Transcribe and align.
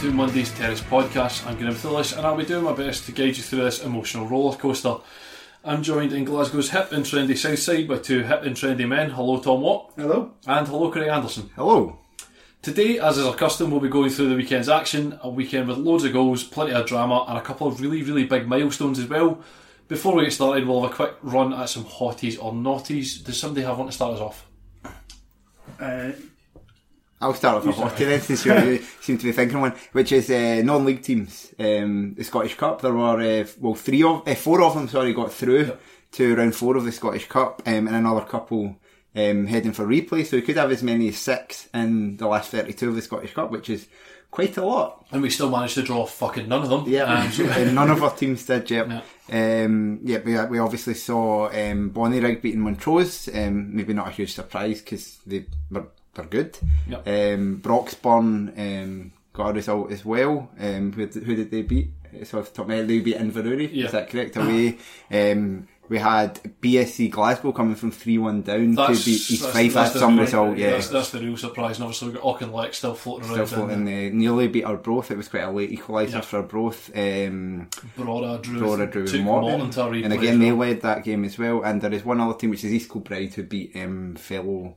To 0.00 0.10
Monday's 0.10 0.50
Terrace 0.52 0.80
Podcast. 0.80 1.46
I'm 1.46 1.58
Graham 1.58 1.74
Phillips 1.74 2.12
and 2.16 2.26
I'll 2.26 2.34
be 2.34 2.46
doing 2.46 2.64
my 2.64 2.72
best 2.72 3.04
to 3.04 3.12
guide 3.12 3.36
you 3.36 3.42
through 3.42 3.64
this 3.64 3.84
emotional 3.84 4.26
roller 4.26 4.56
coaster. 4.56 4.96
I'm 5.62 5.82
joined 5.82 6.14
in 6.14 6.24
Glasgow's 6.24 6.70
hip 6.70 6.90
and 6.92 7.04
trendy 7.04 7.36
south 7.36 7.58
side 7.58 7.86
by 7.86 7.98
two 7.98 8.22
hip 8.22 8.42
and 8.42 8.56
trendy 8.56 8.88
men. 8.88 9.10
Hello, 9.10 9.38
Tom 9.40 9.60
Watt. 9.60 9.92
Hello. 9.96 10.32
And 10.46 10.66
hello, 10.66 10.90
Craig 10.90 11.08
Anderson. 11.08 11.50
Hello. 11.54 11.98
Today, 12.62 12.98
as 12.98 13.18
is 13.18 13.26
our 13.26 13.34
custom, 13.34 13.70
we'll 13.70 13.80
be 13.80 13.90
going 13.90 14.08
through 14.08 14.30
the 14.30 14.36
weekend's 14.36 14.70
action. 14.70 15.18
A 15.22 15.28
weekend 15.28 15.68
with 15.68 15.76
loads 15.76 16.04
of 16.04 16.14
goals, 16.14 16.44
plenty 16.44 16.72
of 16.72 16.86
drama, 16.86 17.26
and 17.28 17.36
a 17.36 17.42
couple 17.42 17.66
of 17.66 17.82
really, 17.82 18.02
really 18.02 18.24
big 18.24 18.48
milestones 18.48 18.98
as 18.98 19.06
well. 19.06 19.42
Before 19.86 20.14
we 20.14 20.24
get 20.24 20.32
started, 20.32 20.66
we'll 20.66 20.80
have 20.80 20.92
a 20.92 20.94
quick 20.94 21.16
run 21.20 21.52
at 21.52 21.68
some 21.68 21.84
hotties 21.84 22.42
or 22.42 22.54
naughties. 22.54 23.22
Does 23.22 23.38
somebody 23.38 23.66
have 23.66 23.76
one 23.76 23.88
to 23.88 23.92
start 23.92 24.14
us 24.14 24.20
off? 24.20 24.46
Uh, 25.78 26.12
I'll 27.20 27.34
start 27.34 27.56
off 27.58 27.66
with 27.66 27.76
a 27.76 27.80
hockey 27.82 28.04
then, 28.06 28.20
since 28.20 28.44
you 28.46 28.82
seem 29.00 29.18
to 29.18 29.24
be 29.24 29.32
thinking 29.32 29.60
one, 29.60 29.74
which 29.92 30.10
is 30.12 30.30
uh, 30.30 30.62
non-league 30.64 31.02
teams. 31.02 31.52
Um, 31.58 32.14
the 32.14 32.24
Scottish 32.24 32.56
Cup. 32.56 32.80
There 32.80 32.94
were 32.94 33.20
uh, 33.20 33.46
well 33.60 33.74
three 33.74 34.02
of 34.02 34.26
uh, 34.26 34.34
four 34.34 34.62
of 34.62 34.74
them. 34.74 34.88
Sorry, 34.88 35.12
got 35.12 35.32
through 35.32 35.64
Yep. 35.66 35.80
to 36.12 36.34
round 36.36 36.54
four 36.54 36.76
of 36.76 36.84
the 36.84 36.92
Scottish 36.92 37.28
Cup, 37.28 37.62
um, 37.66 37.86
and 37.88 37.94
another 37.96 38.22
couple 38.24 38.76
um, 39.14 39.46
heading 39.46 39.72
for 39.72 39.86
replay. 39.86 40.24
So 40.24 40.36
we 40.38 40.42
could 40.42 40.56
have 40.56 40.70
as 40.72 40.82
many 40.82 41.08
as 41.08 41.18
six 41.18 41.68
in 41.74 42.16
the 42.16 42.26
last 42.26 42.50
thirty-two 42.50 42.88
of 42.88 42.94
the 42.94 43.02
Scottish 43.02 43.34
Cup, 43.34 43.50
which 43.50 43.68
is 43.68 43.86
quite 44.30 44.56
a 44.56 44.64
lot. 44.64 45.04
And 45.12 45.20
we 45.20 45.28
still 45.28 45.50
managed 45.50 45.74
to 45.74 45.82
draw 45.82 46.06
fucking 46.06 46.48
none 46.48 46.62
of 46.62 46.68
them. 46.70 46.84
Yeah, 46.86 47.30
Um, 47.56 47.74
none 47.74 47.90
of 47.90 48.02
our 48.02 48.14
teams 48.16 48.46
did. 48.46 48.70
Yep. 48.70 49.02
Um, 49.32 50.00
yeah, 50.04 50.18
we, 50.24 50.40
we 50.46 50.58
obviously 50.58 50.94
saw 50.94 51.48
um, 51.48 51.90
Bonnyrigg 51.90 52.40
beating 52.40 52.60
Montrose. 52.60 53.28
Um, 53.34 53.74
maybe 53.76 53.92
not 53.92 54.08
a 54.08 54.12
huge 54.12 54.32
surprise 54.34 54.80
because 54.80 55.18
they 55.26 55.46
were 55.70 55.86
they're 56.14 56.24
good. 56.26 56.58
Yep. 56.88 57.06
Um, 57.06 57.60
Broxburn 57.62 58.52
um, 58.58 59.12
got 59.32 59.50
a 59.50 59.52
result 59.52 59.92
as 59.92 60.04
well. 60.04 60.50
Um, 60.58 60.92
who, 60.92 61.06
who 61.06 61.36
did 61.36 61.50
they 61.50 61.62
beat? 61.62 61.88
So 62.24 62.40
off 62.40 62.50
the 62.50 62.56
top 62.56 62.64
of 62.64 62.68
my 62.70 62.74
head, 62.76 62.88
they 62.88 62.98
beat 63.00 63.16
Inverurie. 63.18 63.70
Yeah. 63.72 63.86
Is 63.86 63.92
that 63.92 64.10
correct? 64.10 64.36
Away. 64.36 64.78
Um, 65.12 65.68
we 65.88 65.98
had 65.98 66.34
BSC 66.60 67.10
Glasgow 67.10 67.50
coming 67.52 67.74
from 67.74 67.90
three 67.92 68.18
one 68.18 68.42
down 68.42 68.76
to 68.76 68.88
beat 68.88 69.06
East 69.30 69.46
Fife. 69.50 69.74
That's 69.74 69.98
some 69.98 70.14
real- 70.14 70.24
result. 70.24 70.56
Yeah. 70.56 70.70
That's, 70.70 70.88
that's 70.88 71.10
the 71.10 71.20
real 71.20 71.36
surprise. 71.36 71.76
And 71.78 71.84
obviously, 71.84 72.08
we've 72.10 72.20
got 72.20 72.38
Auchinleck 72.38 72.74
still 72.74 72.94
floating 72.94 73.24
Still 73.24 73.36
around. 73.38 73.46
floating. 73.46 73.88
and 73.88 74.12
Uh, 74.12 74.16
nearly 74.16 74.48
beat 74.48 74.64
Arbroath. 74.64 75.10
It 75.12 75.16
was 75.16 75.28
quite 75.28 75.42
a 75.44 75.50
late 75.50 75.70
equaliser 75.70 76.12
Yeah. 76.14 76.20
for 76.22 76.38
Arbroath. 76.38 76.90
Um, 76.96 77.68
Brora 77.96 78.40
drew, 78.42 78.60
Brora 78.60 78.90
drew 78.90 79.02
with 79.02 79.20
Morton, 79.20 79.60
Morton. 79.60 80.04
and 80.04 80.12
again, 80.12 80.38
they 80.40 80.52
led 80.52 80.80
that 80.82 81.02
game 81.04 81.24
as 81.24 81.38
well. 81.38 81.62
And 81.62 81.80
there 81.80 81.92
is 81.92 82.04
one 82.04 82.20
other 82.20 82.34
team, 82.34 82.50
which 82.50 82.64
is 82.64 82.72
East 82.72 82.90
Kilbride, 82.90 83.34
who 83.34 83.42
beat 83.44 83.74
um, 83.76 84.14
fellow 84.16 84.76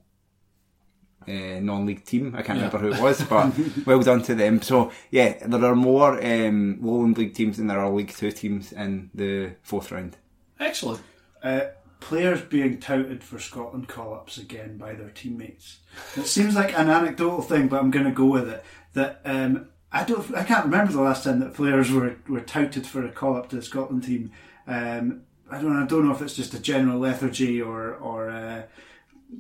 uh, 1.28 1.60
non-league 1.62 2.06
team. 2.06 2.36
I 2.36 2.42
can't 2.42 2.60
Yeah. 2.60 2.68
remember 2.68 2.78
who 2.80 2.94
it 2.94 3.02
was, 3.02 3.22
but 3.24 3.54
well 3.86 4.02
done 4.02 4.22
to 4.24 4.36
them. 4.36 4.62
So 4.62 4.92
yeah, 5.12 5.46
there 5.46 5.66
are 5.66 5.76
more 5.76 6.24
um, 6.24 6.78
Lowland 6.82 7.18
League 7.18 7.34
teams 7.36 7.58
than 7.58 7.68
there 7.68 7.80
are 7.80 7.90
League 7.90 8.14
Two 8.14 8.32
teams 8.32 8.72
in 8.74 9.10
the 9.14 9.52
fourth 9.62 9.92
round. 9.92 10.18
Excellent. 10.60 11.02
uh, 11.44 11.62
players 12.00 12.42
being 12.42 12.80
touted 12.80 13.24
for 13.24 13.40
Scotland 13.40 13.88
call-ups 13.88 14.38
again 14.38 14.78
by 14.78 14.94
their 14.94 15.10
teammates. 15.10 15.78
It 16.18 16.26
seems 16.28 16.54
like 16.54 16.78
an 16.78 16.90
anecdotal 16.90 17.42
thing, 17.42 17.70
but 17.70 17.80
I'm 17.82 17.92
going 17.92 18.06
to 18.06 18.12
go 18.12 18.26
with 18.26 18.50
it. 18.50 18.64
That 18.94 19.22
um, 19.24 19.70
I 19.92 20.04
don't, 20.04 20.36
I 20.36 20.44
can't 20.44 20.66
remember 20.66 20.92
the 20.92 21.02
last 21.02 21.24
time 21.24 21.40
that 21.40 21.54
players 21.54 21.92
were, 21.92 22.18
were 22.28 22.42
touted 22.42 22.86
for 22.86 23.06
a 23.06 23.10
call-up 23.12 23.50
to 23.50 23.56
the 23.56 23.62
Scotland 23.62 24.04
team. 24.04 24.32
Um, 24.68 25.22
I 25.50 25.62
don't, 25.62 25.82
I 25.82 25.86
don't 25.86 26.06
know 26.06 26.12
if 26.14 26.22
it's 26.22 26.36
just 26.36 26.54
a 26.54 26.60
general 26.60 27.00
lethargy 27.00 27.62
or, 27.62 27.94
or 27.96 28.30
uh, 28.30 28.64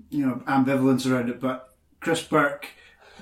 you 0.10 0.26
know, 0.26 0.42
ambivalence 0.48 1.10
around 1.10 1.30
it. 1.30 1.42
But 1.42 1.73
Chris 2.04 2.22
Burke 2.22 2.68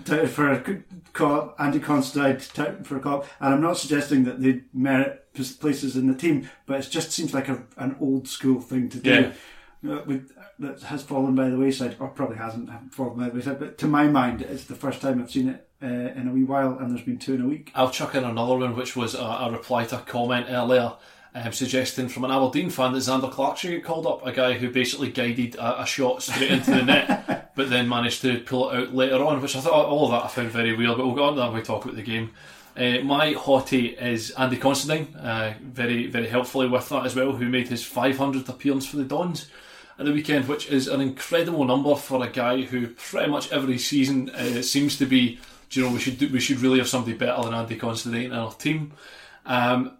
touted 0.03 0.29
for 0.31 0.51
a 0.51 0.83
call-up, 1.13 1.55
Andy 1.59 1.79
Considine 1.79 2.39
touted 2.39 2.87
for 2.87 2.97
a 2.97 2.99
call-up, 2.99 3.27
and 3.39 3.53
I'm 3.53 3.61
not 3.61 3.77
suggesting 3.77 4.23
that 4.23 4.41
they 4.41 4.61
merit 4.73 5.31
places 5.33 5.95
in 5.95 6.07
the 6.07 6.15
team, 6.15 6.49
but 6.65 6.79
it 6.79 6.89
just 6.89 7.11
seems 7.11 7.33
like 7.33 7.47
a, 7.47 7.63
an 7.77 7.95
old 8.01 8.27
school 8.27 8.59
thing 8.59 8.89
to 8.89 8.97
do. 8.97 9.31
Uh, 9.87 10.01
with, 10.05 10.31
that 10.59 10.79
has 10.83 11.01
fallen 11.01 11.33
by 11.33 11.49
the 11.49 11.57
wayside, 11.57 11.95
or 11.99 12.07
probably 12.09 12.37
hasn't 12.37 12.69
fallen 12.93 13.17
by 13.17 13.29
the 13.29 13.35
wayside, 13.35 13.59
but 13.59 13.77
to 13.79 13.87
my 13.87 14.07
mind, 14.07 14.41
it's 14.41 14.65
the 14.65 14.75
first 14.75 15.01
time 15.01 15.21
I've 15.21 15.31
seen 15.31 15.49
it 15.49 15.67
uh, 15.81 15.87
in 15.87 16.27
a 16.27 16.31
wee 16.31 16.43
while, 16.43 16.77
and 16.77 16.91
there's 16.91 17.05
been 17.05 17.17
two 17.17 17.35
in 17.35 17.41
a 17.41 17.47
week. 17.47 17.71
I'll 17.73 17.89
chuck 17.89 18.15
in 18.15 18.23
another 18.23 18.57
one, 18.57 18.75
which 18.75 18.95
was 18.95 19.15
a, 19.15 19.23
a 19.23 19.51
reply 19.51 19.85
to 19.85 19.97
a 19.97 20.01
comment 20.01 20.47
earlier. 20.49 20.93
Um, 21.33 21.53
suggesting 21.53 22.09
from 22.09 22.25
an 22.25 22.31
Aberdeen 22.31 22.69
fan 22.69 22.91
that 22.91 22.99
Zander 22.99 23.31
Clark 23.31 23.57
should 23.57 23.71
get 23.71 23.85
called 23.85 24.05
up, 24.05 24.25
a 24.25 24.33
guy 24.33 24.53
who 24.53 24.69
basically 24.69 25.09
guided 25.09 25.55
a, 25.55 25.83
a 25.83 25.85
shot 25.85 26.21
straight 26.21 26.51
into 26.51 26.71
the 26.71 26.83
net, 26.83 27.25
but 27.55 27.69
then 27.69 27.89
managed 27.89 28.21
to 28.21 28.39
pull 28.39 28.69
it 28.69 28.77
out 28.77 28.95
later 28.95 29.23
on, 29.23 29.41
which 29.41 29.55
I 29.55 29.61
thought 29.61 29.85
all 29.85 30.05
of 30.05 30.11
that 30.11 30.25
I 30.25 30.27
found 30.27 30.51
very 30.51 30.75
weird. 30.75 30.97
But 30.97 31.05
we'll 31.05 31.15
get 31.15 31.23
on 31.23 31.33
to 31.35 31.39
that 31.41 31.47
when 31.47 31.57
we 31.57 31.63
talk 31.63 31.83
about 31.83 31.95
the 31.95 32.01
game. 32.01 32.31
Uh, 32.75 32.99
my 33.03 33.33
hottie 33.33 34.01
is 34.01 34.31
Andy 34.31 34.55
Considine, 34.55 35.13
uh, 35.15 35.53
very 35.61 36.07
very 36.07 36.27
helpfully 36.27 36.67
with 36.67 36.87
that 36.89 37.05
as 37.05 37.15
well, 37.15 37.33
who 37.33 37.49
made 37.49 37.67
his 37.67 37.83
500th 37.83 38.47
appearance 38.47 38.85
for 38.85 38.97
the 38.97 39.03
Dons 39.03 39.49
at 39.99 40.05
the 40.05 40.13
weekend, 40.13 40.47
which 40.47 40.69
is 40.69 40.87
an 40.87 41.01
incredible 41.01 41.65
number 41.65 41.95
for 41.95 42.23
a 42.23 42.29
guy 42.29 42.61
who 42.61 42.87
pretty 42.87 43.29
much 43.29 43.51
every 43.51 43.77
season 43.77 44.29
uh, 44.31 44.61
seems 44.61 44.97
to 44.97 45.05
be. 45.05 45.39
Do 45.69 45.79
you 45.79 45.85
know 45.85 45.93
we 45.93 45.99
should 45.99 46.17
do, 46.17 46.27
we 46.29 46.39
should 46.39 46.59
really 46.59 46.79
have 46.79 46.89
somebody 46.89 47.15
better 47.15 47.43
than 47.43 47.53
Andy 47.53 47.77
Considine 47.77 48.25
in 48.25 48.33
our 48.33 48.51
team. 48.53 48.93
Um, 49.45 49.97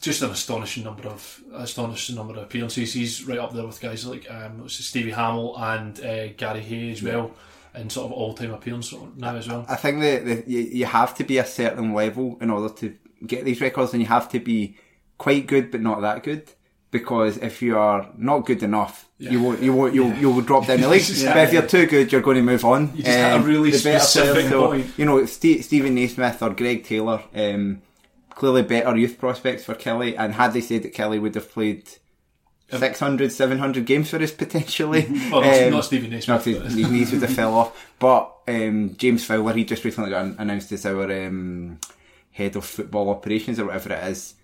just 0.00 0.22
an 0.22 0.30
astonishing 0.30 0.84
number 0.84 1.08
of 1.08 1.42
astonishing 1.54 2.16
number 2.16 2.34
of 2.34 2.42
appearances. 2.42 2.92
He's 2.92 3.24
right 3.24 3.38
up 3.38 3.52
there 3.52 3.66
with 3.66 3.80
guys 3.80 4.06
like 4.06 4.30
um, 4.30 4.68
Stevie 4.68 5.10
Hamill 5.10 5.56
and 5.58 5.98
uh, 6.00 6.28
Gary 6.28 6.60
Hay 6.60 6.92
as 6.92 7.02
well. 7.02 7.32
in 7.74 7.90
sort 7.90 8.06
of 8.06 8.12
all 8.12 8.34
time 8.34 8.52
appearance 8.52 8.94
now 9.16 9.36
as 9.36 9.48
well. 9.48 9.66
I 9.68 9.76
think 9.76 10.00
that, 10.00 10.48
you, 10.48 10.86
have 10.86 11.14
to 11.16 11.24
be 11.24 11.38
a 11.38 11.44
certain 11.44 11.92
level 11.92 12.38
in 12.40 12.50
order 12.50 12.72
to 12.76 12.96
get 13.26 13.44
these 13.44 13.60
records, 13.60 13.92
and 13.92 14.02
you 14.02 14.08
have 14.08 14.28
to 14.30 14.40
be 14.40 14.76
quite 15.18 15.46
good 15.46 15.70
but 15.70 15.80
not 15.80 16.00
that 16.00 16.22
good. 16.22 16.50
Because 16.90 17.36
if 17.38 17.60
you 17.60 17.76
are 17.76 18.08
not 18.16 18.46
good 18.46 18.62
enough, 18.62 19.08
you 19.18 19.42
won't, 19.42 19.60
you 19.60 19.74
won't, 19.74 19.92
you'll, 19.92 20.14
you'll 20.14 20.40
drop 20.40 20.66
down 20.66 20.80
the 20.80 20.88
league. 20.90 21.06
Yeah. 21.08 21.34
But 21.34 21.42
if 21.44 21.52
you're 21.52 21.66
too 21.66 21.86
good, 21.86 22.10
you're 22.10 22.22
going 22.22 22.36
to 22.36 22.42
move 22.42 22.64
on. 22.64 22.96
You 22.96 23.02
just 23.02 23.18
hit 23.18 23.36
a 23.36 23.40
really 23.40 23.72
specific 23.72 24.32
players, 24.32 24.50
so, 24.50 24.66
point. 24.68 24.86
You 24.96 25.04
know, 25.04 25.26
Ste 25.26 25.62
Stephen 25.62 25.94
Naismith 25.94 26.42
or 26.42 26.50
Greg 26.50 26.84
Taylor, 26.84 27.22
um, 27.34 27.82
clearly 28.36 28.62
better 28.62 28.96
youth 28.96 29.18
prospects 29.18 29.64
for 29.64 29.74
Killie. 29.74 30.14
And 30.16 30.34
had 30.34 30.52
they 30.52 30.60
said 30.60 30.84
that 30.84 30.94
Killie 30.94 31.20
would 31.20 31.34
have 31.34 31.50
played 31.50 31.88
600, 32.70 33.32
700 33.32 33.84
games 33.86 34.10
for 34.10 34.22
us 34.22 34.30
potentially, 34.32 35.06
Well, 35.32 35.40
not- 35.42 35.62
um, 35.62 35.70
not 35.70 35.84
Stephen 35.84 36.10
Naismith, 36.10 36.28
not 36.28 36.44
but- 36.44 36.64
his 36.66 36.74
his 36.74 36.90
knees 36.90 37.12
would 37.12 37.22
have 37.22 37.34
fell 37.34 37.54
off. 37.54 37.92
But 37.98 38.32
um, 38.48 38.94
James 38.96 39.24
Fowler, 39.24 39.52
he 39.54 39.64
just 39.64 39.84
recently 39.84 40.10
got 40.10 40.38
announced 40.38 40.70
as 40.72 40.86
our 40.86 41.10
um, 41.26 41.78
head 42.32 42.56
of 42.56 42.64
football 42.64 43.10
operations 43.10 43.58
or 43.58 43.66
whatever 43.66 43.92
it 43.94 44.04
is. 44.08 44.34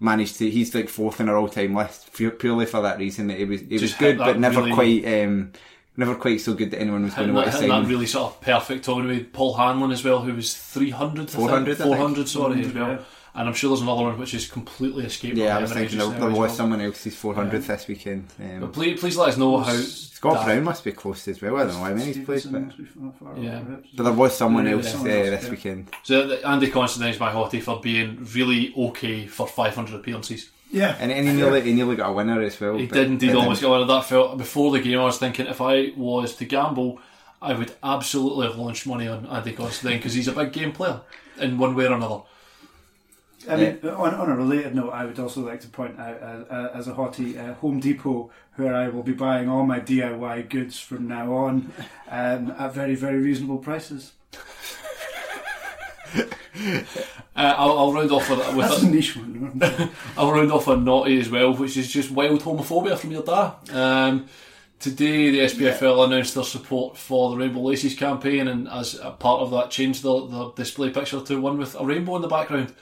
Managed 0.00 0.36
to, 0.36 0.48
he's 0.48 0.72
like 0.76 0.88
fourth 0.88 1.20
in 1.20 1.28
our 1.28 1.36
all-time 1.36 1.74
list 1.74 2.12
purely 2.12 2.66
for 2.66 2.82
that 2.82 2.98
reason 2.98 3.26
that 3.26 3.40
it 3.40 3.48
was 3.48 3.62
he 3.62 3.72
was 3.72 3.82
Just 3.82 3.98
good, 3.98 4.16
but 4.16 4.38
never 4.38 4.72
quite 4.72 5.04
um, 5.04 5.50
never 5.96 6.14
quite 6.14 6.40
so 6.40 6.54
good 6.54 6.70
that 6.70 6.80
anyone 6.80 7.02
was 7.02 7.14
going 7.14 7.26
to 7.26 7.34
want 7.34 7.46
to 7.46 7.52
sign. 7.52 7.68
that 7.68 7.84
really 7.88 8.06
sort 8.06 8.32
of 8.32 8.40
perfect 8.40 8.84
tone 8.84 9.08
with 9.08 9.32
Paul 9.32 9.54
Hanlon 9.54 9.90
as 9.90 10.04
well, 10.04 10.20
who 10.20 10.34
was 10.34 10.56
300, 10.56 11.28
400, 11.28 11.72
I 11.72 11.74
think. 11.74 11.86
400 11.88 12.28
sorry, 12.28 12.60
as 12.60 12.72
well. 12.72 12.88
yeah. 12.90 12.98
And 13.38 13.46
I'm 13.46 13.54
sure 13.54 13.70
there's 13.70 13.82
another 13.82 14.02
one 14.02 14.18
which 14.18 14.34
is 14.34 14.48
completely 14.50 15.04
escaped 15.04 15.36
Yeah, 15.36 15.56
I 15.56 15.60
was 15.62 15.72
thinking 15.72 15.96
just 15.96 16.10
there, 16.10 16.18
now 16.18 16.24
there 16.26 16.30
as 16.32 16.38
was 16.38 16.48
well. 16.48 16.56
someone 16.56 16.80
else's 16.80 17.14
400th 17.14 17.66
this 17.68 17.86
weekend. 17.86 18.26
Um, 18.40 18.60
But 18.62 18.72
please, 18.72 18.98
please 18.98 19.16
let 19.16 19.28
us 19.28 19.36
know 19.36 19.58
how. 19.58 19.76
Scott 19.76 20.34
that- 20.34 20.44
Brown 20.46 20.64
must 20.64 20.82
be 20.82 20.90
close 20.90 21.28
as 21.28 21.40
well. 21.40 21.56
I 21.56 21.60
don't 21.60 21.68
know 21.74 21.84
how 21.84 21.94
many 21.94 22.12
he's 22.12 22.24
played, 22.24 22.42
but, 22.50 22.62
must 22.62 22.78
be 22.78 22.84
far, 22.84 23.12
far 23.20 23.38
Yeah. 23.38 23.60
but 23.94 24.02
there 24.02 24.12
was 24.12 24.36
someone 24.36 24.66
Yeah, 24.66 24.72
else 24.72 24.92
uh, 24.92 25.04
this 25.04 25.44
yeah. 25.44 25.50
weekend. 25.50 25.86
So 26.02 26.26
the- 26.26 26.44
Andy 26.44 26.66
Considine's 26.68 27.20
my 27.20 27.30
hottie 27.30 27.62
for 27.62 27.78
being 27.80 28.26
really 28.34 28.74
okay 28.76 29.26
for 29.28 29.46
500 29.46 29.94
appearances. 29.94 30.48
Yeah. 30.72 30.96
And, 30.98 31.12
and 31.12 31.28
he, 31.28 31.32
nearly, 31.32 31.60
he 31.60 31.74
nearly 31.74 31.94
got 31.94 32.10
a 32.10 32.12
winner 32.12 32.42
as 32.42 32.60
well. 32.60 32.76
He 32.76 32.86
but- 32.86 32.96
did 32.96 33.06
indeed 33.06 33.32
but 33.34 33.38
almost 33.38 33.60
get 33.60 33.70
one 33.70 33.82
of 33.82 33.86
that. 33.86 34.04
Felt 34.06 34.36
before 34.36 34.72
the 34.72 34.80
game, 34.80 34.98
I 34.98 35.04
was 35.04 35.18
thinking 35.18 35.46
if 35.46 35.60
I 35.60 35.92
was 35.96 36.34
to 36.34 36.44
gamble, 36.44 36.98
I 37.40 37.52
would 37.54 37.72
absolutely 37.84 38.48
have 38.48 38.58
launched 38.58 38.84
money 38.84 39.06
on 39.06 39.26
Andy 39.26 39.52
Considine 39.52 39.98
because 39.98 40.14
he's 40.14 40.26
a 40.26 40.32
big 40.32 40.52
game 40.52 40.72
player 40.72 41.02
in 41.40 41.56
one 41.56 41.76
way 41.76 41.86
or 41.86 41.92
another. 41.92 42.22
I 43.48 43.56
mean, 43.56 43.78
on, 43.84 44.14
on 44.14 44.30
a 44.30 44.36
related 44.36 44.74
note, 44.74 44.90
I 44.90 45.04
would 45.04 45.18
also 45.18 45.40
like 45.40 45.60
to 45.62 45.68
point 45.68 45.98
out, 45.98 46.22
uh, 46.22 46.44
uh, 46.52 46.70
as 46.74 46.88
a 46.88 46.92
hottie, 46.92 47.38
uh, 47.38 47.54
Home 47.54 47.80
Depot, 47.80 48.30
where 48.56 48.74
I 48.74 48.88
will 48.88 49.02
be 49.02 49.12
buying 49.12 49.48
all 49.48 49.64
my 49.64 49.80
DIY 49.80 50.48
goods 50.48 50.78
from 50.78 51.08
now 51.08 51.32
on 51.32 51.72
um, 52.10 52.50
at 52.58 52.74
very, 52.74 52.94
very 52.94 53.18
reasonable 53.18 53.58
prices. 53.58 54.12
Uh, 57.38 57.54
I'll, 57.56 57.78
I'll 57.78 57.92
round 57.92 58.10
off 58.10 58.28
with, 58.28 58.40
a, 58.40 58.86
niche 58.88 59.16
one. 59.16 59.60
I'll 60.16 60.32
round 60.32 60.50
off 60.50 60.66
a 60.66 60.76
naughty 60.76 61.20
as 61.20 61.30
well, 61.30 61.54
which 61.54 61.76
is 61.76 61.88
just 61.88 62.10
wild 62.10 62.42
homophobia 62.42 62.98
from 62.98 63.12
your 63.12 63.22
dad. 63.22 63.52
Um, 63.70 64.26
today, 64.80 65.30
the 65.30 65.40
SPFL 65.40 66.04
announced 66.04 66.34
their 66.34 66.42
support 66.42 66.96
for 66.96 67.30
the 67.30 67.36
Rainbow 67.36 67.60
Laces 67.60 67.94
campaign, 67.94 68.48
and 68.48 68.68
as 68.68 68.98
a 68.98 69.12
part 69.12 69.40
of 69.40 69.52
that, 69.52 69.70
changed 69.70 70.02
the, 70.02 70.26
the 70.26 70.50
display 70.52 70.90
picture 70.90 71.20
to 71.20 71.40
one 71.40 71.58
with 71.58 71.76
a 71.76 71.84
rainbow 71.84 72.16
in 72.16 72.22
the 72.22 72.28
background, 72.28 72.74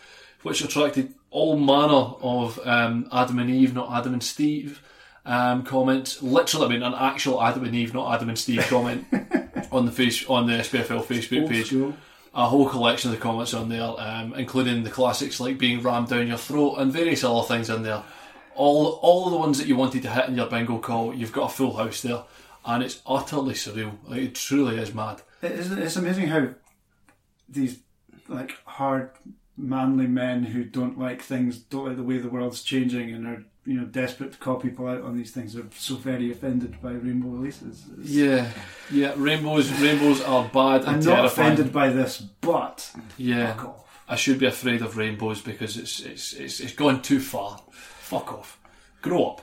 which 0.46 0.62
attracted 0.62 1.12
all 1.30 1.58
manner 1.58 2.14
of 2.22 2.60
um, 2.64 3.08
Adam 3.10 3.40
and 3.40 3.50
Eve, 3.50 3.74
not 3.74 3.92
Adam 3.92 4.12
and 4.12 4.22
Steve. 4.22 4.80
Um, 5.24 5.64
comments, 5.64 6.22
literally, 6.22 6.66
I 6.66 6.68
mean, 6.68 6.82
an 6.84 6.94
actual 6.94 7.42
Adam 7.42 7.64
and 7.64 7.74
Eve, 7.74 7.92
not 7.92 8.14
Adam 8.14 8.28
and 8.28 8.38
Steve 8.38 8.64
comment 8.68 9.04
on 9.72 9.86
the 9.86 9.90
face 9.90 10.24
on 10.26 10.46
the 10.46 10.52
SPFL 10.52 11.02
Facebook 11.02 11.42
Old 11.42 11.50
page 11.50 11.66
school. 11.66 11.94
a 12.32 12.46
whole 12.46 12.68
collection 12.68 13.10
of 13.10 13.16
the 13.16 13.22
comments 13.22 13.54
on 13.54 13.68
there, 13.68 13.92
um, 13.98 14.34
including 14.34 14.84
the 14.84 14.90
classics 14.90 15.40
like 15.40 15.58
being 15.58 15.82
rammed 15.82 16.10
down 16.10 16.28
your 16.28 16.36
throat 16.36 16.76
and 16.76 16.92
various 16.92 17.24
other 17.24 17.42
things 17.42 17.68
in 17.68 17.82
there. 17.82 18.04
All 18.54 19.00
all 19.02 19.28
the 19.30 19.36
ones 19.36 19.58
that 19.58 19.66
you 19.66 19.74
wanted 19.74 20.02
to 20.02 20.10
hit 20.10 20.28
in 20.28 20.36
your 20.36 20.46
bingo 20.46 20.78
call, 20.78 21.12
you've 21.12 21.32
got 21.32 21.50
a 21.50 21.54
full 21.54 21.76
house 21.76 22.02
there, 22.02 22.22
and 22.64 22.84
it's 22.84 23.02
utterly 23.04 23.54
surreal. 23.54 23.96
Like, 24.06 24.20
it 24.20 24.36
truly 24.36 24.78
is 24.78 24.94
mad. 24.94 25.22
It's, 25.42 25.70
it's 25.70 25.96
amazing 25.96 26.28
how 26.28 26.50
these 27.48 27.80
like 28.28 28.56
hard, 28.64 29.10
manly 29.56 30.06
men 30.06 30.44
who 30.44 30.64
don't 30.64 30.98
like 30.98 31.22
things, 31.22 31.58
don't 31.58 31.86
like 31.86 31.96
the 31.96 32.02
way 32.02 32.18
the 32.18 32.28
world's 32.28 32.62
changing, 32.62 33.12
and 33.14 33.26
are 33.26 33.44
you 33.64 33.74
know 33.80 33.86
desperate 33.86 34.32
to 34.32 34.38
call 34.38 34.56
people 34.56 34.86
out 34.86 35.02
on 35.02 35.16
these 35.16 35.30
things, 35.32 35.56
are 35.56 35.66
so 35.76 35.94
very 35.96 36.30
offended 36.30 36.80
by 36.80 36.92
rainbow 36.92 37.28
releases. 37.28 37.84
It's- 37.94 38.08
Yeah, 38.10 38.50
yeah. 38.92 39.12
Rainbows 39.16 39.70
rainbows 39.80 40.20
are 40.22 40.44
bad 40.52 40.82
and 40.82 40.88
I'm 40.88 41.00
not 41.00 41.16
terrifying. 41.16 41.52
offended 41.52 41.72
by 41.72 41.88
this, 41.90 42.18
but 42.20 42.90
yeah, 43.18 43.54
fuck 43.54 43.64
off. 43.68 43.82
I 44.08 44.14
should 44.16 44.38
be 44.38 44.46
afraid 44.46 44.82
of 44.82 44.96
rainbows 44.96 45.40
because 45.40 45.76
it's 45.76 46.00
it's 46.00 46.32
it's, 46.34 46.60
it's 46.60 46.74
gone 46.74 47.02
too 47.02 47.18
far. 47.20 47.60
Fuck 47.70 48.32
off. 48.32 48.58
Grow 49.02 49.30
up. 49.30 49.42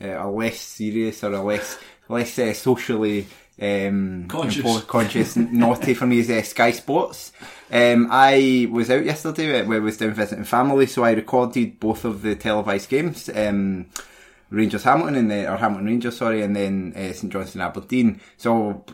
uh, 0.00 0.26
a 0.26 0.30
less 0.30 0.60
serious 0.60 1.24
or 1.24 1.32
a 1.32 1.42
less 1.42 1.78
less 2.08 2.38
uh, 2.38 2.52
socially 2.52 3.26
um, 3.60 4.26
Conscious. 4.28 4.82
conscious 4.84 5.36
naughty 5.36 5.94
for 5.94 6.06
me 6.06 6.18
is 6.18 6.30
uh, 6.30 6.42
Sky 6.42 6.72
Sports. 6.72 7.32
Um, 7.70 8.08
I 8.10 8.68
was 8.70 8.90
out 8.90 9.04
yesterday 9.04 9.62
where 9.64 9.78
I 9.78 9.80
was 9.80 9.96
down 9.96 10.12
visiting 10.12 10.44
family, 10.44 10.86
so 10.86 11.04
I 11.04 11.12
recorded 11.12 11.80
both 11.80 12.04
of 12.04 12.22
the 12.22 12.36
televised 12.36 12.90
games. 12.90 13.30
Um, 13.34 13.86
Rangers 14.50 14.84
Hamilton 14.84 15.16
and 15.16 15.30
then 15.30 15.52
or 15.52 15.56
Hamilton 15.56 15.86
Rangers, 15.86 16.16
sorry, 16.18 16.42
and 16.42 16.54
then 16.54 16.92
uh, 16.94 17.12
St 17.12 17.32
Johnstone 17.32 17.62
Aberdeen. 17.62 18.20
So 18.36 18.84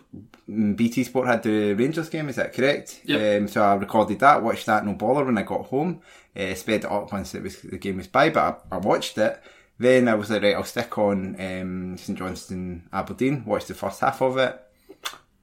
mm, 0.48 0.76
BT 0.76 1.04
Sport 1.04 1.26
had 1.26 1.42
the 1.42 1.74
Rangers 1.74 2.08
game, 2.08 2.28
is 2.28 2.36
that 2.36 2.54
correct? 2.54 3.00
Yep. 3.04 3.42
Um, 3.42 3.48
so 3.48 3.62
I 3.62 3.74
recorded 3.74 4.20
that, 4.20 4.42
watched 4.42 4.66
that, 4.66 4.86
no 4.86 4.94
bother 4.94 5.24
when 5.24 5.38
I 5.38 5.42
got 5.42 5.66
home. 5.66 6.00
Uh, 6.34 6.54
sped 6.54 6.84
it 6.84 6.90
up 6.90 7.12
once 7.12 7.34
it 7.34 7.42
was 7.42 7.60
the 7.60 7.76
game 7.76 7.98
was 7.98 8.06
by, 8.06 8.30
but 8.30 8.64
I, 8.70 8.76
I 8.76 8.78
watched 8.78 9.18
it. 9.18 9.42
Then 9.82 10.06
I 10.06 10.14
was 10.14 10.30
like, 10.30 10.42
right, 10.42 10.54
I'll 10.54 10.62
stick 10.62 10.96
on 10.96 11.34
um, 11.40 11.98
St 11.98 12.16
Johnstone 12.16 12.88
Aberdeen. 12.92 13.44
watch 13.44 13.66
the 13.66 13.74
first 13.74 13.98
half 13.98 14.22
of 14.22 14.38
it. 14.38 14.60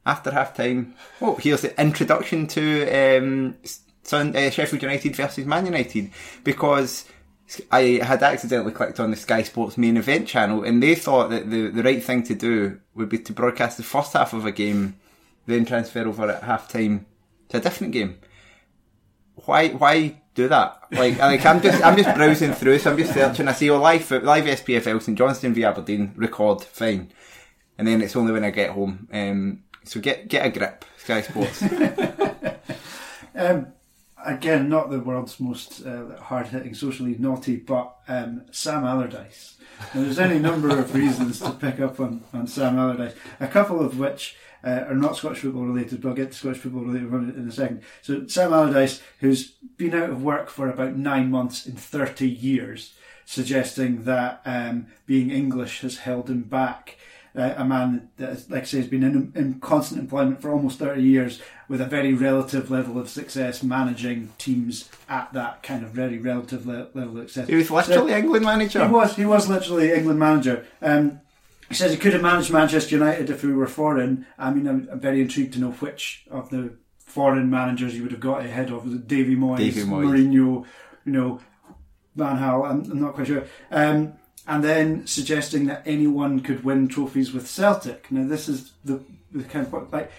After 0.05 0.31
half 0.31 0.55
time, 0.55 0.95
oh, 1.21 1.35
here's 1.35 1.63
the 1.63 1.77
introduction 1.79 2.47
to 2.47 2.83
um, 2.89 3.57
uh, 4.13 4.49
Sheffield 4.49 4.81
United 4.81 5.13
versus 5.17 5.45
Man 5.45 5.65
United 5.65 6.11
because 6.45 7.03
I 7.69 7.99
had 8.01 8.23
accidentally 8.23 8.71
clicked 8.71 9.01
on 9.01 9.11
the 9.11 9.17
Sky 9.17 9.43
Sports 9.43 9.77
main 9.77 9.97
event 9.97 10.25
channel 10.25 10.63
and 10.63 10.81
they 10.81 10.95
thought 10.95 11.31
that 11.31 11.51
the, 11.51 11.67
the 11.67 11.83
right 11.83 12.01
thing 12.01 12.23
to 12.23 12.33
do 12.33 12.79
would 12.95 13.09
be 13.09 13.19
to 13.19 13.33
broadcast 13.33 13.75
the 13.75 13.83
first 13.83 14.13
half 14.13 14.31
of 14.31 14.45
a 14.45 14.53
game, 14.53 14.95
then 15.47 15.65
transfer 15.65 16.07
over 16.07 16.31
at 16.31 16.43
half 16.43 16.69
time 16.69 17.05
to 17.49 17.57
a 17.57 17.59
different 17.59 17.91
game. 17.91 18.17
Why 19.35 19.67
why 19.71 20.18
do 20.35 20.47
that? 20.47 20.83
Like 20.91 21.19
like 21.19 21.45
I'm 21.45 21.61
just 21.61 21.83
I'm 21.83 21.97
just 21.97 22.15
browsing 22.15 22.53
through, 22.53 22.79
so 22.79 22.91
I'm 22.91 22.97
just 22.97 23.13
searching. 23.13 23.47
I 23.47 23.53
see 23.53 23.69
oh 23.69 23.79
live 23.79 24.09
live 24.11 24.45
SPFL 24.45 25.01
St 25.01 25.17
Johnstone 25.17 25.53
v 25.53 25.63
Aberdeen 25.63 26.13
record 26.15 26.63
fine, 26.63 27.11
and 27.77 27.87
then 27.87 28.01
it's 28.01 28.15
only 28.15 28.31
when 28.31 28.43
I 28.43 28.51
get 28.51 28.71
home. 28.71 29.07
Um, 29.11 29.63
so 29.83 29.99
get 29.99 30.27
get 30.27 30.45
a 30.45 30.49
grip, 30.49 30.85
Sky 30.97 31.21
Sports. 31.21 31.63
Um, 33.39 33.67
again, 34.25 34.67
not 34.67 34.89
the 34.89 34.99
world's 34.99 35.39
most 35.39 35.85
uh, 35.85 36.17
hard-hitting, 36.21 36.73
socially 36.73 37.15
naughty, 37.17 37.55
but 37.55 37.95
um, 38.07 38.43
Sam 38.51 38.83
Allardyce. 38.83 39.55
Now, 39.95 40.01
there's 40.01 40.19
any 40.19 40.39
number 40.39 40.77
of 40.77 40.93
reasons 40.93 41.39
to 41.39 41.51
pick 41.51 41.79
up 41.79 42.01
on, 42.01 42.23
on 42.33 42.47
Sam 42.47 42.77
Allardyce, 42.77 43.15
a 43.39 43.47
couple 43.47 43.79
of 43.79 43.97
which 43.97 44.35
uh, 44.63 44.85
are 44.87 44.95
not 44.95 45.15
Scottish 45.15 45.39
football 45.39 45.65
related, 45.65 46.01
but 46.01 46.09
I'll 46.09 46.15
get 46.15 46.31
to 46.31 46.37
Scottish 46.37 46.59
football 46.59 46.83
related 46.83 47.37
in 47.37 47.47
a 47.47 47.51
second. 47.51 47.81
So, 48.01 48.27
Sam 48.27 48.53
Allardyce, 48.53 49.01
who's 49.19 49.51
been 49.77 49.93
out 49.93 50.09
of 50.09 50.23
work 50.23 50.49
for 50.49 50.69
about 50.69 50.95
nine 50.95 51.31
months 51.31 51.65
in 51.65 51.75
30 51.75 52.29
years, 52.29 52.93
suggesting 53.25 54.03
that 54.05 54.41
um, 54.45 54.87
being 55.05 55.29
English 55.29 55.81
has 55.81 55.99
held 55.99 56.29
him 56.29 56.43
back. 56.43 56.97
Uh, 57.35 57.53
a 57.57 57.63
man 57.63 58.09
that, 58.17 58.49
like 58.49 58.63
I 58.63 58.65
say, 58.65 58.77
has 58.79 58.87
been 58.87 59.03
in, 59.03 59.31
in 59.35 59.59
constant 59.59 60.01
employment 60.01 60.41
for 60.41 60.49
almost 60.51 60.79
30 60.79 61.03
years 61.03 61.39
with 61.67 61.79
a 61.79 61.85
very 61.85 62.11
relative 62.11 62.71
level 62.71 62.97
of 62.97 63.07
success 63.07 63.61
managing 63.61 64.33
teams 64.39 64.89
at 65.07 65.31
that 65.33 65.61
kind 65.61 65.83
of 65.83 65.91
very 65.91 66.17
relative 66.17 66.65
le- 66.65 66.87
level 66.95 67.19
of 67.19 67.29
success. 67.29 67.47
He 67.47 67.55
was 67.55 67.69
literally 67.69 68.13
England 68.13 68.45
manager. 68.45 68.83
He 68.83 68.91
was. 68.91 69.15
He 69.15 69.25
was 69.25 69.47
literally 69.47 69.93
England 69.93 70.19
manager. 70.19 70.65
Um, 70.81 71.21
he 71.69 71.75
says 71.75 71.91
he 71.91 71.97
could 71.97 72.13
have 72.13 72.21
managed 72.21 72.51
Manchester 72.51 72.95
United 72.95 73.29
if 73.29 73.41
he 73.41 73.47
were 73.47 73.67
foreign. 73.67 74.25
I 74.37 74.51
mean, 74.51 74.67
I'm, 74.67 74.89
I'm 74.91 74.99
very 74.99 75.21
intrigued 75.21 75.53
to 75.53 75.59
know 75.59 75.71
which 75.71 76.25
of 76.29 76.49
the 76.49 76.73
foreign 77.05 77.49
managers 77.49 77.93
he 77.93 78.01
would 78.01 78.11
have 78.11 78.19
got 78.19 78.45
ahead 78.45 78.71
of. 78.71 79.07
Davy 79.07 79.35
Moyes, 79.35 79.57
Davy 79.57 79.81
Moyes. 79.81 80.05
Mourinho, 80.05 80.65
you 81.05 81.11
know, 81.11 81.39
Van 82.15 82.37
Gaal? 82.37 82.69
I'm, 82.69 82.91
I'm 82.91 83.01
not 83.01 83.13
quite 83.13 83.27
sure. 83.27 83.45
Um, 83.71 84.13
and 84.47 84.63
then 84.63 85.07
suggesting 85.07 85.65
that 85.67 85.83
anyone 85.85 86.39
could 86.41 86.63
win 86.63 86.87
trophies 86.87 87.31
with 87.31 87.47
Celtic. 87.47 88.11
Now, 88.11 88.27
this 88.27 88.49
is 88.49 88.73
the, 88.83 89.03
the 89.31 89.43
kind 89.43 89.67
of 89.67 89.93
like, 89.93 90.11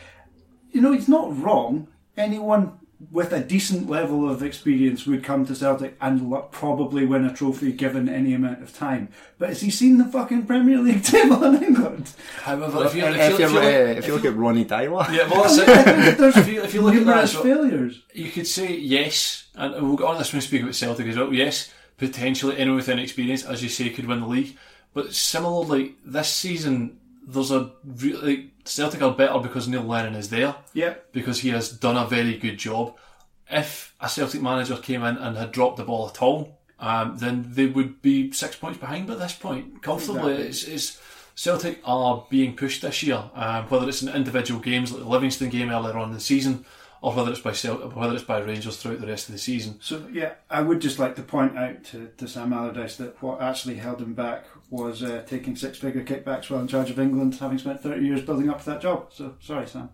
you 0.73 0.81
know, 0.81 0.93
he's 0.93 1.09
not 1.09 1.37
wrong. 1.41 1.89
Anyone 2.17 2.79
with 3.11 3.33
a 3.33 3.41
decent 3.41 3.89
level 3.89 4.29
of 4.29 4.43
experience 4.43 5.07
would 5.07 5.25
come 5.25 5.47
to 5.47 5.55
Celtic 5.55 5.97
and 6.01 6.35
probably 6.51 7.07
win 7.07 7.25
a 7.25 7.33
trophy 7.33 7.73
given 7.73 8.09
any 8.09 8.35
amount 8.35 8.63
of 8.63 8.77
time. 8.77 9.09
But 9.39 9.49
has 9.49 9.63
he 9.63 9.71
seen 9.71 9.97
the 9.97 10.05
fucking 10.05 10.45
Premier 10.47 10.79
League 10.79 11.03
table 11.05 11.43
in 11.45 11.63
England? 11.63 12.13
However, 12.43 12.85
if 12.85 12.95
you, 12.95 13.07
if, 13.07 13.17
if 13.17 13.39
you, 13.39 13.39
you, 13.39 13.45
if 13.45 13.51
you, 13.53 13.55
look, 13.55 13.65
uh, 13.65 13.99
if 13.99 14.07
you 14.07 14.15
look 14.15 14.25
at 14.27 14.37
Ronny 14.37 14.65
Deila, 14.67 15.11
yeah, 15.13 15.29
well, 15.29 15.43
that's 15.57 15.59
it. 15.59 16.19
There's 16.19 16.37
if 16.37 16.49
you, 16.49 16.63
if 16.63 16.75
you 16.75 16.83
look 16.83 16.95
at 16.95 17.07
that, 17.07 17.25
as 17.25 17.35
failures. 17.35 18.03
you 18.13 18.31
could 18.31 18.47
say 18.47 18.77
yes, 18.77 19.49
and 19.55 19.73
we'll 19.87 19.97
get 19.97 20.07
on 20.07 20.19
this 20.19 20.33
when 20.33 20.39
we 20.39 20.47
speak 20.47 20.63
about 20.63 20.75
Celtic 20.75 21.07
as 21.07 21.17
well. 21.17 21.33
Yes, 21.33 21.73
potentially 21.97 22.59
anyone 22.59 22.77
with 22.77 22.89
any 22.91 23.03
experience, 23.03 23.45
as 23.45 23.63
you 23.63 23.71
say, 23.71 23.89
could 23.89 24.07
win 24.07 24.21
the 24.21 24.27
league. 24.27 24.57
But 24.93 25.15
similarly, 25.15 25.95
this 26.05 26.29
season, 26.29 27.00
there's 27.33 27.51
a 27.51 27.71
really 27.85 28.53
Celtic 28.65 29.03
are 29.03 29.13
better 29.13 29.39
because 29.39 29.69
Neil 29.69 29.83
Lennon 29.83 30.15
is 30.15 30.31
there. 30.31 30.57
Yep. 30.75 31.13
because 31.13 31.41
he 31.41 31.51
has 31.51 31.71
done 31.71 31.97
a 31.97 32.07
very 32.07 32.37
good 32.37 32.59
job. 32.59 32.97
If 33.51 33.95
a 34.01 34.09
Celtic 34.09 34.43
manager 34.43 34.77
came 34.77 35.03
in 35.03 35.17
and 35.17 35.37
had 35.37 35.53
dropped 35.53 35.77
the 35.77 35.85
ball 35.85 36.09
at 36.09 36.23
all, 36.23 36.59
um, 36.79 37.19
then 37.19 37.47
they 37.49 37.67
would 37.67 38.01
be 38.01 38.33
six 38.33 38.57
points 38.57 38.79
behind 38.79 39.07
by 39.07 39.17
this 39.17 39.35
point, 39.35 39.83
comfortably. 39.83 40.33
Exactly. 40.35 40.47
It's, 40.49 40.65
it's 40.65 41.01
Celtic 41.35 41.81
are 41.85 42.27
being 42.31 42.57
pushed 42.57 42.83
this 42.83 43.03
year, 43.03 43.23
um, 43.35 43.65
whether 43.65 43.89
it's 43.89 44.03
in 44.03 44.15
individual 44.15 44.61
games 44.61 44.93
like 44.93 45.03
the 45.03 45.09
Livingston 45.09 45.49
game 45.49 45.71
earlier 45.71 45.97
on 45.97 46.09
in 46.09 46.15
the 46.15 46.21
season, 46.21 46.65
or 47.03 47.15
whether 47.15 47.31
it's 47.31 47.41
by 47.41 47.53
Celt- 47.53 47.95
whether 47.95 48.15
it's 48.15 48.25
by 48.25 48.39
Rangers 48.39 48.77
throughout 48.77 49.01
the 49.01 49.07
rest 49.07 49.29
of 49.29 49.35
the 49.35 49.39
season. 49.39 49.79
So 49.81 50.07
yeah, 50.13 50.35
I 50.51 50.63
would 50.63 50.81
just 50.81 50.99
like 50.99 51.17
to 51.17 51.23
point 51.23 51.57
out 51.57 51.85
to, 51.87 52.11
to 52.19 52.29
Sam 52.29 52.53
Allardyce 52.53 52.97
that 52.97 53.23
what 53.23 53.41
actually 53.41 53.77
held 53.77 54.01
him 54.01 54.15
back 54.15 54.45
was 54.69 55.03
uh, 55.03 55.25
taking 55.27 55.57
six-figure 55.57 56.05
kickbacks 56.05 56.51
while 56.51 56.61
in 56.61 56.69
charge 56.69 56.91
of 56.91 57.01
England, 57.01 57.35
having 57.35 57.59
spent 57.59 57.83
30 57.83 58.07
years 58.07 58.23
building 58.23 58.51
up 58.51 58.61
to 58.61 58.67
that 58.67 58.81
job. 58.81 59.09
So 59.13 59.35
sorry, 59.41 59.67
Sam. 59.67 59.91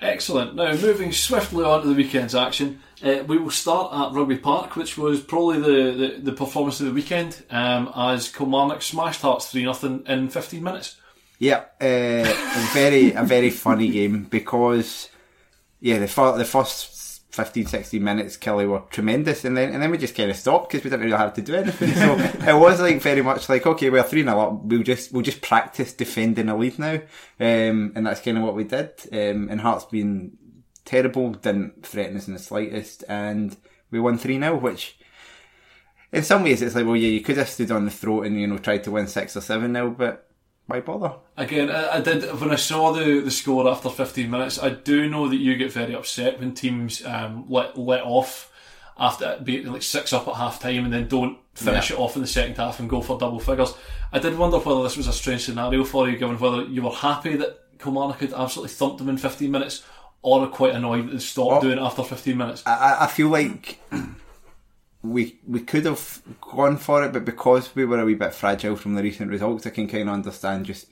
Excellent. 0.00 0.54
Now, 0.54 0.70
moving 0.74 1.10
swiftly 1.10 1.64
on 1.64 1.82
to 1.82 1.88
the 1.88 1.94
weekend's 1.94 2.34
action, 2.34 2.80
uh, 3.02 3.24
we 3.26 3.36
will 3.36 3.50
start 3.50 3.92
at 3.92 4.16
Rugby 4.16 4.38
Park, 4.38 4.76
which 4.76 4.96
was 4.96 5.20
probably 5.20 5.58
the, 5.58 5.92
the, 5.92 6.20
the 6.22 6.32
performance 6.32 6.78
of 6.78 6.86
the 6.86 6.92
weekend, 6.92 7.42
um, 7.50 7.90
as 7.96 8.30
Kilmarnock 8.30 8.82
smashed 8.82 9.22
Hearts 9.22 9.50
3 9.50 9.72
0 9.72 10.02
in 10.06 10.28
15 10.28 10.62
minutes. 10.62 10.96
Yeah, 11.40 11.64
uh, 11.80 11.84
a 11.84 12.68
very 12.72 13.12
a 13.12 13.22
very 13.22 13.50
funny 13.50 13.88
game 13.92 14.24
because 14.24 15.08
yeah, 15.80 15.98
the 15.98 16.08
fir- 16.08 16.36
the 16.36 16.44
first 16.44 16.98
15, 17.30 17.66
16 17.66 18.02
minutes 18.02 18.36
Killie 18.36 18.68
were 18.68 18.82
tremendous, 18.90 19.44
and 19.44 19.56
then 19.56 19.72
and 19.72 19.82
then 19.82 19.90
we 19.90 19.98
just 19.98 20.16
kind 20.16 20.30
of 20.30 20.36
stopped 20.36 20.70
because 20.70 20.82
we 20.82 20.90
didn't 20.90 21.04
really 21.04 21.16
have 21.16 21.34
to 21.34 21.42
do 21.42 21.54
anything. 21.54 21.92
So 21.94 22.16
it 22.18 22.58
was 22.58 22.80
like 22.80 23.00
very 23.00 23.22
much 23.22 23.48
like 23.48 23.66
okay, 23.66 23.90
we're 23.90 24.02
three 24.02 24.22
0 24.24 24.40
up. 24.40 24.64
We'll 24.64 24.82
just 24.82 25.12
we'll 25.12 25.22
just 25.22 25.40
practice 25.40 25.92
defending 25.92 26.48
a 26.48 26.56
lead 26.56 26.78
now, 26.78 26.94
um, 27.38 27.92
and 27.94 28.06
that's 28.06 28.20
kind 28.20 28.38
of 28.38 28.44
what 28.44 28.56
we 28.56 28.64
did. 28.64 28.92
Um, 29.12 29.48
and 29.50 29.60
Hearts 29.60 29.84
been 29.84 30.36
terrible, 30.84 31.30
didn't 31.32 31.86
threaten 31.86 32.16
us 32.16 32.26
in 32.26 32.34
the 32.34 32.40
slightest, 32.40 33.04
and 33.08 33.56
we 33.90 34.00
won 34.00 34.18
three 34.18 34.38
0 34.38 34.56
which. 34.56 34.96
In 36.10 36.22
some 36.22 36.42
ways, 36.42 36.62
it's 36.62 36.74
like, 36.74 36.86
well, 36.86 36.96
yeah, 36.96 37.10
you 37.10 37.20
could 37.20 37.36
have 37.36 37.50
stood 37.50 37.70
on 37.70 37.84
the 37.84 37.90
throat 37.90 38.24
and 38.24 38.40
you 38.40 38.46
know 38.46 38.56
tried 38.56 38.82
to 38.84 38.90
win 38.90 39.06
six 39.06 39.36
or 39.36 39.42
seven 39.42 39.74
0 39.74 39.90
but 39.90 40.27
why 40.68 40.80
bother? 40.80 41.14
Again, 41.36 41.70
I, 41.70 41.96
I 41.96 42.00
did 42.00 42.22
when 42.40 42.50
I 42.52 42.56
saw 42.56 42.92
the, 42.92 43.20
the 43.20 43.30
score 43.30 43.68
after 43.68 43.88
15 43.90 44.30
minutes. 44.30 44.62
I 44.62 44.68
do 44.70 45.08
know 45.08 45.28
that 45.28 45.36
you 45.36 45.56
get 45.56 45.72
very 45.72 45.94
upset 45.94 46.38
when 46.38 46.54
teams 46.54 47.04
um, 47.04 47.46
let 47.48 47.76
let 47.76 48.02
off 48.04 48.52
after 48.98 49.38
being 49.42 49.66
like 49.72 49.82
six 49.82 50.12
up 50.12 50.28
at 50.28 50.34
half 50.34 50.60
time 50.60 50.84
and 50.84 50.92
then 50.92 51.08
don't 51.08 51.38
finish 51.54 51.90
Yeah. 51.90 51.96
it 51.96 52.00
off 52.00 52.16
in 52.16 52.22
the 52.22 52.28
second 52.28 52.56
half 52.56 52.80
and 52.80 52.88
go 52.90 53.00
for 53.00 53.18
double 53.18 53.40
figures. 53.40 53.72
I 54.12 54.18
did 54.18 54.36
wonder 54.38 54.58
whether 54.58 54.82
this 54.82 54.96
was 54.96 55.06
a 55.08 55.12
strange 55.12 55.42
scenario 55.44 55.84
for 55.84 56.08
you, 56.08 56.16
given 56.18 56.38
whether 56.38 56.62
you 56.64 56.82
were 56.82 56.90
happy 56.90 57.36
that 57.36 57.60
Kilmarnock 57.78 58.20
had 58.20 58.32
absolutely 58.34 58.74
thumped 58.74 58.98
them 58.98 59.08
in 59.08 59.16
15 59.16 59.50
minutes, 59.50 59.84
or 60.20 60.46
quite 60.48 60.74
annoyed 60.74 61.06
that 61.06 61.12
they 61.12 61.18
stopped 61.20 61.52
Oh. 61.52 61.60
doing 61.60 61.78
it 61.78 61.82
after 61.82 62.02
15 62.02 62.36
minutes. 62.36 62.62
I- 62.66 62.98
I 63.00 63.06
feel 63.06 63.28
like 63.28 63.80
we 65.02 65.38
we 65.46 65.60
could 65.60 65.84
have 65.84 66.22
gone 66.40 66.76
for 66.76 67.04
it, 67.04 67.12
but 67.12 67.24
because 67.24 67.74
we 67.74 67.84
were 67.84 68.00
a 68.00 68.04
wee 68.04 68.14
bit 68.14 68.34
fragile 68.34 68.76
from 68.76 68.94
the 68.94 69.02
recent 69.02 69.30
results, 69.30 69.66
I 69.66 69.70
can 69.70 69.88
kind 69.88 70.08
of 70.08 70.14
understand 70.14 70.66
just 70.66 70.88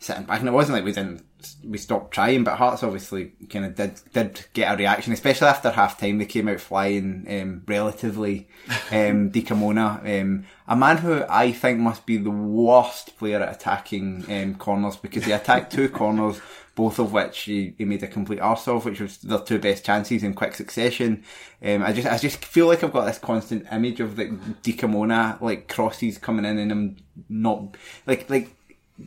sitting 0.00 0.24
back. 0.24 0.40
And 0.40 0.48
it 0.48 0.52
wasn't 0.52 0.76
like 0.76 0.84
we 0.84 0.92
didn't 0.92 1.24
we 1.62 1.76
stopped 1.78 2.12
trying, 2.12 2.44
but 2.44 2.56
Hearts 2.56 2.82
obviously 2.82 3.32
kind 3.50 3.66
of 3.66 3.74
did 3.74 4.00
did 4.12 4.46
get 4.54 4.72
a 4.72 4.76
reaction, 4.76 5.12
especially 5.12 5.48
after 5.48 5.70
half 5.70 5.98
time. 5.98 6.18
They 6.18 6.26
came 6.26 6.48
out 6.48 6.60
flying 6.60 7.26
um, 7.28 7.62
relatively. 7.66 8.48
Um, 8.90 9.30
Dikamona, 9.30 10.20
um, 10.20 10.44
a 10.68 10.76
man 10.76 10.98
who 10.98 11.24
I 11.28 11.52
think 11.52 11.80
must 11.80 12.06
be 12.06 12.16
the 12.16 12.30
worst 12.30 13.16
player 13.18 13.40
at 13.40 13.56
attacking 13.56 14.24
um, 14.30 14.54
corners 14.54 14.96
because 14.96 15.24
he 15.24 15.32
attacked 15.32 15.72
two 15.72 15.88
corners 15.88 16.40
both 16.74 16.98
of 16.98 17.12
which 17.12 17.40
he, 17.42 17.74
he 17.78 17.84
made 17.84 18.02
a 18.02 18.08
complete 18.08 18.40
arse 18.40 18.66
of, 18.66 18.84
which 18.84 19.00
was 19.00 19.18
their 19.18 19.38
two 19.38 19.58
best 19.58 19.84
chances 19.84 20.22
in 20.22 20.34
quick 20.34 20.54
succession. 20.54 21.22
Um, 21.62 21.82
I 21.82 21.92
just 21.92 22.08
I 22.08 22.18
just 22.18 22.44
feel 22.44 22.66
like 22.66 22.82
I've 22.82 22.92
got 22.92 23.06
this 23.06 23.18
constant 23.18 23.66
image 23.70 24.00
of 24.00 24.18
like 24.18 24.32
Dikamona 24.62 25.40
like 25.40 25.68
crosses 25.68 26.18
coming 26.18 26.44
in 26.44 26.58
and 26.58 26.72
him 26.72 26.96
not 27.28 27.76
like 28.06 28.28
like 28.28 28.50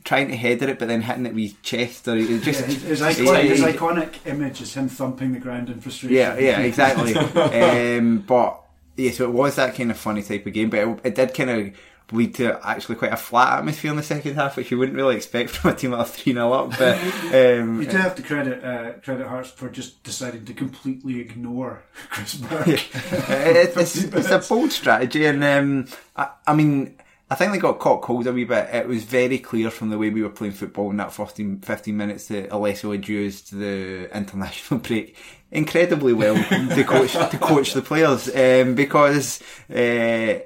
trying 0.04 0.28
to 0.28 0.36
header 0.36 0.70
it 0.70 0.80
but 0.80 0.88
then 0.90 1.02
hitting 1.02 1.26
it 1.26 1.34
with 1.34 1.44
his 1.44 1.54
chest 1.62 2.08
or 2.08 2.18
it 2.18 2.42
just 2.42 2.60
Yeah, 2.60 2.66
his, 2.66 2.84
his, 2.84 3.02
iconic, 3.02 3.44
his 3.44 3.62
iconic 3.62 4.14
image 4.26 4.62
is 4.62 4.74
him 4.74 4.90
thumping 4.90 5.32
the 5.32 5.40
ground 5.40 5.70
in 5.70 5.80
frustration. 5.80 6.16
yeah, 6.16 6.38
yeah, 6.38 6.60
exactly. 6.62 7.16
um, 7.16 8.20
but 8.20 8.62
yeah, 8.98 9.12
so 9.12 9.26
it 9.26 9.32
was 9.32 9.56
that 9.56 9.76
kind 9.76 9.92
of 9.92 9.98
funny 9.98 10.24
type 10.24 10.46
of 10.46 10.54
game, 10.54 10.70
but 10.70 10.80
it, 10.80 11.00
it 11.04 11.16
did 11.16 11.34
kind 11.34 11.50
of 11.50 11.74
lead 12.12 12.36
to 12.36 12.60
actually 12.66 12.96
quite 12.96 13.12
a 13.12 13.18
flat 13.18 13.60
atmosphere 13.60 13.92
in 13.92 13.98
the 13.98 14.04
second 14.04 14.36
half, 14.36 14.56
which 14.56 14.72
you 14.72 14.78
wouldn't 14.78 14.96
really 14.96 15.16
expect 15.16 15.50
from 15.52 15.72
a 15.72 15.76
team 15.76 15.92
that 15.92 15.98
are 15.98 16.06
three 16.06 16.34
0 16.34 16.52
up. 16.52 16.78
But 16.78 16.98
um, 17.34 17.82
You 17.82 17.88
do 17.88 17.98
have 17.98 18.16
to 18.16 18.22
credit 18.22 18.64
uh, 18.64 18.94
credit 19.04 19.28
Hearts 19.28 19.52
for 19.52 19.70
just 19.70 20.04
deciding 20.04 20.46
to 20.46 20.54
completely 20.54 21.20
ignore 21.20 21.84
Chris 22.10 22.36
Burke. 22.36 22.68
it, 22.68 23.78
it's, 23.78 24.04
it's 24.04 24.32
a 24.32 24.40
bold 24.40 24.72
strategy, 24.72 25.26
and 25.26 25.44
um, 25.44 25.88
I, 26.16 26.30
I 26.46 26.54
mean, 26.54 26.98
I 27.30 27.36
think 27.36 27.52
they 27.52 27.60
got 27.60 27.80
caught 27.80 28.02
cold 28.02 28.26
a 28.28 28.32
wee 28.32 28.46
bit. 28.46 28.70
It 28.74 28.88
was 28.88 29.04
very 29.04 29.38
clear 29.40 29.70
from 29.70 29.90
the 29.90 29.98
way 29.98 30.10
we 30.10 30.24
were 30.24 30.30
playing 30.30 30.54
football 30.54 30.90
in 30.92 30.98
that 30.98 31.12
15, 31.12 31.60
15 31.60 31.98
minutes 31.98 32.28
that 32.30 32.54
Alessio 32.54 32.92
had 32.92 33.08
used 33.08 33.54
the 33.54 34.10
international 34.16 34.80
break 34.80 35.18
incredibly 35.52 36.14
well 36.14 36.36
to 36.36 36.84
coach 36.84 37.14
to 37.14 37.38
coach 37.38 37.74
the 37.74 37.82
players 37.82 38.34
um, 38.34 38.76
because. 38.76 39.42
Uh, 39.70 40.40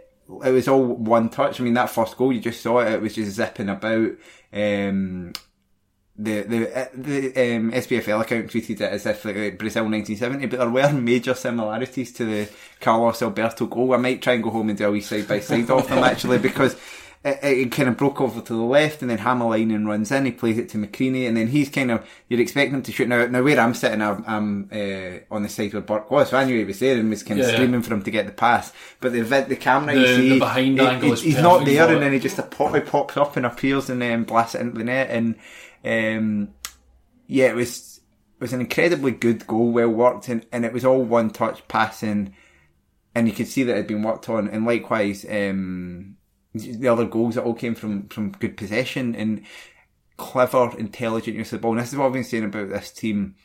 it 0.45 0.51
was 0.51 0.67
all 0.67 0.83
one 0.83 1.29
touch. 1.29 1.59
I 1.59 1.63
mean, 1.63 1.73
that 1.73 1.89
first 1.89 2.17
goal, 2.17 2.33
you 2.33 2.39
just 2.39 2.61
saw 2.61 2.79
it. 2.79 2.93
It 2.93 3.01
was 3.01 3.15
just 3.15 3.31
zipping 3.31 3.69
about. 3.69 4.11
Um, 4.53 5.33
the 6.17 6.41
the 6.41 6.77
uh, 6.77 6.87
the 6.93 7.27
um, 7.55 7.71
SPFL 7.71 8.21
account 8.21 8.51
treated 8.51 8.81
it 8.81 8.91
as 8.91 9.05
if 9.05 9.25
like 9.25 9.57
Brazil 9.57 9.83
1970, 9.83 10.45
but 10.47 10.59
there 10.59 10.69
were 10.69 10.91
major 10.93 11.33
similarities 11.33 12.11
to 12.13 12.25
the 12.25 12.49
Carlos 12.79 13.21
Alberto 13.21 13.65
goal. 13.65 13.93
I 13.93 13.97
might 13.97 14.21
try 14.21 14.33
and 14.33 14.43
go 14.43 14.49
home 14.49 14.69
and 14.69 14.77
do 14.77 14.87
a 14.87 14.91
wee 14.91 15.01
side 15.01 15.27
by 15.27 15.39
side 15.39 15.69
of 15.69 15.87
them 15.87 16.03
actually 16.03 16.37
because. 16.37 16.75
It, 17.23 17.39
it 17.43 17.71
kind 17.71 17.87
of 17.87 17.97
broke 17.97 18.19
over 18.19 18.41
to 18.41 18.53
the 18.53 18.59
left, 18.61 19.01
and 19.03 19.11
then 19.11 19.19
Hammerlinen 19.19 19.85
runs 19.85 20.11
in. 20.11 20.25
He 20.25 20.31
plays 20.31 20.57
it 20.57 20.69
to 20.69 20.77
McCreaney, 20.79 21.27
and 21.27 21.37
then 21.37 21.49
he's 21.49 21.69
kind 21.69 21.91
of 21.91 22.03
you'd 22.27 22.39
expect 22.39 22.73
him 22.73 22.81
to 22.81 22.91
shoot. 22.91 23.07
Now, 23.07 23.27
now 23.27 23.43
where 23.43 23.59
I'm 23.59 23.75
sitting, 23.75 24.01
I'm, 24.01 24.23
I'm 24.25 24.69
uh, 24.71 25.19
on 25.33 25.43
the 25.43 25.49
side 25.49 25.71
where 25.73 25.83
Burke 25.83 26.09
was, 26.09 26.29
so 26.29 26.37
I 26.37 26.45
knew 26.45 26.57
he 26.57 26.63
was 26.65 26.79
there 26.79 26.97
and 26.97 27.11
was 27.11 27.21
kind 27.21 27.39
of 27.39 27.45
Yeah, 27.45 27.51
yeah. 27.51 27.57
screaming 27.57 27.81
for 27.83 27.93
him 27.93 28.01
to 28.01 28.09
get 28.11 28.25
the 28.25 28.31
pass. 28.31 28.73
But 28.99 29.13
the 29.13 29.21
the 29.21 29.55
camera, 29.55 29.93
The- 29.93 30.01
you 30.01 30.07
see, 30.15 30.29
the 30.29 30.39
behind 30.39 30.79
he, 30.79 30.85
angle, 30.85 31.13
he, 31.15 31.21
he's 31.31 31.41
not 31.41 31.63
there, 31.63 31.91
and 31.93 32.01
then 32.01 32.11
he 32.13 32.17
just 32.19 32.39
a 32.39 32.43
pop, 32.43 32.73
he 32.73 32.81
pops 32.81 33.15
up 33.17 33.37
and 33.37 33.45
appears 33.45 33.89
and 33.91 34.01
then 34.01 34.23
blasts 34.23 34.55
it 34.55 34.61
into 34.61 34.79
the 34.79 34.83
net, 34.85 35.09
and 35.11 35.35
um, 35.85 36.49
yeah, 37.27 37.49
it 37.49 37.55
was 37.55 38.01
it 38.39 38.41
was 38.41 38.53
an 38.53 38.61
incredibly 38.61 39.11
good 39.11 39.45
goal, 39.45 39.69
well 39.71 39.89
worked, 39.89 40.27
and, 40.27 40.43
and 40.51 40.65
it 40.65 40.73
was 40.73 40.83
all 40.83 41.03
one 41.03 41.29
touch 41.29 41.67
passing, 41.67 42.33
and 43.13 43.27
you 43.27 43.33
could 43.35 43.47
see 43.47 43.61
that 43.61 43.73
it 43.73 43.77
had 43.77 43.87
been 43.87 44.01
worked 44.01 44.27
on, 44.27 44.47
and 44.47 44.65
likewise, 44.65 45.23
um, 45.29 46.17
the 46.53 46.87
other 46.87 47.05
goals 47.05 47.35
that 47.35 47.43
all 47.43 47.53
came 47.53 47.75
from 47.75 48.07
from 48.09 48.31
good 48.31 48.57
possession 48.57 49.15
and 49.15 49.43
clever, 50.17 50.71
intelligent 50.77 51.35
use 51.37 51.51
of 51.53 51.59
the 51.59 51.61
ball. 51.61 51.71
And 51.71 51.79
this 51.81 51.91
is 51.91 51.97
what 51.97 52.05
I've 52.07 52.13
been 52.13 52.23
saying 52.23 52.43
about 52.45 52.69
this 52.69 52.91
team. 52.91 53.35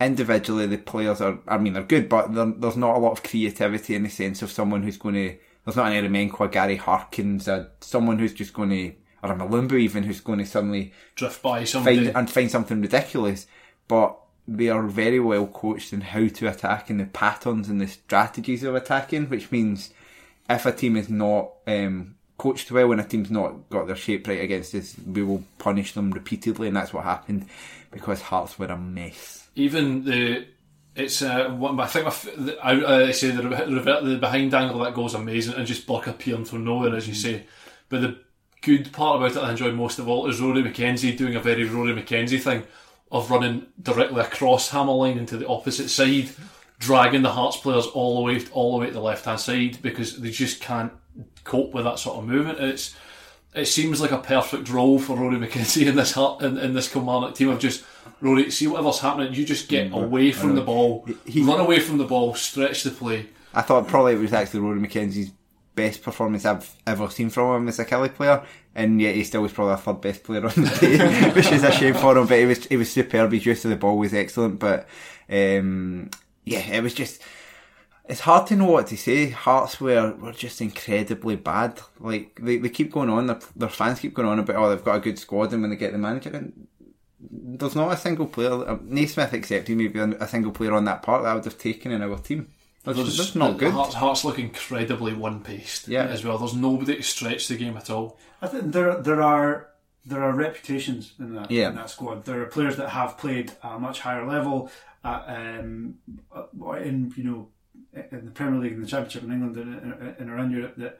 Individually, 0.00 0.66
the 0.66 0.76
players 0.76 1.20
are, 1.22 1.38
I 1.48 1.56
mean, 1.56 1.72
they're 1.72 1.82
good, 1.82 2.08
but 2.08 2.34
there- 2.34 2.52
there's 2.58 2.76
not 2.76 2.96
a 2.96 2.98
lot 2.98 3.12
of 3.12 3.22
creativity 3.22 3.94
in 3.94 4.02
the 4.02 4.10
sense 4.10 4.42
of 4.42 4.50
someone 4.50 4.82
who's 4.82 4.98
going 4.98 5.14
to, 5.14 5.36
there's 5.64 5.76
not 5.76 5.90
an 5.90 6.04
Eremenko, 6.04 6.40
a 6.44 6.48
Gary 6.48 6.76
Harkins, 6.76 7.48
a, 7.48 7.70
someone 7.80 8.18
who's 8.18 8.34
just 8.34 8.52
going 8.52 8.70
to, 8.70 8.92
or 9.22 9.32
a 9.32 9.36
Mulumbu 9.36 9.78
even, 9.78 10.02
who's 10.02 10.20
going 10.20 10.38
to 10.40 10.44
suddenly 10.46 10.92
Drift 11.14 11.42
by 11.42 11.64
somebody. 11.64 12.04
find 12.06 12.16
and 12.16 12.30
find 12.30 12.50
something 12.50 12.82
ridiculous. 12.82 13.46
But 13.88 14.18
they 14.46 14.68
are 14.68 14.82
very 14.86 15.18
well 15.20 15.46
coached 15.46 15.92
in 15.94 16.02
how 16.02 16.28
to 16.28 16.48
attack 16.48 16.90
and 16.90 17.00
the 17.00 17.06
patterns 17.06 17.68
and 17.68 17.80
the 17.80 17.86
strategies 17.88 18.64
of 18.64 18.74
attacking, 18.74 19.26
which 19.30 19.50
means 19.50 19.94
if 20.50 20.66
a 20.66 20.72
team 20.72 20.96
is 20.96 21.08
not 21.08 21.52
um, 21.66 22.15
coached 22.38 22.70
well 22.70 22.88
when 22.88 23.00
a 23.00 23.04
team's 23.04 23.30
not 23.30 23.68
got 23.70 23.86
their 23.86 23.96
shape 23.96 24.26
right 24.28 24.40
against 24.40 24.74
us, 24.74 24.94
we 25.06 25.22
will 25.22 25.42
punish 25.58 25.92
them 25.94 26.10
repeatedly, 26.10 26.68
and 26.68 26.76
that's 26.76 26.92
what 26.92 27.04
happened 27.04 27.46
because 27.90 28.20
Hearts 28.22 28.58
were 28.58 28.66
a 28.66 28.76
mess. 28.76 29.48
even 29.54 30.04
the 30.04 30.46
it's 30.94 31.20
uh, 31.20 31.50
one, 31.50 31.78
I 31.78 31.86
think 31.86 32.06
my, 32.06 32.42
the- 32.44 32.58
I, 32.62 33.04
I 33.08 33.10
say 33.12 33.30
the, 33.30 33.42
the 33.42 34.18
behind 34.18 34.54
angle 34.54 34.80
that 34.80 34.94
goes 34.94 35.12
amazing 35.14 35.54
and 35.54 35.66
just 35.66 35.86
Burke 35.86 36.06
appearing 36.06 36.46
from 36.46 36.64
nowhere 36.64 36.94
as 36.96 37.06
you 37.06 37.14
say 37.14 37.44
but 37.90 38.00
the 38.00 38.18
good 38.62 38.90
part 38.92 39.16
about 39.16 39.36
it 39.36 39.46
I 39.46 39.50
enjoyed 39.50 39.74
most 39.74 39.98
of 39.98 40.08
all 40.08 40.26
is 40.28 40.40
Rory 40.40 40.62
McKenzie 40.62 41.16
doing 41.16 41.36
a 41.36 41.40
very 41.40 41.64
Rory 41.64 41.92
McKenzie 41.92 42.40
thing 42.40 42.64
of 43.12 43.30
running 43.30 43.66
directly 43.80 44.20
across 44.22 44.70
Hammerline 44.70 45.18
into 45.18 45.36
the 45.36 45.46
opposite 45.48 45.88
side 45.90 46.30
dragging 46.78 47.22
the 47.22 47.32
Hearts 47.32 47.58
players 47.58 47.86
all 47.86 48.16
the 48.16 48.22
way 48.22 48.42
all 48.52 48.72
the 48.72 48.80
way 48.80 48.86
to 48.88 48.92
the 48.94 49.00
left 49.00 49.24
hand 49.26 49.38
side 49.40 49.78
because 49.82 50.18
they 50.18 50.30
just 50.30 50.60
can't 50.60 50.92
cope 51.44 51.72
with 51.72 51.84
that 51.84 51.98
sort 51.98 52.18
of 52.18 52.26
movement. 52.26 52.60
It's 52.60 52.94
it 53.54 53.66
seems 53.66 54.00
like 54.00 54.12
a 54.12 54.18
perfect 54.18 54.68
role 54.68 54.98
for 54.98 55.16
Rory 55.16 55.38
McKenzie 55.38 55.86
in 55.86 55.96
this 55.96 56.16
in, 56.16 56.58
in 56.58 56.74
this 56.74 56.92
Kilmarnock 56.92 57.34
team 57.34 57.48
of 57.48 57.58
just 57.58 57.84
Rory, 58.20 58.50
see 58.50 58.66
whatever's 58.66 59.00
happening, 59.00 59.34
you 59.34 59.44
just 59.44 59.68
get 59.68 59.90
mm, 59.90 60.04
away 60.04 60.32
from 60.32 60.54
the 60.54 60.62
ball, 60.62 61.06
he, 61.26 61.42
run 61.42 61.60
away 61.60 61.80
from 61.80 61.98
the 61.98 62.04
ball, 62.04 62.34
stretch 62.34 62.82
the 62.82 62.90
play. 62.90 63.26
I 63.52 63.62
thought 63.62 63.88
probably 63.88 64.14
it 64.14 64.20
was 64.20 64.32
actually 64.32 64.60
Rory 64.60 64.80
McKenzie's 64.80 65.32
best 65.74 66.02
performance 66.02 66.44
I've 66.44 66.74
ever 66.86 67.08
seen 67.10 67.30
from 67.30 67.62
him 67.62 67.68
as 67.68 67.78
a 67.78 67.84
Killie 67.84 68.12
player, 68.12 68.42
and 68.74 69.00
yet 69.00 69.14
he 69.14 69.24
still 69.24 69.42
was 69.42 69.52
probably 69.52 69.74
a 69.74 69.76
third 69.76 70.00
best 70.00 70.24
player 70.24 70.44
on 70.44 70.52
the 70.54 70.78
day, 70.80 71.30
which 71.34 71.52
is 71.52 71.62
a 71.62 71.72
shame 71.72 71.94
for 71.94 72.16
him. 72.16 72.26
But 72.26 72.38
he 72.38 72.46
was 72.46 72.66
he 72.66 72.76
was 72.76 72.90
superb. 72.90 73.32
His 73.32 73.46
use 73.46 73.64
of 73.64 73.70
the 73.70 73.76
ball 73.76 73.98
was 73.98 74.14
excellent. 74.14 74.58
But 74.58 74.88
um, 75.28 76.10
yeah, 76.44 76.60
it 76.60 76.82
was 76.82 76.94
just 76.94 77.22
it's 78.08 78.20
hard 78.20 78.46
to 78.48 78.56
know 78.56 78.70
what 78.70 78.86
to 78.88 78.96
say. 78.96 79.30
Hearts 79.30 79.80
were, 79.80 80.14
were 80.14 80.32
just 80.32 80.60
incredibly 80.60 81.36
bad. 81.36 81.80
Like 81.98 82.38
they, 82.40 82.58
they 82.58 82.68
keep 82.68 82.92
going 82.92 83.10
on, 83.10 83.26
their, 83.26 83.40
their 83.54 83.68
fans 83.68 84.00
keep 84.00 84.14
going 84.14 84.28
on 84.28 84.38
about 84.38 84.56
oh 84.56 84.70
they've 84.70 84.84
got 84.84 84.96
a 84.96 85.00
good 85.00 85.18
squad, 85.18 85.52
and 85.52 85.62
when 85.62 85.70
they 85.70 85.76
get 85.76 85.92
the 85.92 85.98
manager, 85.98 86.30
and 86.30 86.66
there's 87.18 87.74
not 87.74 87.92
a 87.92 87.96
single 87.96 88.26
player, 88.26 88.68
uh, 88.68 88.78
Naismith 88.82 89.32
excepting 89.32 89.76
maybe 89.76 89.98
a 89.98 90.28
single 90.28 90.52
player 90.52 90.74
on 90.74 90.84
that 90.84 91.02
part 91.02 91.22
that 91.22 91.30
I 91.30 91.34
would 91.34 91.44
have 91.44 91.58
taken 91.58 91.92
in 91.92 92.02
our 92.02 92.18
team. 92.18 92.52
That's, 92.84 93.16
that's 93.16 93.34
not 93.34 93.58
good. 93.58 93.72
Hearts, 93.72 93.94
Hearts 93.94 94.24
look 94.24 94.38
incredibly 94.38 95.12
one 95.12 95.42
paced 95.42 95.88
yeah. 95.88 96.04
as 96.04 96.24
well. 96.24 96.38
There's 96.38 96.54
nobody 96.54 96.94
to 96.96 97.02
stretch 97.02 97.48
the 97.48 97.56
game 97.56 97.76
at 97.76 97.90
all. 97.90 98.16
I 98.40 98.46
think 98.46 98.72
there 98.72 99.02
there 99.02 99.22
are 99.22 99.70
there 100.04 100.22
are 100.22 100.32
reputations 100.32 101.14
in 101.18 101.34
that 101.34 101.50
yeah. 101.50 101.70
in 101.70 101.74
that 101.74 101.90
squad. 101.90 102.24
There 102.24 102.40
are 102.42 102.46
players 102.46 102.76
that 102.76 102.90
have 102.90 103.18
played 103.18 103.50
at 103.64 103.72
a 103.72 103.78
much 103.80 104.00
higher 104.00 104.24
level, 104.24 104.70
at, 105.02 105.24
um, 105.26 105.96
uh, 106.32 106.72
in 106.74 107.12
you 107.16 107.24
know 107.24 107.48
in 108.10 108.24
the 108.24 108.30
Premier 108.30 108.60
League 108.60 108.72
and 108.72 108.84
the 108.84 108.88
Championship 108.88 109.24
in 109.24 109.32
England 109.32 109.56
and, 109.56 110.16
and 110.18 110.30
around 110.30 110.50
Europe 110.50 110.74
that 110.76 110.98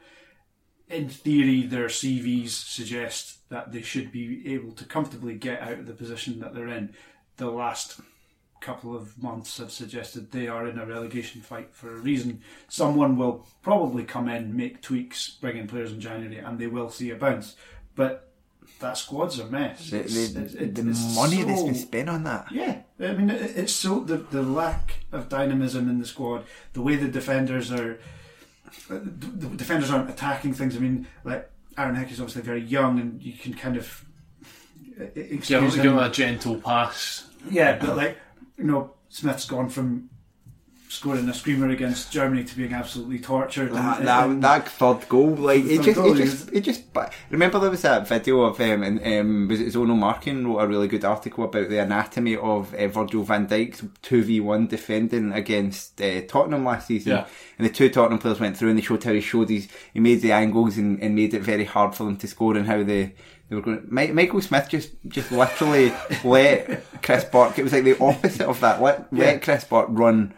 in 0.88 1.08
theory 1.08 1.66
their 1.66 1.86
CVs 1.86 2.50
suggest 2.50 3.48
that 3.48 3.72
they 3.72 3.82
should 3.82 4.12
be 4.12 4.52
able 4.52 4.72
to 4.72 4.84
comfortably 4.84 5.34
get 5.34 5.60
out 5.60 5.78
of 5.78 5.86
the 5.86 5.92
position 5.92 6.40
that 6.40 6.54
they're 6.54 6.68
in. 6.68 6.94
The 7.36 7.50
last 7.50 8.00
couple 8.60 8.96
of 8.96 9.22
months 9.22 9.58
have 9.58 9.70
suggested 9.70 10.32
they 10.32 10.48
are 10.48 10.66
in 10.66 10.78
a 10.78 10.86
relegation 10.86 11.40
fight 11.40 11.74
for 11.74 11.92
a 11.92 11.98
reason. 11.98 12.40
Someone 12.68 13.16
will 13.16 13.46
probably 13.62 14.04
come 14.04 14.28
in, 14.28 14.56
make 14.56 14.80
tweaks, 14.80 15.30
bring 15.30 15.56
in 15.56 15.68
players 15.68 15.92
in 15.92 16.00
January, 16.00 16.38
and 16.38 16.58
they 16.58 16.66
will 16.66 16.88
see 16.88 17.10
a 17.10 17.16
bounce. 17.16 17.56
But 17.94 18.32
that 18.80 18.96
squad's 18.96 19.38
a 19.38 19.46
mess. 19.46 19.90
The, 19.90 19.98
the, 19.98 20.02
it's, 20.02 20.54
it's, 20.54 20.74
the 20.74 20.82
money 21.14 21.40
so, 21.42 21.44
that's 21.46 21.62
been 21.62 21.74
spent 21.74 22.08
on 22.08 22.24
that. 22.24 22.50
Yeah, 22.50 22.80
I 22.98 23.12
mean, 23.12 23.30
it's 23.30 23.72
so 23.72 24.00
the 24.00 24.16
the 24.16 24.42
lack 24.42 25.00
of 25.12 25.28
dynamism 25.28 25.88
in 25.88 25.98
the 25.98 26.06
squad, 26.06 26.44
the 26.72 26.80
way 26.80 26.96
the 26.96 27.08
defenders 27.08 27.70
are, 27.70 27.98
the 28.88 29.48
defenders 29.56 29.90
aren't 29.90 30.08
attacking 30.08 30.54
things. 30.54 30.76
I 30.76 30.80
mean, 30.80 31.06
like 31.24 31.50
Aaron 31.76 31.94
Hickey 31.94 32.12
is 32.12 32.20
obviously 32.20 32.42
very 32.42 32.62
young, 32.62 32.98
and 32.98 33.22
you 33.22 33.34
can 33.34 33.52
kind 33.52 33.76
of 33.76 34.04
excuse 35.14 35.50
yeah, 35.50 35.82
give 35.82 35.92
him 35.92 35.98
a 35.98 36.10
gentle 36.10 36.56
pass. 36.56 37.28
Yeah, 37.50 37.78
but 37.78 37.96
like 37.96 38.18
you 38.56 38.64
know, 38.64 38.94
Smith's 39.10 39.44
gone 39.44 39.68
from 39.68 40.08
scoring 40.88 41.28
a 41.28 41.34
screamer 41.34 41.68
against 41.68 42.12
Germany 42.12 42.44
to 42.44 42.56
being 42.56 42.72
absolutely 42.72 43.18
tortured. 43.18 43.72
That, 43.72 43.98
and, 43.98 44.08
that, 44.08 44.24
and 44.26 44.42
that 44.42 44.68
third 44.68 45.08
goal, 45.08 45.34
like 45.34 45.64
it 45.64 45.82
just, 45.82 45.98
it 45.98 46.16
just, 46.16 46.52
it 46.52 46.60
just. 46.60 46.82
Remember 47.30 47.58
there 47.58 47.70
was 47.70 47.82
that 47.82 48.08
video 48.08 48.42
of 48.42 48.60
um, 48.60 48.82
and 48.82 49.00
um, 49.04 49.48
was 49.48 49.60
it 49.60 49.72
Zonal 49.72 49.96
Marking 49.96 50.46
wrote 50.46 50.60
a 50.60 50.66
really 50.66 50.88
good 50.88 51.04
article 51.04 51.44
about 51.44 51.68
the 51.68 51.78
anatomy 51.78 52.36
of 52.36 52.74
uh, 52.74 52.88
Virgil 52.88 53.22
Van 53.22 53.46
Dijk's 53.46 53.84
two 54.02 54.22
v 54.22 54.40
one 54.40 54.66
defending 54.66 55.32
against 55.32 56.00
uh, 56.00 56.22
Tottenham 56.22 56.64
last 56.64 56.86
season, 56.86 57.12
yeah. 57.12 57.26
and 57.58 57.66
the 57.66 57.72
two 57.72 57.88
Tottenham 57.88 58.18
players 58.18 58.40
went 58.40 58.56
through 58.56 58.70
and 58.70 58.78
they 58.78 58.82
showed 58.82 59.04
how 59.04 59.12
he 59.12 59.20
showed 59.20 59.50
his, 59.50 59.68
he 59.92 60.00
made 60.00 60.20
the 60.20 60.32
angles 60.32 60.78
and, 60.78 61.00
and 61.02 61.14
made 61.14 61.34
it 61.34 61.42
very 61.42 61.64
hard 61.64 61.94
for 61.94 62.04
them 62.04 62.16
to 62.16 62.28
score 62.28 62.56
and 62.56 62.66
how 62.66 62.82
they 62.82 63.14
they 63.48 63.54
were 63.56 63.62
going. 63.62 63.86
Michael 63.88 64.40
Smith 64.40 64.68
just 64.68 64.90
just 65.08 65.30
literally 65.30 65.92
let 66.24 67.02
Chris 67.02 67.24
Burke. 67.24 67.58
It 67.58 67.62
was 67.62 67.72
like 67.72 67.84
the 67.84 67.98
opposite 67.98 68.48
of 68.48 68.60
that. 68.60 68.80
Let, 68.82 69.06
yeah. 69.12 69.24
let 69.24 69.42
Chris 69.42 69.64
Burke 69.64 69.88
run 69.90 70.34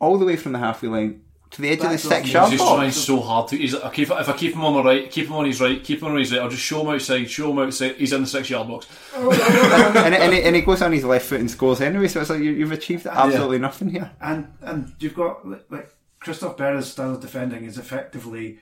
all 0.00 0.18
the 0.18 0.24
way 0.24 0.36
from 0.36 0.52
the 0.52 0.58
halfway 0.58 0.88
line 0.88 1.22
to 1.50 1.62
the 1.62 1.68
edge 1.68 1.80
of 1.80 1.90
the 1.90 1.98
six 1.98 2.32
yard 2.32 2.50
box. 2.50 2.52
He's 2.52 2.60
trying 2.60 2.90
so 2.92 3.20
hard 3.20 3.48
to. 3.48 3.56
He's 3.56 3.74
like, 3.74 3.84
okay, 3.86 4.02
if 4.02 4.10
I 4.28 4.36
keep 4.36 4.54
him 4.54 4.64
on 4.64 4.74
the 4.74 4.82
right, 4.82 5.10
keep 5.10 5.26
him 5.26 5.34
on 5.34 5.46
his 5.46 5.60
right, 5.60 5.82
keep 5.82 6.00
him 6.00 6.08
on 6.08 6.16
his 6.16 6.32
right. 6.32 6.40
I'll 6.40 6.48
just 6.48 6.62
show 6.62 6.80
him 6.82 6.94
outside, 6.94 7.28
show 7.28 7.50
him 7.50 7.58
outside. 7.58 7.96
He's 7.96 8.12
in 8.12 8.22
the 8.22 8.26
six 8.26 8.50
yard 8.50 8.68
box, 8.68 8.86
and, 9.14 10.14
and, 10.14 10.32
he, 10.32 10.42
and 10.42 10.56
he 10.56 10.62
goes 10.62 10.80
on 10.82 10.92
his 10.92 11.04
left 11.04 11.26
foot 11.26 11.40
and 11.40 11.50
scores 11.50 11.80
anyway. 11.80 12.08
So 12.08 12.20
it's 12.20 12.30
like 12.30 12.40
you, 12.40 12.60
have 12.60 12.72
achieved 12.72 13.06
absolutely 13.06 13.56
yeah. 13.56 13.62
nothing 13.62 13.90
here. 13.90 14.10
And 14.20 14.52
and 14.62 14.92
you've 15.00 15.14
got 15.14 15.46
like 15.70 15.94
Christophe 16.20 16.56
Berra's 16.56 16.90
style 16.90 17.14
of 17.14 17.20
defending 17.20 17.64
is 17.64 17.78
effectively 17.78 18.60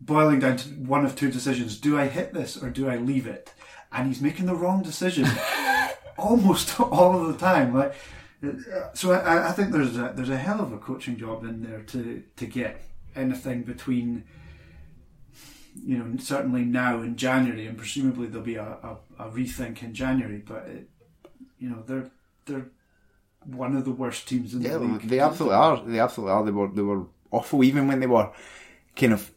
boiling 0.00 0.40
down 0.40 0.56
to 0.58 0.68
one 0.70 1.04
of 1.04 1.14
two 1.14 1.30
decisions: 1.30 1.78
do 1.78 1.96
I 1.96 2.08
hit 2.08 2.34
this 2.34 2.60
or 2.60 2.70
do 2.70 2.88
I 2.88 2.96
leave 2.96 3.26
it? 3.26 3.52
And 3.92 4.08
he's 4.08 4.20
making 4.20 4.46
the 4.46 4.56
wrong 4.56 4.82
decision 4.82 5.28
almost 6.18 6.80
all 6.80 7.20
of 7.20 7.32
the 7.32 7.38
time. 7.38 7.72
Like 7.72 7.94
so 8.94 9.12
I, 9.12 9.48
I 9.48 9.52
think 9.52 9.72
there's 9.72 9.96
a, 9.96 10.12
there's 10.14 10.30
a 10.30 10.36
hell 10.36 10.60
of 10.60 10.72
a 10.72 10.78
coaching 10.78 11.16
job 11.16 11.44
in 11.44 11.62
there 11.62 11.80
to 11.80 12.22
to 12.36 12.46
get 12.46 12.82
anything 13.16 13.62
between 13.62 14.24
you 15.74 15.98
know 15.98 16.16
certainly 16.18 16.64
now 16.64 17.00
in 17.00 17.16
January 17.16 17.66
and 17.66 17.76
presumably 17.76 18.26
there'll 18.26 18.44
be 18.44 18.56
a, 18.56 18.62
a, 18.62 18.96
a 19.18 19.30
rethink 19.30 19.82
in 19.82 19.94
January 19.94 20.38
but 20.38 20.66
it, 20.66 20.88
you 21.58 21.68
know 21.68 21.82
they're 21.86 22.10
they're 22.46 22.66
one 23.46 23.76
of 23.76 23.84
the 23.84 23.90
worst 23.90 24.28
teams 24.28 24.54
in 24.54 24.62
yeah, 24.62 24.72
the 24.72 24.80
league. 24.80 25.02
They 25.02 25.20
absolutely 25.20 25.56
are. 25.56 25.82
They 25.84 26.00
absolutely 26.00 26.32
are. 26.32 26.44
They 26.44 26.50
were 26.50 26.68
they 26.68 26.82
were 26.82 27.06
awful 27.30 27.64
even 27.64 27.88
when 27.88 28.00
they 28.00 28.06
were 28.06 28.30
kind 28.96 29.12
of 29.12 29.30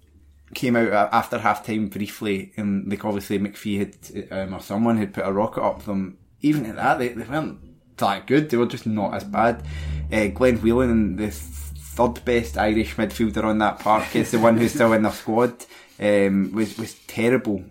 came 0.53 0.75
out 0.75 1.09
after 1.11 1.39
half 1.39 1.65
time 1.65 1.87
briefly 1.87 2.53
and 2.55 2.89
like 2.89 3.03
obviously 3.03 3.37
MacPhee 3.37 3.79
had 3.79 4.31
um, 4.31 4.53
or 4.53 4.61
someone 4.61 4.97
had 4.97 5.13
put 5.13 5.25
a 5.25 5.31
rocket 5.31 5.61
up 5.61 5.83
them. 5.83 6.17
Even 6.41 6.65
at 6.67 6.75
that 6.75 6.99
they, 6.99 7.09
they 7.09 7.23
weren't 7.23 7.59
that 7.97 8.27
good. 8.27 8.49
They 8.49 8.57
were 8.57 8.65
just 8.65 8.87
not 8.87 9.13
as 9.13 9.23
bad. 9.23 9.63
Uh, 10.11 10.27
Glenn 10.27 10.57
Whelan, 10.57 11.15
the 11.15 11.31
third 11.31 12.23
best 12.25 12.57
Irish 12.57 12.95
midfielder 12.95 13.43
on 13.43 13.57
that 13.59 13.79
park, 13.79 14.15
is 14.15 14.31
the 14.31 14.39
one 14.39 14.57
who's 14.57 14.73
still 14.73 14.93
in 14.93 15.03
their 15.03 15.11
squad. 15.11 15.65
Um, 15.99 16.51
was 16.53 16.77
was 16.77 16.95
terrible. 17.07 17.63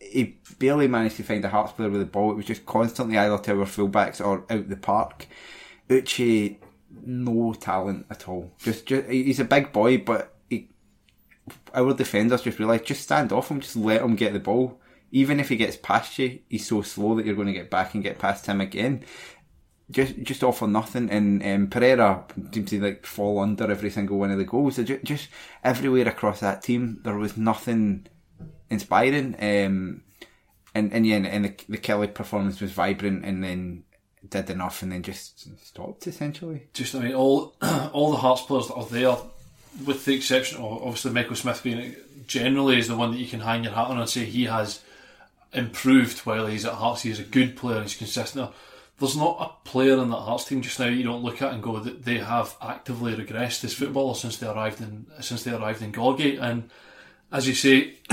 He 0.00 0.38
barely 0.58 0.88
managed 0.88 1.16
to 1.18 1.22
find 1.22 1.44
a 1.44 1.48
Hearts 1.48 1.72
player 1.72 1.90
with 1.90 2.00
the 2.00 2.06
ball. 2.06 2.32
It 2.32 2.36
was 2.36 2.46
just 2.46 2.66
constantly 2.66 3.16
either 3.16 3.38
to 3.38 3.60
our 3.60 3.66
fullbacks 3.66 4.24
or 4.24 4.44
out 4.50 4.68
the 4.68 4.76
park. 4.76 5.26
Uche, 5.88 6.56
no 7.04 7.54
talent 7.54 8.06
at 8.10 8.28
all. 8.28 8.50
Just, 8.58 8.86
just 8.86 9.08
he's 9.08 9.40
a 9.40 9.44
big 9.44 9.72
boy, 9.72 9.98
but 9.98 10.34
he, 10.50 10.68
our 11.74 11.94
defenders 11.94 12.42
just 12.42 12.58
realised 12.58 12.86
just 12.86 13.02
stand 13.02 13.32
off 13.32 13.50
him, 13.50 13.60
just 13.60 13.76
let 13.76 14.02
him 14.02 14.16
get 14.16 14.32
the 14.32 14.40
ball 14.40 14.80
even 15.10 15.40
if 15.40 15.48
he 15.48 15.56
gets 15.56 15.76
past 15.76 16.18
you, 16.18 16.40
he's 16.48 16.66
so 16.66 16.82
slow 16.82 17.14
that 17.16 17.26
you're 17.26 17.34
going 17.34 17.46
to 17.48 17.52
get 17.52 17.70
back 17.70 17.94
and 17.94 18.02
get 18.02 18.18
past 18.18 18.46
him 18.46 18.60
again. 18.60 19.04
Just, 19.90 20.18
just 20.22 20.44
offer 20.44 20.66
nothing, 20.66 21.08
and 21.08 21.42
um, 21.42 21.66
Pereira 21.68 22.24
seems 22.52 22.68
to 22.70 22.80
like 22.80 23.06
fall 23.06 23.38
under 23.38 23.70
every 23.70 23.88
single 23.88 24.18
one 24.18 24.30
of 24.30 24.36
the 24.36 24.44
goals. 24.44 24.76
So 24.76 24.82
just, 24.82 25.02
just 25.02 25.28
everywhere 25.64 26.06
across 26.06 26.40
that 26.40 26.62
team, 26.62 27.00
there 27.04 27.16
was 27.16 27.38
nothing 27.38 28.06
inspiring. 28.68 29.34
Um, 29.36 30.02
and 30.74 30.92
and 30.92 31.06
yeah, 31.06 31.16
and 31.16 31.46
the, 31.46 31.54
the 31.70 31.78
Killie 31.78 32.12
performance 32.12 32.60
was 32.60 32.72
vibrant, 32.72 33.24
and 33.24 33.42
then 33.42 33.84
did 34.28 34.50
enough, 34.50 34.82
and 34.82 34.92
then 34.92 35.02
just 35.02 35.48
stopped 35.66 36.06
essentially. 36.06 36.64
Just 36.74 36.94
I 36.94 37.00
mean, 37.00 37.14
all 37.14 37.54
all 37.92 38.10
the 38.10 38.18
Hearts 38.18 38.42
players 38.42 38.68
that 38.68 38.74
are 38.74 38.86
there, 38.86 39.16
with 39.86 40.04
the 40.04 40.14
exception 40.14 40.58
of 40.58 40.82
obviously 40.82 41.12
Michael 41.12 41.36
Smith 41.36 41.62
being 41.62 41.96
generally 42.26 42.78
is 42.78 42.88
the 42.88 42.96
one 42.96 43.10
that 43.12 43.18
you 43.18 43.26
can 43.26 43.40
hang 43.40 43.64
your 43.64 43.72
hat 43.72 43.86
on 43.86 43.98
and 43.98 44.08
say 44.08 44.26
he 44.26 44.44
has 44.44 44.82
improved 45.52 46.20
while 46.20 46.46
he's 46.46 46.64
at 46.64 46.74
Hearts. 46.74 47.02
He's 47.02 47.20
a 47.20 47.24
good 47.24 47.56
player. 47.56 47.82
He's 47.82 47.96
consistent. 47.96 48.50
There's 48.98 49.16
not 49.16 49.38
a 49.40 49.68
player 49.68 49.98
in 50.02 50.10
that 50.10 50.16
Hearts 50.16 50.44
team 50.44 50.60
just 50.60 50.80
now 50.80 50.86
you 50.86 51.04
don't 51.04 51.22
look 51.22 51.40
at 51.40 51.52
and 51.52 51.62
go 51.62 51.78
that 51.78 52.04
they 52.04 52.18
have 52.18 52.56
actively 52.60 53.14
regressed 53.14 53.64
as 53.64 53.74
footballers 53.74 54.20
since 54.20 54.38
they 54.38 54.48
arrived 54.48 54.80
in 54.80 55.06
since 55.20 55.44
they 55.44 55.52
arrived 55.52 55.82
in 55.82 55.92
Gorgie. 55.92 56.40
And 56.40 56.70
as 57.30 57.46
you 57.46 57.54
say, 57.54 57.98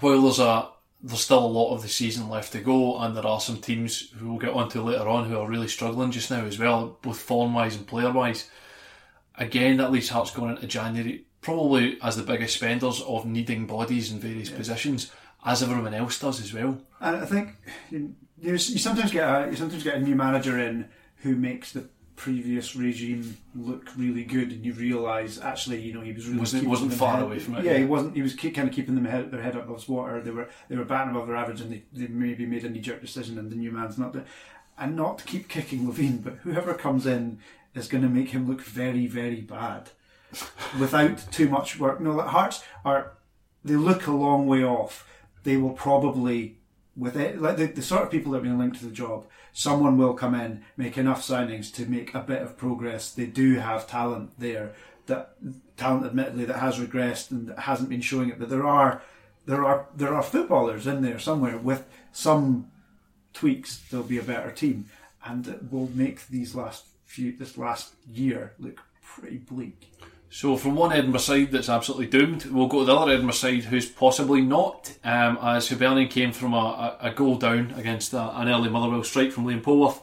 while 0.00 0.22
there's 0.22 0.38
a 0.38 0.68
there's 1.02 1.20
still 1.20 1.44
a 1.44 1.46
lot 1.46 1.74
of 1.74 1.82
the 1.82 1.88
season 1.88 2.30
left 2.30 2.52
to 2.52 2.60
go, 2.60 2.98
and 2.98 3.14
there 3.14 3.26
are 3.26 3.40
some 3.40 3.58
teams 3.58 4.10
who 4.12 4.30
we'll 4.30 4.38
get 4.38 4.54
onto 4.54 4.80
later 4.80 5.06
on 5.06 5.28
who 5.28 5.38
are 5.38 5.48
really 5.48 5.68
struggling 5.68 6.10
just 6.10 6.30
now 6.30 6.46
as 6.46 6.58
well, 6.58 6.98
both 7.02 7.20
form 7.20 7.52
wise 7.52 7.76
and 7.76 7.86
player 7.86 8.10
wise. 8.10 8.48
Again, 9.36 9.76
that 9.76 9.92
leaves 9.92 10.08
Hearts 10.08 10.30
going 10.30 10.54
into 10.56 10.66
January 10.66 11.26
probably 11.42 11.98
as 12.00 12.16
the 12.16 12.22
biggest 12.22 12.54
spenders 12.54 13.02
of 13.02 13.26
needing 13.26 13.66
bodies 13.66 14.10
in 14.10 14.18
various 14.18 14.48
yeah. 14.48 14.56
positions 14.56 15.12
as 15.44 15.62
everyone 15.62 15.94
else 15.94 16.18
does 16.18 16.40
as 16.40 16.52
well. 16.52 16.78
And 17.00 17.16
I 17.16 17.26
think 17.26 17.50
you, 17.90 18.14
you 18.40 18.58
sometimes 18.58 19.12
get 19.12 19.28
a 19.28 19.50
you 19.50 19.56
sometimes 19.56 19.84
get 19.84 19.96
a 19.96 20.00
new 20.00 20.14
manager 20.14 20.58
in 20.58 20.88
who 21.16 21.36
makes 21.36 21.72
the 21.72 21.88
previous 22.16 22.76
regime 22.76 23.36
look 23.56 23.90
really 23.96 24.24
good, 24.24 24.52
and 24.52 24.64
you 24.64 24.72
realise 24.72 25.40
actually, 25.40 25.80
you 25.80 25.92
know, 25.92 26.00
he 26.00 26.12
was 26.12 26.26
really 26.26 26.38
wasn't, 26.38 26.68
wasn't 26.68 26.92
far 26.92 27.20
away 27.22 27.38
from 27.40 27.56
it. 27.56 27.64
Yeah, 27.64 27.76
he 27.76 27.84
wasn't. 27.84 28.14
He 28.14 28.22
was 28.22 28.34
keep, 28.34 28.54
kind 28.54 28.68
of 28.68 28.74
keeping 28.74 28.94
them 28.94 29.04
head, 29.04 29.30
their 29.30 29.42
head 29.42 29.56
above 29.56 29.88
water. 29.88 30.20
They 30.20 30.30
were 30.30 30.48
they 30.68 30.76
were 30.76 30.84
batting 30.84 31.10
above 31.10 31.26
their 31.26 31.36
average, 31.36 31.60
and 31.60 31.72
they, 31.72 31.82
they 31.92 32.06
maybe 32.06 32.46
made 32.46 32.64
a 32.64 32.70
knee 32.70 32.80
jerk 32.80 33.00
decision, 33.00 33.38
and 33.38 33.50
the 33.50 33.56
new 33.56 33.72
man's 33.72 33.98
not. 33.98 34.12
there. 34.12 34.24
and 34.78 34.96
not 34.96 35.18
to 35.18 35.24
keep 35.24 35.48
kicking 35.48 35.86
Levein, 35.86 36.22
but 36.22 36.34
whoever 36.42 36.74
comes 36.74 37.06
in 37.06 37.38
is 37.74 37.88
going 37.88 38.02
to 38.02 38.08
make 38.08 38.30
him 38.30 38.48
look 38.48 38.62
very, 38.62 39.06
very 39.06 39.40
bad 39.40 39.90
without 40.78 41.18
too 41.32 41.48
much 41.48 41.78
work. 41.78 42.00
No, 42.00 42.16
that 42.16 42.28
Hearts 42.28 42.62
are 42.84 43.12
they 43.64 43.76
look 43.76 44.06
a 44.06 44.12
long 44.12 44.46
way 44.46 44.64
off. 44.64 45.08
They 45.44 45.56
will 45.56 45.72
probably 45.72 46.56
with 46.96 47.16
it 47.16 47.40
like 47.40 47.56
the, 47.56 47.66
the 47.66 47.82
sort 47.82 48.02
of 48.02 48.10
people 48.10 48.32
that 48.32 48.38
have 48.38 48.44
been 48.44 48.58
linked 48.58 48.78
to 48.78 48.84
the 48.84 48.92
job. 48.92 49.26
Someone 49.52 49.98
will 49.98 50.14
come 50.14 50.34
in, 50.34 50.64
make 50.76 50.98
enough 50.98 51.26
signings 51.26 51.72
to 51.74 51.86
make 51.86 52.14
a 52.14 52.20
bit 52.20 52.42
of 52.42 52.56
progress. 52.56 53.10
They 53.12 53.26
do 53.26 53.56
have 53.56 53.86
talent 53.86 54.32
there. 54.38 54.72
That 55.06 55.34
talent, 55.76 56.06
admittedly, 56.06 56.44
that 56.46 56.58
has 56.58 56.78
regressed 56.78 57.30
and 57.30 57.56
hasn't 57.58 57.90
been 57.90 58.00
showing 58.00 58.30
it. 58.30 58.38
But 58.38 58.48
there 58.48 58.66
are 58.66 59.02
there 59.46 59.64
are 59.64 59.86
there 59.94 60.14
are 60.14 60.22
footballers 60.22 60.86
in 60.86 61.02
there 61.02 61.18
somewhere 61.18 61.58
with 61.58 61.84
some 62.12 62.70
tweaks. 63.32 63.82
There'll 63.90 64.06
be 64.06 64.18
a 64.18 64.22
better 64.22 64.50
team, 64.50 64.86
and 65.24 65.46
it 65.46 65.70
will 65.70 65.90
make 65.94 66.26
these 66.28 66.54
last 66.54 66.86
few 67.04 67.36
this 67.36 67.58
last 67.58 67.94
year 68.10 68.54
look 68.58 68.80
pretty 69.02 69.38
bleak. 69.38 69.92
So 70.34 70.56
from 70.56 70.74
one 70.74 70.92
Edinburgh 70.92 71.20
side 71.20 71.52
that's 71.52 71.68
absolutely 71.68 72.08
doomed, 72.08 72.46
we'll 72.46 72.66
go 72.66 72.80
to 72.80 72.86
the 72.86 72.96
other 72.96 73.12
Edinburgh 73.12 73.34
side 73.34 73.62
who's 73.62 73.88
possibly 73.88 74.40
not, 74.40 74.92
um, 75.04 75.38
as 75.40 75.68
Hibernian 75.68 76.08
came 76.08 76.32
from 76.32 76.54
a, 76.54 76.98
a, 77.00 77.06
a 77.06 77.10
goal 77.12 77.36
down 77.36 77.72
against 77.76 78.12
a, 78.12 78.36
an 78.40 78.48
early 78.48 78.68
Motherwell 78.68 79.04
strike 79.04 79.30
from 79.30 79.46
Liam 79.46 79.62
Polworth, 79.62 80.02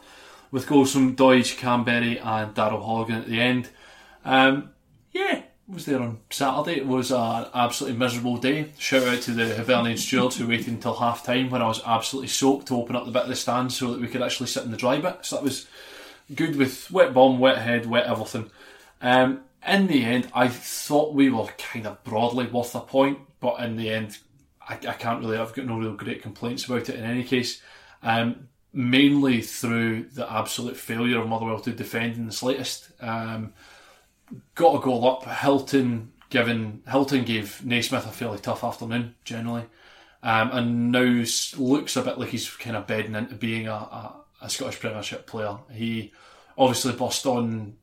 with 0.50 0.68
goals 0.68 0.94
from 0.94 1.18
Doidge, 1.18 1.60
Kamberi 1.60 2.26
and 2.26 2.56
Daryl 2.56 2.82
Horgan 2.82 3.18
at 3.18 3.28
the 3.28 3.42
end. 3.42 3.72
Um, 4.24 4.70
yeah, 5.12 5.42
was 5.68 5.86
there 5.86 6.00
on 6.00 6.20
Saturday. 6.30 6.78
It 6.78 6.88
was 6.88 7.12
an 7.12 7.48
absolutely 7.54 8.00
miserable 8.00 8.38
day. 8.38 8.72
Shout 8.78 9.06
out 9.10 9.22
to 9.24 9.32
the 9.32 9.54
Hibernian 9.54 9.98
stewards 9.98 10.38
who 10.38 10.48
waited 10.48 10.70
until 10.70 10.94
half 10.94 11.26
time 11.26 11.50
when 11.50 11.62
I 11.62 11.68
was 11.68 11.82
absolutely 11.86 12.30
soaked 12.30 12.70
to 12.70 12.78
open 12.78 12.96
up 12.96 13.04
the 13.04 13.12
bit 13.12 13.24
of 13.24 13.28
the 13.28 13.36
stand 13.36 13.74
so 13.74 13.92
that 13.92 14.00
we 14.00 14.08
could 14.08 14.22
actually 14.22 14.48
sit 14.48 14.64
in 14.64 14.72
the 14.72 14.78
dry 14.78 14.98
bit. 14.98 15.26
So 15.26 15.36
that 15.36 15.44
was 15.44 15.68
good 16.34 16.56
with 16.56 16.90
wet 16.90 17.14
bum, 17.14 17.38
wet 17.38 17.58
head, 17.58 17.86
wet 17.86 18.06
everything. 18.06 18.50
Um, 19.02 19.42
in 19.68 19.88
the 19.88 20.04
end, 20.04 20.30
I 20.34 20.48
thought 20.48 21.14
we 21.14 21.30
were 21.30 21.48
kind 21.58 21.86
of 21.86 22.04
broadly 22.04 22.48
worth 22.48 22.76
a 22.76 22.80
point, 22.80 23.20
but 23.40 23.60
in 23.60 23.76
the 23.76 23.90
end, 23.90 24.18
I, 24.68 24.74
I 24.74 24.94
can't 24.94 25.22
really, 25.22 25.38
I've 25.38 25.54
got 25.54 25.66
no 25.66 25.78
real 25.78 25.94
great 25.94 26.22
complaints 26.22 26.66
about 26.66 26.90
it 26.90 26.96
in 26.96 27.04
any 27.04 27.24
case. 27.24 27.62
Um, 28.04 28.48
mainly 28.74 29.42
through 29.42 30.04
the 30.14 30.32
absolute 30.32 30.78
failure 30.78 31.20
of 31.20 31.28
Motherwell 31.28 31.60
to 31.60 31.72
defend 31.72 32.16
in 32.16 32.26
the 32.26 32.32
slightest. 32.32 32.92
Um, 33.02 33.54
got 34.56 34.76
a 34.76 34.80
goal 34.80 35.10
up. 35.10 35.26
Hylton 35.26 36.12
given 36.30 36.82
Hylton 36.88 37.26
gave 37.26 37.64
Naismith 37.66 38.08
a 38.08 38.12
fairly 38.12 38.40
tough 38.40 38.64
afternoon 38.64 39.16
generally, 39.24 39.66
um, 40.24 40.50
and 40.52 40.92
now 40.92 41.24
looks 41.58 41.98
a 41.98 42.02
bit 42.02 42.18
like 42.18 42.30
he's 42.30 42.50
kind 42.50 42.76
of 42.76 42.88
bedding 42.88 43.16
into 43.16 43.36
being 43.36 43.68
a, 43.68 43.74
a, 43.74 44.16
a 44.44 44.50
Scottish 44.50 44.80
Premiership 44.80 45.28
player. 45.28 45.58
He 45.72 46.14
obviously 46.58 46.94
bust 46.94 47.26
on 47.26 47.76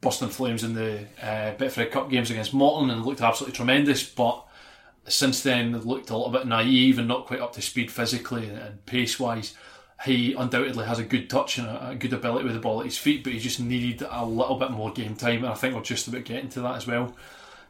Boston 0.00 0.28
Flames 0.28 0.62
in 0.62 0.74
the 0.74 1.00
uh, 1.22 1.54
Betfred 1.56 1.90
Cup 1.90 2.10
games 2.10 2.30
against 2.30 2.54
Morton 2.54 2.90
and 2.90 3.04
looked 3.04 3.20
absolutely 3.20 3.56
tremendous, 3.56 4.08
but 4.08 4.46
since 5.08 5.42
then 5.42 5.80
looked 5.82 6.10
a 6.10 6.16
little 6.16 6.32
bit 6.32 6.46
naive 6.46 6.98
and 6.98 7.08
not 7.08 7.26
quite 7.26 7.40
up 7.40 7.52
to 7.54 7.62
speed 7.62 7.90
physically 7.90 8.48
and 8.48 8.84
pace 8.86 9.18
wise. 9.18 9.54
He 10.04 10.34
undoubtedly 10.34 10.84
has 10.84 10.98
a 10.98 11.04
good 11.04 11.30
touch 11.30 11.58
and 11.58 11.66
a, 11.66 11.96
good 11.98 12.12
ability 12.12 12.44
with 12.44 12.54
the 12.54 12.60
ball 12.60 12.80
at 12.80 12.86
his 12.86 12.98
feet, 12.98 13.24
but 13.24 13.32
he 13.32 13.38
just 13.38 13.60
needed 13.60 14.06
a 14.08 14.26
little 14.26 14.58
bit 14.58 14.70
more 14.70 14.92
game 14.92 15.16
time, 15.16 15.38
and 15.38 15.46
I 15.46 15.54
think 15.54 15.74
we're 15.74 15.80
just 15.80 16.06
about 16.08 16.24
getting 16.24 16.50
to 16.50 16.60
that 16.60 16.76
as 16.76 16.86
well. 16.86 17.16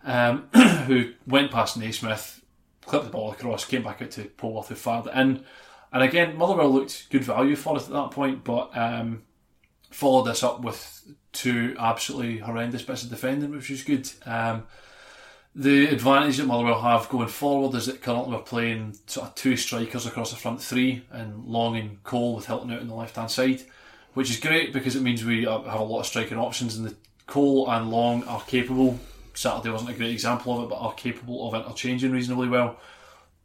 Um, 0.05 0.49
who 0.87 1.13
went 1.27 1.53
past 1.53 1.77
Naismith, 1.77 2.43
clipped 2.85 3.05
the 3.05 3.11
ball 3.11 3.31
across, 3.31 3.65
came 3.65 3.85
back 3.85 4.03
out 4.03 4.11
to 4.13 4.25
Polworth, 4.25 4.69
who 4.69 4.75
fired 4.75 5.07
it 5.07 5.15
in. 5.15 5.45
And 5.93 6.03
again, 6.03 6.37
Motherwell 6.37 6.71
looked 6.71 7.11
good 7.11 7.25
value 7.25 7.57
for 7.57 7.77
it 7.77 7.85
at 7.85 7.91
that 7.91 8.11
point, 8.11 8.43
but 8.43 8.77
um, 8.77 9.23
followed 9.91 10.25
this 10.25 10.43
up 10.43 10.63
with 10.63 11.05
two 11.37 11.77
absolutely 11.79 12.39
horrendous 12.39 12.83
bits 12.83 13.05
of 13.05 13.11
defending, 13.11 13.51
which 13.51 13.71
was 13.71 13.83
good. 13.83 14.11
Um, 14.25 14.65
the 15.55 15.87
advantage 15.87 16.37
that 16.37 16.47
Motherwell 16.47 16.83
have 16.83 17.09
going 17.09 17.29
forward 17.29 17.75
is 17.77 17.87
that 17.87 18.03
currently 18.03 18.37
we're 18.37 18.43
playing 18.43 18.97
sort 19.07 19.29
of 19.29 19.35
two 19.35 19.57
strikers 19.57 20.05
across 20.05 20.31
the 20.31 20.37
front 20.37 20.63
three, 20.63 21.03
and 21.11 21.45
Long 21.47 21.77
and 21.77 22.03
Cole 22.05 22.37
with 22.37 22.47
Hylton 22.47 22.71
out 22.73 22.81
on 22.81 22.89
the 22.89 22.95
left 22.95 23.17
hand 23.17 23.31
side, 23.31 23.63
which 24.15 24.31
is 24.31 24.39
great 24.39 24.73
because 24.73 24.97
it 24.97 25.03
means 25.03 25.25
we 25.25 25.45
have 25.45 25.65
a 25.65 25.83
lot 25.83 26.01
of 26.01 26.07
striking 26.07 26.39
options, 26.39 26.77
and 26.77 26.87
the 26.87 26.95
Cole 27.27 27.71
and 27.71 27.91
Long 27.91 28.23
are 28.25 28.43
capable. 28.43 28.99
Saturday 29.35 29.71
wasn't 29.71 29.91
a 29.91 29.95
great 29.95 30.13
example 30.13 30.57
of 30.57 30.65
it, 30.65 30.71
but 30.71 30.77
are 30.77 30.95
capable 30.95 31.49
of 31.49 31.55
interchanging 31.55 32.13
reasonably 32.13 32.49
well. 32.49 32.79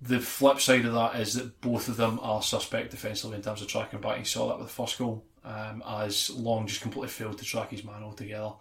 The 0.02 0.20
flip 0.20 0.60
side 0.60 0.86
of 0.86 0.94
that 0.94 1.16
is 1.16 1.36
that 1.36 1.62
both 1.62 1.88
of 1.88 1.96
them 1.96 2.20
are 2.22 2.42
suspect 2.42 2.92
defensively 2.92 3.38
in 3.38 3.44
terms 3.44 3.62
of 3.62 3.68
tracking 3.68 4.02
back. 4.02 4.20
You 4.20 4.26
saw 4.26 4.48
that 4.50 4.58
with 4.58 4.68
the 4.68 4.74
first 4.74 4.98
goal 4.98 5.24
um, 5.44 5.84
as 5.88 6.30
Long 6.30 6.68
just 6.68 6.82
completely 6.82 7.10
failed 7.10 7.38
to 7.40 7.46
track 7.46 7.72
his 7.72 7.84
man 7.84 8.04
altogether. 8.04 8.54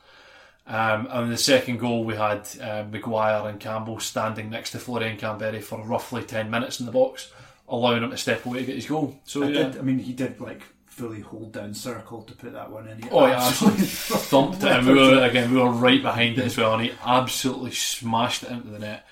Um, 0.67 1.09
and 1.11 1.33
the 1.33 1.37
second 1.37 1.79
goal, 1.79 2.05
we 2.05 2.15
had 2.15 2.49
uh, 2.61 2.85
Maguire 2.91 3.49
and 3.49 3.59
Campbell 3.59 3.99
standing 3.99 4.51
next 4.51 4.71
to 4.73 4.79
Florian 4.79 5.17
Kamberi 5.17 5.63
for 5.63 5.85
roughly 5.85 6.23
10 6.23 6.51
minutes 6.51 6.81
in 6.81 6.87
the 6.87 6.93
box, 6.93 7.33
allowing 7.69 8.03
him 8.03 8.11
to 8.11 8.17
step 8.17 8.47
away 8.47 8.61
to 8.61 8.67
get 8.67 8.77
his 8.77 8.87
goal. 8.87 9.19
So, 9.25 9.43
I, 9.43 9.49
yeah. 9.49 9.63
did, 9.65 9.79
I 9.79 9.83
mean, 9.83 9.99
he 9.99 10.13
did 10.13 10.41
like 10.41 10.63
fully 10.87 11.21
hold 11.21 11.53
down 11.53 11.73
circle 11.73 12.23
to 12.23 12.35
put 12.35 12.53
that 12.53 12.71
one 12.71 12.87
in. 12.87 13.03
He 13.03 13.09
oh, 13.11 13.27
yeah, 13.27 13.47
absolutely 13.47 13.87
thumped 13.87 14.63
it, 14.63 14.71
and 14.71 14.87
we 14.87 14.95
were 14.95 15.23
again 15.25 15.51
we 15.51 15.61
were 15.61 15.71
right 15.71 16.03
behind 16.03 16.39
it 16.39 16.45
as 16.45 16.59
well, 16.59 16.75
and 16.75 16.85
he 16.85 16.93
absolutely 17.05 17.73
smashed 17.73 18.43
it 18.43 18.51
into 18.51 18.69
the 18.69 18.79
net. 18.79 19.07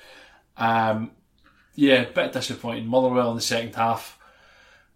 Um, 0.56 1.12
yeah, 1.74 2.04
bit 2.04 2.32
disappointing. 2.32 2.86
Motherwell 2.86 3.30
in 3.30 3.36
the 3.36 3.42
second 3.42 3.74
half. 3.74 4.18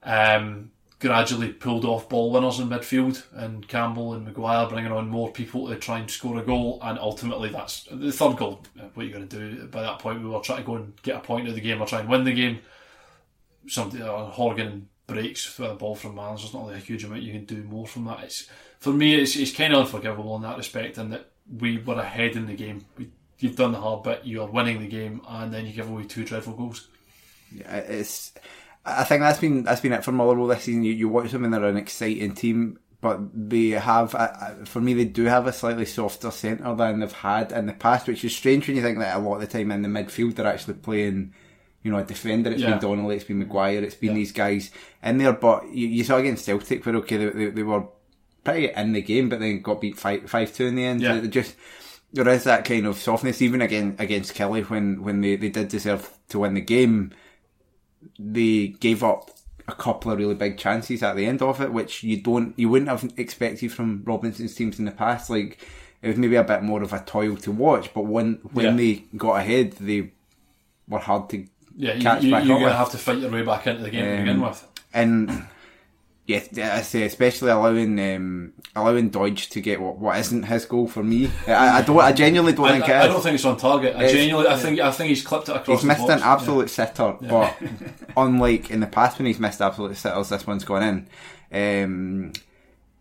Um, 0.02 0.71
gradually 1.02 1.52
pulled 1.52 1.84
off 1.84 2.08
ball 2.08 2.30
winners 2.30 2.60
in 2.60 2.68
midfield, 2.68 3.24
and 3.34 3.66
Campbell 3.66 4.14
and 4.14 4.24
Maguire 4.24 4.68
bringing 4.68 4.92
on 4.92 5.08
more 5.08 5.32
people 5.32 5.66
to 5.66 5.74
try 5.76 5.98
and 5.98 6.08
score 6.08 6.38
a 6.38 6.42
goal, 6.42 6.78
and 6.80 6.96
ultimately 6.96 7.48
that's 7.48 7.88
the 7.90 8.12
third 8.12 8.36
goal. 8.36 8.62
What 8.94 9.02
are 9.02 9.06
you 9.06 9.12
going 9.12 9.26
to 9.26 9.36
do? 9.36 9.66
By 9.66 9.82
that 9.82 9.98
point, 9.98 10.22
we 10.22 10.28
were 10.28 10.38
trying 10.38 10.60
to 10.60 10.64
go 10.64 10.76
and 10.76 10.94
get 11.02 11.16
a 11.16 11.20
point 11.20 11.48
of 11.48 11.56
the 11.56 11.60
game 11.60 11.82
or 11.82 11.86
try 11.88 11.98
and 11.98 12.08
win 12.08 12.22
the 12.22 12.32
game. 12.32 12.60
Something 13.66 14.00
uh, 14.00 14.26
Horgan 14.26 14.88
breaks 15.08 15.44
for 15.44 15.66
the 15.66 15.74
ball 15.74 15.96
from 15.96 16.14
Mans. 16.14 16.40
There's 16.40 16.54
not 16.54 16.66
really 16.66 16.76
a 16.76 16.80
huge 16.80 17.02
amount 17.02 17.22
you 17.22 17.32
can 17.32 17.46
do 17.46 17.64
more 17.64 17.86
from 17.86 18.04
that. 18.04 18.22
It's 18.22 18.48
for 18.78 18.92
me, 18.92 19.16
it's, 19.16 19.34
it's 19.34 19.52
kind 19.52 19.74
of 19.74 19.80
unforgivable 19.80 20.36
in 20.36 20.42
that 20.42 20.56
respect, 20.56 20.98
and 20.98 21.12
that 21.12 21.30
we 21.58 21.78
were 21.78 21.98
ahead 21.98 22.36
in 22.36 22.46
the 22.46 22.54
game. 22.54 22.84
We, 22.96 23.10
you've 23.40 23.56
done 23.56 23.72
the 23.72 23.80
hard 23.80 24.04
bit. 24.04 24.24
You 24.24 24.42
are 24.42 24.48
winning 24.48 24.78
the 24.78 24.86
game, 24.86 25.20
and 25.28 25.52
then 25.52 25.66
you 25.66 25.72
give 25.72 25.90
away 25.90 26.04
two 26.04 26.24
dreadful 26.24 26.54
goals. 26.54 26.86
Yeah, 27.52 27.76
it's 27.76 28.32
I 28.85 29.05
think 29.05 29.21
that's 29.21 29.38
been 29.38 29.62
that's 29.62 29.81
been 29.81 29.92
it 29.92 30.05
for 30.05 30.12
Motherwell 30.12 30.49
this 30.49 30.64
season. 30.64 30.83
You, 30.83 30.92
you 30.92 31.09
watch 31.09 31.31
them 31.31 31.45
and 31.45 31.55
they're 31.55 31.64
an 31.64 31.77
exciting 31.77 32.35
team, 32.35 32.79
but 33.01 33.21
they 33.33 33.71
have, 33.71 34.14
uh, 34.14 34.64
for 34.64 34.81
me, 34.81 34.95
they 34.95 35.05
do 35.05 35.25
have 35.25 35.47
a 35.47 35.53
slightly 35.53 35.85
softer 35.85 36.31
centre 36.31 36.75
than 36.75 37.01
they've 37.01 37.12
had 37.12 37.53
in 37.53 37.66
the 37.66 37.73
past, 37.73 38.07
which 38.07 38.25
is 38.25 38.35
strange 38.35 38.66
when 38.66 38.77
you 38.77 38.83
think 38.83 38.99
that 38.99 39.16
a 39.16 39.18
lot 39.18 39.37
of 39.37 39.40
the 39.40 39.47
time 39.47 39.73
in 39.73 39.83
the 39.83 39.88
midfield 39.88 40.37
they're 40.37 40.47
actually 40.47 40.75
playing, 40.75 41.33
you 41.83 41.90
know, 41.90 41.99
a 41.99 42.05
defender. 42.05 42.51
It's 42.51 42.62
yeah. 42.62 42.71
been 42.71 42.79
Donnelly, 42.79 43.16
it's 43.16 43.25
been 43.25 43.38
Maguire, 43.38 43.83
it's 43.83 43.95
been 43.95 44.11
yeah. 44.11 44.16
these 44.16 44.33
guys 44.33 44.71
in 45.03 45.18
there. 45.18 45.33
But 45.33 45.73
you, 45.73 45.88
you 45.88 46.05
saw 46.05 46.18
against 46.18 46.45
Celtic, 46.45 46.85
where 46.87 46.97
okay, 46.97 47.16
they, 47.16 47.31
they, 47.31 47.51
they, 47.51 47.62
were 47.62 47.87
pretty 48.45 48.73
in 48.73 48.92
the 48.92 49.03
game, 49.03 49.29
but 49.29 49.40
then 49.40 49.62
got 49.62 49.81
beat 49.81 49.97
five 49.97 50.29
five 50.31 50.53
two 50.55 50.66
in 50.66 50.75
the 50.77 50.85
end. 50.85 51.01
Yeah. 51.01 51.18
They 51.21 51.29
just 51.29 51.57
there 52.12 52.29
is 52.29 52.45
that 52.45 52.64
kind 52.64 52.87
of 52.87 52.99
softness, 52.99 53.42
even 53.42 53.62
again 53.62 53.97
against 53.99 54.35
Killie 54.35 54.68
when 54.68 55.03
when 55.03 55.23
they, 55.23 55.37
they 55.37 55.49
did 55.49 55.68
deserve 55.68 56.09
to 56.29 56.40
win 56.40 56.55
the 56.55 56.61
game 56.61 57.12
they 58.18 58.68
gave 58.68 59.02
up 59.02 59.30
a 59.68 59.74
couple 59.74 60.10
of 60.10 60.18
really 60.18 60.34
big 60.34 60.58
chances 60.58 61.02
at 61.02 61.16
the 61.16 61.26
end 61.26 61.42
of 61.42 61.60
it, 61.60 61.72
which 61.72 62.02
you 62.02 62.20
don't, 62.20 62.58
you 62.58 62.68
wouldn't 62.68 62.90
have 62.90 63.12
expected 63.16 63.72
from 63.72 64.02
Robinson's 64.04 64.54
teams 64.54 64.78
in 64.78 64.84
the 64.84 64.90
past. 64.90 65.30
Like 65.30 65.58
it 66.02 66.08
was 66.08 66.16
maybe 66.16 66.36
a 66.36 66.44
bit 66.44 66.62
more 66.62 66.82
of 66.82 66.92
a 66.92 67.00
toil 67.00 67.36
to 67.36 67.52
watch, 67.52 67.92
but 67.94 68.02
when 68.02 68.34
when 68.52 68.64
yeah. 68.64 68.76
they 68.76 69.04
got 69.16 69.34
ahead, 69.34 69.72
they 69.72 70.12
were 70.88 70.98
hard 70.98 71.30
to 71.30 71.46
yeah. 71.76 71.98
Catch 71.98 72.22
you, 72.22 72.36
you, 72.36 72.42
you're 72.44 72.60
gonna 72.60 72.76
have 72.76 72.90
to 72.90 72.98
fight 72.98 73.18
your 73.18 73.30
way 73.30 73.42
back 73.42 73.66
into 73.66 73.82
the 73.82 73.90
game 73.90 74.04
um, 74.04 74.10
to 74.10 74.18
begin 74.18 74.40
with, 74.40 74.68
and 74.92 75.46
yeah, 76.26 76.76
I 76.76 76.82
say 76.82 77.02
especially 77.02 77.50
allowing 77.50 77.98
um, 77.98 78.52
allowing 78.76 79.11
Doidge 79.11 79.50
to 79.50 79.61
get 79.61 79.80
what, 79.80 79.98
what 79.98 80.18
isn't 80.18 80.44
his 80.44 80.64
goal 80.66 80.87
for 80.87 81.02
me. 81.02 81.30
I, 81.48 81.78
I 81.78 81.82
don't. 81.82 81.98
I 81.98 82.12
genuinely 82.12 82.52
don't 82.52 82.66
I, 82.66 82.72
think. 82.72 82.88
I, 82.88 83.02
I, 83.02 83.06
don't 83.08 83.22
think 83.22 83.35
it's 83.35 83.44
on 83.44 83.56
target. 83.56 83.96
I 83.96 84.06
genuinely. 84.06 84.48
I 84.48 84.56
think. 84.56 84.78
I 84.78 84.92
think 84.92 85.08
he's 85.08 85.24
clipped 85.24 85.48
it 85.48 85.56
across. 85.56 85.80
He's 85.80 85.88
missed 85.88 86.08
an 86.08 86.20
absolute 86.22 86.68
yeah. 86.68 86.87
sitter, 86.87 87.16
yeah. 87.20 87.28
but 87.28 87.56
unlike 88.16 88.70
in 88.70 88.80
the 88.80 88.87
past 88.87 89.18
when 89.18 89.26
he's 89.26 89.40
missed 89.40 89.61
absolute 89.61 89.96
sitters, 89.96 90.28
this 90.28 90.46
one's 90.46 90.64
gone 90.64 91.08
in. 91.50 92.32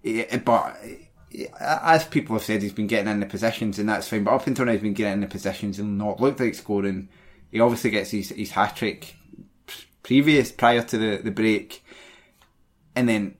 Um, 0.03 0.41
but 0.43 0.77
as 1.59 2.05
people 2.05 2.35
have 2.35 2.43
said, 2.43 2.63
he's 2.63 2.73
been 2.73 2.87
getting 2.87 3.11
in 3.11 3.19
the 3.19 3.27
positions, 3.27 3.77
and 3.77 3.87
that's 3.87 4.07
fine. 4.07 4.23
But 4.23 4.33
up 4.33 4.47
until 4.47 4.65
now, 4.65 4.71
he's 4.71 4.81
been 4.81 4.93
getting 4.93 5.13
in 5.13 5.21
the 5.21 5.27
positions 5.27 5.77
and 5.77 5.97
not 5.97 6.19
looked 6.19 6.39
like 6.39 6.55
scoring. 6.55 7.07
He 7.51 7.59
obviously 7.59 7.91
gets 7.91 8.09
his 8.09 8.29
his 8.29 8.51
hat 8.51 8.75
trick 8.75 9.15
previous 10.01 10.51
prior 10.51 10.81
to 10.81 10.97
the 10.97 11.17
the 11.17 11.31
break 11.31 11.80
and 12.95 13.07
then 13.07 13.35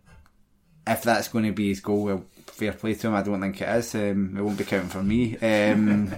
if 0.88 1.04
that's 1.04 1.28
going 1.28 1.46
to 1.46 1.52
be 1.52 1.70
his 1.70 1.80
goal, 1.80 2.04
well, 2.04 2.26
fair 2.48 2.74
play 2.74 2.94
to 2.96 3.08
him. 3.08 3.16
I 3.16 3.22
don't 3.22 3.42
think 3.42 3.62
it 3.62 3.70
is. 3.70 3.96
Um, 3.96 4.36
it 4.38 4.42
won't 4.42 4.58
be 4.58 4.64
counting 4.64 4.90
for 4.90 5.04
me. 5.04 5.38
Um, 5.38 6.14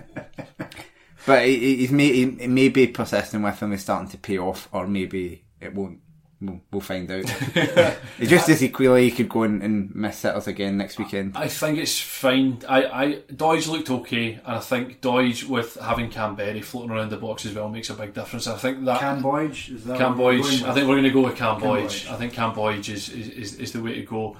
but 1.25 1.45
he, 1.45 1.77
he's 1.77 1.91
may, 1.91 2.11
he 2.11 2.25
may 2.25 2.69
be 2.69 2.87
persisting 2.87 3.41
with 3.41 3.61
him. 3.61 3.71
He's 3.71 3.81
starting 3.81 4.09
to 4.09 4.17
pay 4.17 4.37
off, 4.37 4.69
or 4.71 4.87
maybe 4.87 5.43
it 5.59 5.73
won't 5.73 5.99
We'll, 6.43 6.59
we'll 6.71 6.81
find 6.81 7.09
out. 7.09 7.23
it's 7.55 8.29
just 8.29 8.49
as 8.49 8.61
equally 8.61 9.09
he 9.09 9.11
could 9.11 9.29
go 9.29 9.43
and, 9.43 9.63
and 9.63 9.95
miss 9.95 10.17
sitters 10.17 10.47
again 10.47 10.77
next 10.77 10.99
weekend. 10.99 11.37
I 11.37 11.47
think 11.47 11.77
it's 11.77 11.99
fine. 11.99 12.61
I, 12.67 12.85
I 12.85 13.13
Doidge 13.31 13.67
looked 13.69 13.89
okay, 13.89 14.33
and 14.33 14.55
I 14.55 14.59
think 14.59 15.01
Doidge 15.01 15.47
with 15.47 15.75
having 15.75 16.09
Kamberi 16.09 16.63
floating 16.63 16.91
around 16.91 17.11
the 17.11 17.17
box 17.17 17.45
as 17.45 17.53
well 17.53 17.69
makes 17.69 17.89
a 17.89 17.93
big 17.93 18.13
difference. 18.13 18.47
I 18.47 18.57
think 18.57 18.83
that 18.85 18.99
Cam 18.99 19.23
Boydge 19.23 19.73
is 19.73 19.85
that 19.85 19.97
Cam 19.97 20.17
what 20.17 20.25
we're 20.25 20.39
Boydge. 20.39 20.59
going 20.59 20.71
I 20.71 20.73
think 20.73 20.87
we're 20.87 20.95
going 20.95 21.03
to 21.03 21.09
go 21.11 21.21
with 21.21 21.35
Cam, 21.35 21.59
Cam 21.59 21.69
Boydge. 21.69 22.05
Boydge. 22.05 22.11
I 22.11 22.15
think 22.17 22.33
Cam 22.33 22.53
Boydge 22.53 22.89
is, 22.89 23.09
is, 23.09 23.29
is, 23.29 23.55
is 23.55 23.71
the 23.71 23.81
way 23.81 23.95
to 23.95 24.03
go. 24.03 24.37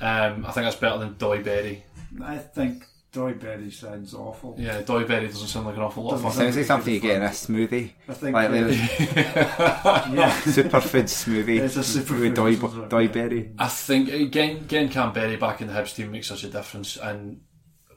Um, 0.00 0.44
I 0.44 0.52
think 0.52 0.66
that's 0.66 0.76
better 0.76 0.98
than 0.98 1.16
Doy 1.16 1.42
Berry. 1.42 1.84
I 2.22 2.36
think 2.36 2.84
Doyberry 3.16 3.72
sounds 3.72 4.12
awful. 4.12 4.54
Yeah, 4.58 4.82
Doy 4.82 5.04
Berry 5.04 5.28
doesn't 5.28 5.48
sound 5.48 5.66
like 5.66 5.76
an 5.76 5.82
awful 5.82 6.04
lot 6.04 6.14
of 6.14 6.22
Doesn't 6.22 6.30
fun. 6.32 6.38
Sounds 6.44 6.56
like 6.56 6.66
something 6.66 6.92
you 6.92 7.00
get 7.00 7.16
in 7.16 7.22
a 7.22 7.28
smoothie. 7.28 7.92
I 8.06 8.12
think 8.12 8.34
Like 8.34 8.50
uh, 8.50 8.52
the 8.52 8.74
yeah, 10.12 10.40
superfood 10.42 11.04
smoothie 11.04 11.60
It's 11.60 11.76
a 11.76 11.80
superfood, 11.80 12.20
with 12.20 12.34
doy, 12.34 12.56
wasn't 12.58 12.90
doy 12.90 13.08
berry. 13.08 13.52
I 13.58 13.68
think 13.68 14.10
again, 14.12 14.66
getting 14.66 14.90
Kamberi 14.90 15.40
back 15.40 15.62
in 15.62 15.68
the 15.68 15.72
Hibs 15.72 15.94
team 15.96 16.10
makes 16.10 16.26
such 16.26 16.44
a 16.44 16.48
difference, 16.48 16.98
and 16.98 17.40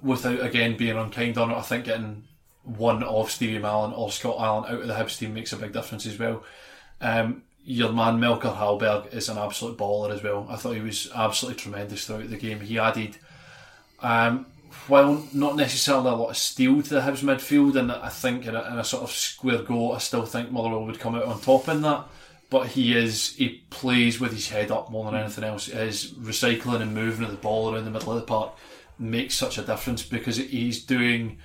without 0.01 0.39
again 0.41 0.77
being 0.77 0.97
unkind 0.97 1.37
on 1.37 1.51
it, 1.51 1.57
I 1.57 1.61
think 1.63 1.83
getting 1.85 2.23
one 2.63 3.03
of 3.03 3.29
Stevie 3.29 3.59
Mallan 3.59 3.97
or 3.97 4.11
Scott 4.11 4.37
Allan 4.39 4.73
out 4.73 4.81
of 4.81 4.87
the 4.87 4.93
Hibs 4.93 5.17
team 5.19 5.33
makes 5.33 5.51
a 5.51 5.57
big 5.57 5.73
difference 5.73 6.05
as 6.05 6.17
well. 6.17 6.43
Um, 7.01 7.43
your 7.63 7.91
man 7.91 8.19
Melker 8.19 8.55
Hallberg 8.55 9.13
is 9.13 9.27
an 9.27 9.37
absolute 9.37 9.77
baller 9.77 10.13
as 10.13 10.23
well. 10.23 10.47
I 10.49 10.55
thought 10.55 10.75
he 10.75 10.81
was 10.81 11.09
absolutely 11.13 11.61
tremendous 11.61 12.05
throughout 12.05 12.29
the 12.29 12.37
game. 12.37 12.61
He 12.61 12.79
added, 12.79 13.17
um, 13.99 14.45
while 14.89 15.23
not 15.33 15.55
necessarily 15.55 16.09
a 16.09 16.15
lot 16.15 16.31
of 16.31 16.37
steel 16.37 16.81
to 16.81 16.93
the 16.95 17.01
Hibs 17.01 17.21
midfield, 17.23 17.75
and 17.77 17.91
I 17.91 18.09
think 18.09 18.45
in 18.45 18.55
a, 18.55 18.63
in 18.63 18.79
a 18.79 18.83
sort 18.83 19.03
of 19.03 19.11
square 19.11 19.61
goal, 19.61 19.93
I 19.93 19.99
still 19.99 20.25
think 20.25 20.51
Motherwell 20.51 20.85
would 20.85 20.99
come 20.99 21.15
out 21.15 21.23
on 21.23 21.39
top 21.39 21.67
in 21.69 21.81
that. 21.83 22.05
But 22.49 22.67
he 22.67 22.97
is 22.97 23.35
he 23.35 23.63
plays 23.69 24.19
with 24.19 24.33
his 24.33 24.49
head 24.49 24.71
up 24.71 24.89
more 24.89 25.05
than 25.05 25.13
hmm. 25.13 25.19
anything 25.19 25.43
else. 25.43 25.67
His 25.67 26.11
recycling 26.13 26.81
and 26.81 26.93
moving 26.93 27.23
of 27.23 27.31
the 27.31 27.37
ball 27.37 27.73
around 27.73 27.85
the 27.85 27.91
middle 27.91 28.11
of 28.11 28.19
the 28.19 28.25
park 28.25 28.53
makes 28.97 29.35
such 29.35 29.57
a 29.57 29.61
difference 29.61 30.03
because 30.03 30.37
he's 30.37 30.83
doing 30.83 31.37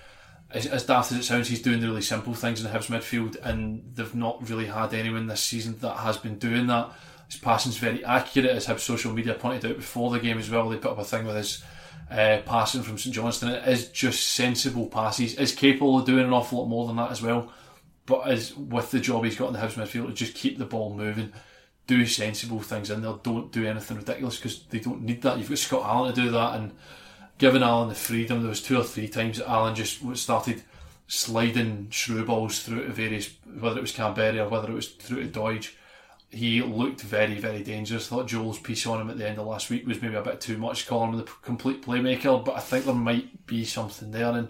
as, 0.51 0.67
as 0.67 0.87
daft 0.87 1.13
as 1.13 1.19
it 1.19 1.25
sounds, 1.25 1.49
he's 1.49 1.61
doing 1.61 1.81
the 1.81 1.87
really 1.87 2.03
simple 2.03 2.33
things 2.33 2.65
in 2.65 2.71
the 2.71 2.77
Hibs 2.77 2.87
midfield, 2.87 3.37
and 3.43 3.83
they've 3.95 4.15
not 4.15 4.49
really 4.49 4.67
had 4.67 4.95
anyone 4.95 5.27
this 5.27 5.43
season 5.43 5.77
that 5.81 5.99
has 5.99 6.17
been 6.17 6.39
doing 6.39 6.69
that. 6.69 6.91
His 7.29 7.41
passing's 7.41 7.77
very 7.77 8.05
accurate, 8.05 8.51
as 8.51 8.67
Hibs 8.67 8.81
social 8.81 9.13
media 9.13 9.35
pointed 9.35 9.71
out 9.71 9.77
before 9.77 10.11
the 10.11 10.21
game 10.21 10.39
as 10.39 10.49
well. 10.49 10.69
They 10.69 10.77
put 10.77 10.93
up 10.93 10.99
a 10.99 11.05
thing 11.05 11.27
with 11.27 11.37
his 11.37 11.65
uh, 12.15 12.43
passing 12.47 12.83
from 12.83 12.97
St 12.97 13.13
Johnstone. 13.13 13.51
It 13.51 13.67
is 13.67 13.89
just 13.89 14.29
sensible 14.29 14.87
passes. 14.87 15.35
Is 15.35 15.55
capable 15.55 15.99
of 15.99 16.07
doing 16.07 16.25
an 16.25 16.33
awful 16.33 16.61
lot 16.61 16.69
more 16.69 16.87
than 16.87 16.97
that 16.97 17.11
as 17.11 17.21
well. 17.21 17.53
But 18.07 18.29
as 18.29 18.55
with 18.55 18.91
the 18.93 19.01
job 19.01 19.25
he's 19.25 19.37
got 19.37 19.49
in 19.49 19.55
the 19.55 19.59
Hibs 19.59 19.75
midfield, 19.75 20.15
just 20.15 20.35
keep 20.35 20.59
the 20.59 20.65
ball 20.65 20.95
moving, 20.95 21.33
do 21.87 22.07
sensible 22.07 22.61
things 22.61 22.91
in 22.91 23.03
there. 23.03 23.15
Don't 23.23 23.51
do 23.51 23.67
anything 23.67 23.97
ridiculous 23.97 24.37
because 24.37 24.63
they 24.65 24.79
don't 24.79 25.03
need 25.03 25.23
that. 25.23 25.39
You've 25.39 25.49
got 25.49 25.59
Scott 25.59 25.83
Allan 25.83 26.15
to 26.15 26.21
do 26.23 26.31
that, 26.31 26.55
and 26.55 26.73
giving 27.39 27.63
Allan 27.63 27.89
the 27.89 27.95
freedom. 27.95 28.41
There 28.41 28.49
was 28.49 28.63
two 28.63 28.79
or 28.79 28.85
three 28.85 29.09
times 29.09 29.39
that 29.39 29.51
Allan 29.51 29.75
just 29.75 30.17
started 30.17 30.63
sliding 31.09 31.89
shrew 31.91 32.25
balls 32.25 32.61
through 32.61 32.87
to 32.87 32.93
various, 32.93 33.31
whether 33.59 33.79
it 33.79 33.83
was 33.83 33.93
Kamberi 33.93 34.39
or 34.39 34.49
whether 34.49 34.71
it 34.71 34.75
was 34.75 34.89
through 34.89 35.29
to 35.29 35.41
Doidge. 35.41 35.73
He 36.35 36.63
looked 36.63 37.01
very, 37.01 37.39
very 37.39 37.63
dangerous. 37.63 38.07
I 38.07 38.17
thought 38.17 38.27
Joel's 38.29 38.59
piece 38.59 38.87
on 38.87 39.01
him 39.01 39.11
at 39.11 39.19
the 39.19 39.29
end 39.29 39.39
of 39.39 39.47
last 39.47 39.71
week 39.71 39.87
was 39.87 40.03
maybe 40.03 40.17
a 40.17 40.23
bit 40.23 40.41
too 40.41 40.59
much, 40.59 40.87
calling 40.87 41.13
him 41.13 41.19
the 41.19 41.31
complete 41.43 41.83
playmaker, 41.83 42.45
but 42.45 42.57
I 42.57 42.61
think 42.61 42.85
there 42.85 42.95
might 42.95 43.47
be 43.47 43.65
something 43.65 44.11
there. 44.11 44.31
And 44.33 44.49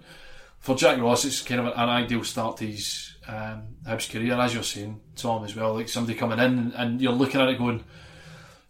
for 0.61 0.75
Jack 0.75 0.99
Ross, 0.99 1.25
it's 1.25 1.43
kind 1.43 1.61
of 1.61 1.67
an 1.67 1.89
ideal 1.89 2.25
start 2.25 2.57
to 2.59 2.67
his 2.67 3.17
um, 3.29 3.65
Hibs 3.87 4.11
career, 4.11 4.35
as 4.35 4.55
you're 4.55 4.63
saying, 4.63 5.01
Tom, 5.15 5.45
as 5.45 5.55
well. 5.55 5.75
Like 5.75 5.89
somebody 5.89 6.19
coming 6.19 6.39
in 6.39 6.73
and 6.75 7.01
you're 7.01 7.13
looking 7.13 7.41
at 7.41 7.49
it 7.49 7.59
going, 7.59 7.85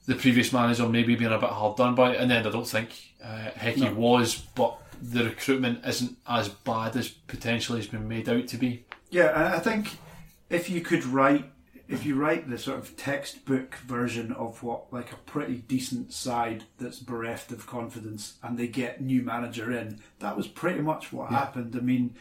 the 0.07 0.17
previous 0.17 0.53
manager 0.53 0.89
maybe 0.89 1.15
being 1.15 1.33
a 1.33 1.39
bit 1.39 1.51
hard 1.51 1.77
done 1.77 1.95
by 1.95 2.15
it. 2.15 2.21
And 2.21 2.31
then 2.31 2.47
I 2.47 2.51
don't 2.51 2.67
think 2.67 2.91
uh, 3.23 3.51
Hecky 3.57 3.95
was, 3.95 4.35
but 4.35 4.77
the 5.01 5.25
recruitment 5.25 5.85
isn't 5.87 6.19
as 6.27 6.49
bad 6.49 6.97
as 6.97 7.09
potentially 7.09 7.79
has 7.79 7.87
been 7.87 8.09
made 8.09 8.29
out 8.29 8.49
to 8.49 8.57
be. 8.57 8.85
Yeah, 9.11 9.29
and 9.29 9.55
I 9.55 9.61
think 9.61 9.99
if 10.51 10.69
you 10.69 10.81
could 10.81 11.05
write, 11.05 11.45
if 11.89 12.07
you 12.07 12.15
write 12.15 12.49
the 12.49 12.59
sort 12.59 12.79
of 12.79 12.97
textbook 12.97 13.75
version 13.77 14.33
of 14.33 14.63
what 14.63 14.93
like 14.93 15.13
a 15.13 15.17
pretty 15.17 15.57
decent 15.57 16.13
side 16.13 16.65
that's 16.79 16.99
bereft 16.99 17.53
of 17.53 17.67
confidence, 17.67 18.35
and 18.43 18.59
they 18.59 18.67
get 18.67 19.01
new 19.01 19.23
manager 19.23 19.71
in, 19.71 20.01
that 20.21 20.37
was 20.37 20.49
pretty 20.49 20.81
much 20.81 21.13
what 21.13 21.31
happened. 21.31 21.75
I 21.77 21.81
mean. 21.81 22.15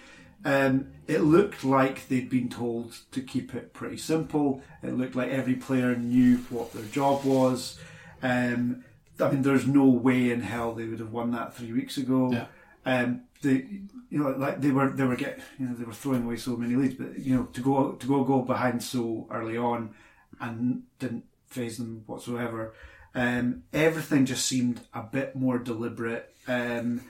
Um, 0.45 0.89
it 1.07 1.19
looked 1.19 1.63
like 1.63 2.09
they'd 2.09 2.29
been 2.29 2.49
told 2.49 2.97
to 3.11 3.21
keep 3.21 3.55
it 3.55 3.73
pretty 3.73 3.95
simple. 3.95 4.61
It 4.81 4.97
looked 4.97 5.15
like 5.15 5.29
every 5.29 5.55
player 5.55 5.95
knew 5.95 6.39
what 6.49 6.73
their 6.73 6.83
job 6.83 7.23
was. 7.23 7.79
Um, 8.21 8.83
I 9.21 9.31
mean, 9.31 9.43
there's 9.43 9.65
no 9.65 9.85
way 9.85 10.31
in 10.31 10.41
hell 10.41 10.73
they 10.73 10.85
would 10.85 10.99
have 10.99 11.13
won 11.13 11.31
that 11.31 11.55
three 11.55 11.71
weeks 11.71 11.95
ago. 11.95 12.29
Yeah. 12.33 12.47
Um, 12.85 13.21
they, 13.41 13.67
you 14.09 14.19
know, 14.19 14.29
like 14.31 14.61
they 14.61 14.71
were, 14.71 14.89
they 14.89 15.03
were 15.03 15.15
get, 15.15 15.39
you 15.57 15.65
know, 15.65 15.75
they 15.75 15.85
were 15.85 15.93
throwing 15.93 16.23
away 16.23 16.37
so 16.37 16.55
many 16.55 16.75
leads, 16.75 16.95
but 16.95 17.19
you 17.19 17.35
know, 17.35 17.43
to 17.45 17.61
go 17.61 17.91
to 17.93 18.07
go 18.07 18.23
go 18.23 18.41
behind 18.41 18.83
so 18.83 19.27
early 19.31 19.57
on, 19.57 19.93
and 20.39 20.83
didn't 20.99 21.25
phase 21.47 21.77
them 21.77 22.03
whatsoever. 22.07 22.73
Um, 23.15 23.63
everything 23.71 24.25
just 24.25 24.45
seemed 24.45 24.81
a 24.93 25.03
bit 25.03 25.35
more 25.35 25.59
deliberate. 25.59 26.33
Um, 26.47 27.01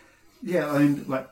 yeah, 0.42 0.70
I 0.70 0.80
mean, 0.80 1.06
like 1.08 1.30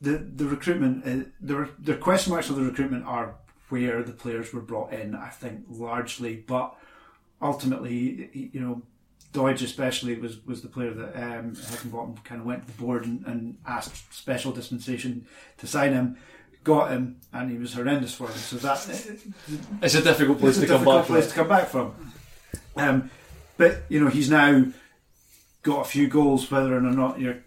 the 0.00 0.18
the 0.18 0.46
recruitment, 0.46 1.06
uh, 1.06 1.28
the 1.40 1.68
the 1.78 1.96
question 1.96 2.32
marks 2.32 2.50
of 2.50 2.56
the 2.56 2.62
recruitment 2.62 3.04
are 3.06 3.34
where 3.68 4.02
the 4.02 4.12
players 4.12 4.52
were 4.52 4.60
brought 4.60 4.92
in. 4.92 5.14
I 5.14 5.28
think 5.28 5.64
largely, 5.68 6.36
but 6.36 6.74
ultimately, 7.42 8.30
you 8.52 8.60
know, 8.60 8.82
Doidge 9.32 9.62
especially 9.62 10.16
was 10.18 10.44
was 10.44 10.60
the 10.62 10.68
player 10.68 10.92
that 10.92 11.14
um, 11.16 11.52
Heckingbottom 11.54 12.24
kind 12.24 12.40
of 12.40 12.46
went 12.46 12.66
to 12.66 12.72
the 12.72 12.82
board 12.82 13.04
and, 13.04 13.24
and 13.26 13.58
asked 13.66 14.12
special 14.12 14.50
dispensation 14.52 15.26
to 15.58 15.66
sign 15.66 15.92
him. 15.92 16.16
Got 16.62 16.90
him, 16.90 17.16
and 17.32 17.50
he 17.50 17.56
was 17.56 17.72
horrendous 17.72 18.12
for 18.14 18.26
him. 18.28 18.36
So 18.36 18.56
that 18.56 18.86
It's 19.82 19.94
a 19.94 20.02
difficult 20.02 20.40
place 20.40 20.58
it's 20.58 20.64
a 20.64 20.66
to 20.66 20.66
come 20.66 20.78
difficult 20.80 20.96
back 20.98 21.06
from. 21.06 21.14
place 21.14 21.28
to 21.28 21.34
come 21.34 21.48
back 21.48 21.68
from. 21.68 22.12
Um, 22.76 23.10
but 23.56 23.82
you 23.88 23.98
know, 24.02 24.10
he's 24.10 24.28
now 24.30 24.64
got 25.62 25.80
a 25.86 25.88
few 25.88 26.06
goals, 26.08 26.50
whether 26.50 26.76
or 26.76 26.80
not 26.82 27.18
you're 27.20 27.38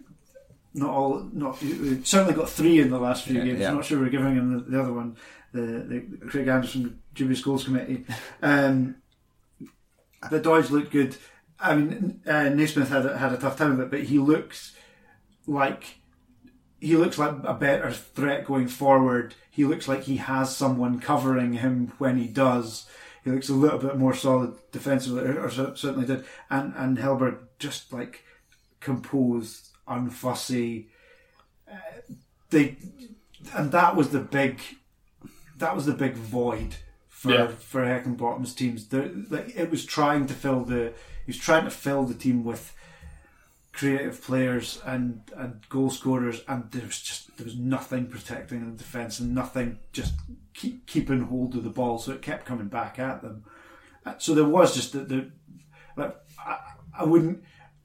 not 0.72 0.90
all 0.90 1.28
not 1.32 1.60
we've 1.62 2.04
certainly 2.04 2.34
got 2.34 2.48
three 2.50 2.80
in 2.80 2.90
the 2.90 2.98
last 2.98 3.24
few 3.24 3.36
Yeah, 3.38 3.44
games. 3.44 3.60
yeah. 3.60 3.68
I'm 3.68 3.76
not 3.76 3.84
sure 3.84 4.00
we're 4.00 4.08
giving 4.08 4.34
him 4.34 4.54
the, 4.54 4.70
the 4.70 4.80
other 4.82 4.92
one, 4.92 5.16
the, 5.52 5.60
the 5.60 6.26
Craig 6.26 6.48
Anderson 6.48 6.98
dubious 7.14 7.40
goals 7.42 7.62
committee. 7.64 8.04
Um, 8.42 8.96
but 10.30 10.42
Doidge 10.42 10.70
looked 10.70 10.90
good. 10.90 11.16
I 11.64 11.74
mean, 11.74 12.20
uh, 12.26 12.50
Naismith 12.50 12.90
had 12.90 13.06
a, 13.06 13.16
had 13.18 13.32
a 13.32 13.38
tough 13.38 13.56
time 13.56 13.72
of 13.72 13.80
it, 13.80 13.90
but 13.90 14.04
he 14.04 14.18
looks 14.18 14.76
like 15.46 15.96
he 16.80 16.96
looks 16.96 17.18
like 17.18 17.34
a 17.44 17.54
better 17.54 17.90
threat 17.90 18.44
going 18.44 18.68
forward. 18.68 19.34
He 19.50 19.64
looks 19.64 19.88
like 19.88 20.02
he 20.02 20.18
has 20.18 20.54
someone 20.54 21.00
covering 21.00 21.54
him 21.54 21.92
when 21.98 22.18
he 22.18 22.26
does. 22.28 22.86
He 23.24 23.30
looks 23.30 23.48
a 23.48 23.54
little 23.54 23.78
bit 23.78 23.96
more 23.96 24.14
solid 24.14 24.52
defensively, 24.70 25.22
or, 25.24 25.44
or 25.46 25.50
certainly 25.50 26.06
did. 26.06 26.24
And 26.50 26.74
and 26.76 26.98
Hallberg 26.98 27.38
just 27.58 27.92
like 27.92 28.22
composed, 28.80 29.70
unfussy. 29.88 30.88
Uh, 31.70 31.76
they 32.50 32.76
and 33.54 33.72
that 33.72 33.96
was 33.96 34.10
the 34.10 34.20
big 34.20 34.60
that 35.56 35.74
was 35.74 35.86
the 35.86 35.94
big 35.94 36.14
void 36.14 36.76
for 37.08 37.32
Yeah. 37.32 37.46
for 37.48 37.82
Heckingbottom's 37.84 38.54
teams. 38.54 38.92
Like 38.92 39.56
it 39.56 39.70
was 39.70 39.86
trying 39.86 40.26
to 40.26 40.34
fill 40.34 40.64
the 40.64 40.92
he 41.24 41.30
was 41.30 41.38
trying 41.38 41.64
to 41.64 41.70
fill 41.70 42.04
the 42.04 42.14
team 42.14 42.44
with 42.44 42.74
creative 43.72 44.22
players 44.22 44.80
and 44.84 45.22
and 45.36 45.68
goal 45.68 45.90
scorers, 45.90 46.42
and 46.46 46.70
there 46.70 46.86
was 46.86 47.00
just 47.00 47.36
there 47.36 47.44
was 47.44 47.56
nothing 47.56 48.06
protecting 48.06 48.70
the 48.70 48.76
defence 48.76 49.18
and 49.18 49.34
nothing 49.34 49.78
just 49.92 50.14
keep 50.54 50.86
keeping 50.86 51.22
hold 51.22 51.54
of 51.56 51.64
the 51.64 51.70
ball, 51.70 51.98
so 51.98 52.12
it 52.12 52.22
kept 52.22 52.46
coming 52.46 52.68
back 52.68 52.98
at 52.98 53.22
them. 53.22 53.44
Uh, 54.06 54.14
So 54.18 54.34
there 54.34 54.44
was 54.44 54.74
just 54.74 54.92
the, 54.92 55.00
the 55.00 55.30
like 55.96 56.16
I, 56.38 56.58
I 57.00 57.04
wouldn't 57.04 57.42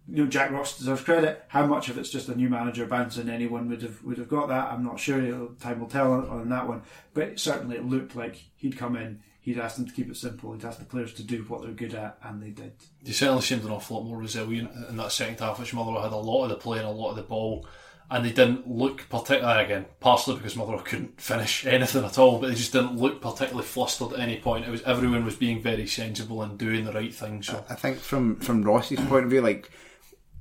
you 0.07 0.23
know 0.23 0.29
Jack 0.29 0.51
Ross 0.51 0.77
deserves 0.77 1.01
credit. 1.01 1.43
How 1.47 1.65
much 1.65 1.89
of 1.89 1.97
it's 1.97 2.09
just 2.09 2.29
a 2.29 2.35
new 2.35 2.49
manager 2.49 2.85
bouncing 2.85 3.29
anyone 3.29 3.69
would 3.69 3.81
have 3.81 4.03
would 4.03 4.17
have 4.17 4.29
got 4.29 4.49
that? 4.49 4.71
I'm 4.71 4.83
not 4.83 4.99
sure. 4.99 5.49
Time 5.59 5.79
will 5.79 5.87
tell 5.87 6.13
on, 6.13 6.27
on 6.29 6.49
that 6.49 6.67
one. 6.67 6.83
But 7.13 7.39
certainly 7.39 7.77
it 7.77 7.85
looked 7.85 8.15
like 8.15 8.35
he'd 8.57 8.77
come 8.77 8.95
in. 8.95 9.21
He'd 9.41 9.57
asked 9.57 9.77
them 9.77 9.87
to 9.87 9.93
keep 9.93 10.09
it 10.09 10.17
simple. 10.17 10.53
He'd 10.53 10.65
asked 10.65 10.79
the 10.79 10.85
players 10.85 11.13
to 11.13 11.23
do 11.23 11.43
what 11.47 11.61
they're 11.61 11.71
good 11.71 11.93
at, 11.93 12.17
and 12.23 12.41
they 12.41 12.49
did. 12.49 12.73
They 13.03 13.13
certainly 13.13 13.41
seemed 13.41 13.63
an 13.63 13.71
awful 13.71 13.97
lot 13.97 14.05
more 14.05 14.17
resilient 14.17 14.69
in 14.89 14.97
that 14.97 15.11
second 15.11 15.39
half, 15.39 15.59
which 15.59 15.73
Motherwell 15.73 16.03
had 16.03 16.11
a 16.11 16.17
lot 16.17 16.43
of 16.43 16.49
the 16.49 16.55
play 16.55 16.79
and 16.79 16.87
a 16.87 16.91
lot 16.91 17.11
of 17.11 17.15
the 17.15 17.23
ball, 17.23 17.65
and 18.11 18.25
they 18.25 18.31
didn't 18.31 18.67
look 18.67 19.07
particularly 19.09 19.63
again, 19.63 19.85
partially 20.01 20.35
because 20.35 20.55
Motherwell 20.55 20.81
couldn't 20.81 21.21
finish 21.21 21.65
anything 21.65 22.03
at 22.03 22.17
all, 22.17 22.39
but 22.39 22.49
they 22.49 22.55
just 22.55 22.73
didn't 22.73 22.97
look 22.97 23.21
particularly 23.21 23.65
flustered 23.65 24.13
at 24.13 24.19
any 24.19 24.37
point. 24.37 24.65
It 24.65 24.71
was 24.71 24.81
everyone 24.83 25.23
was 25.23 25.35
being 25.35 25.61
very 25.61 25.87
sensible 25.87 26.41
and 26.41 26.57
doing 26.57 26.83
the 26.83 26.93
right 26.93 27.13
thing. 27.13 27.41
So 27.41 27.63
I 27.69 27.75
think 27.75 27.99
from 27.99 28.35
from 28.37 28.63
Ross's 28.63 28.99
point 28.99 29.25
of 29.25 29.31
view, 29.31 29.41
like 29.41 29.71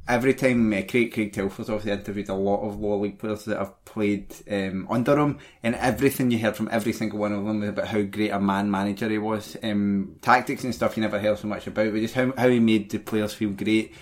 every 0.09 0.35
time 0.35 0.73
uh, 0.73 0.83
Craig 0.88 1.12
Craig 1.12 1.33
Telford's 1.33 1.68
obviously 1.68 1.92
interviewed 1.92 2.29
a 2.29 2.35
lot 2.35 2.66
of 2.66 2.81
lower 2.81 2.97
league 2.97 3.18
players 3.18 3.44
that 3.44 3.59
have 3.59 3.85
played 3.85 4.35
um, 4.51 4.87
under 4.90 5.18
him, 5.18 5.38
and 5.62 5.75
everything 5.77 6.31
you 6.31 6.38
heard 6.38 6.57
from 6.57 6.68
every 6.73 6.92
single 6.92 7.18
one 7.18 7.33
of 7.33 7.44
them 7.44 7.61
was 7.61 7.68
about 7.68 7.88
how 7.88 8.03
great 8.03 8.31
a 8.31 8.40
man 8.40 8.71
manager 8.71 9.09
he 9.09 9.18
was. 9.18 9.57
Um, 9.62 10.16
tactics 10.23 10.64
and 10.64 10.75
stuff 10.75 10.97
you 10.97 11.03
never 11.03 11.21
heard 11.21 11.38
so 11.38 11.49
much 11.49 11.66
about, 11.66 11.92
but 11.92 12.01
just 12.01 12.14
how 12.14 12.33
how 12.37 12.49
he 12.49 12.59
made 12.59 12.90
the 12.90 12.99
players 12.99 13.35
feel 13.35 13.51
great. 13.51 13.94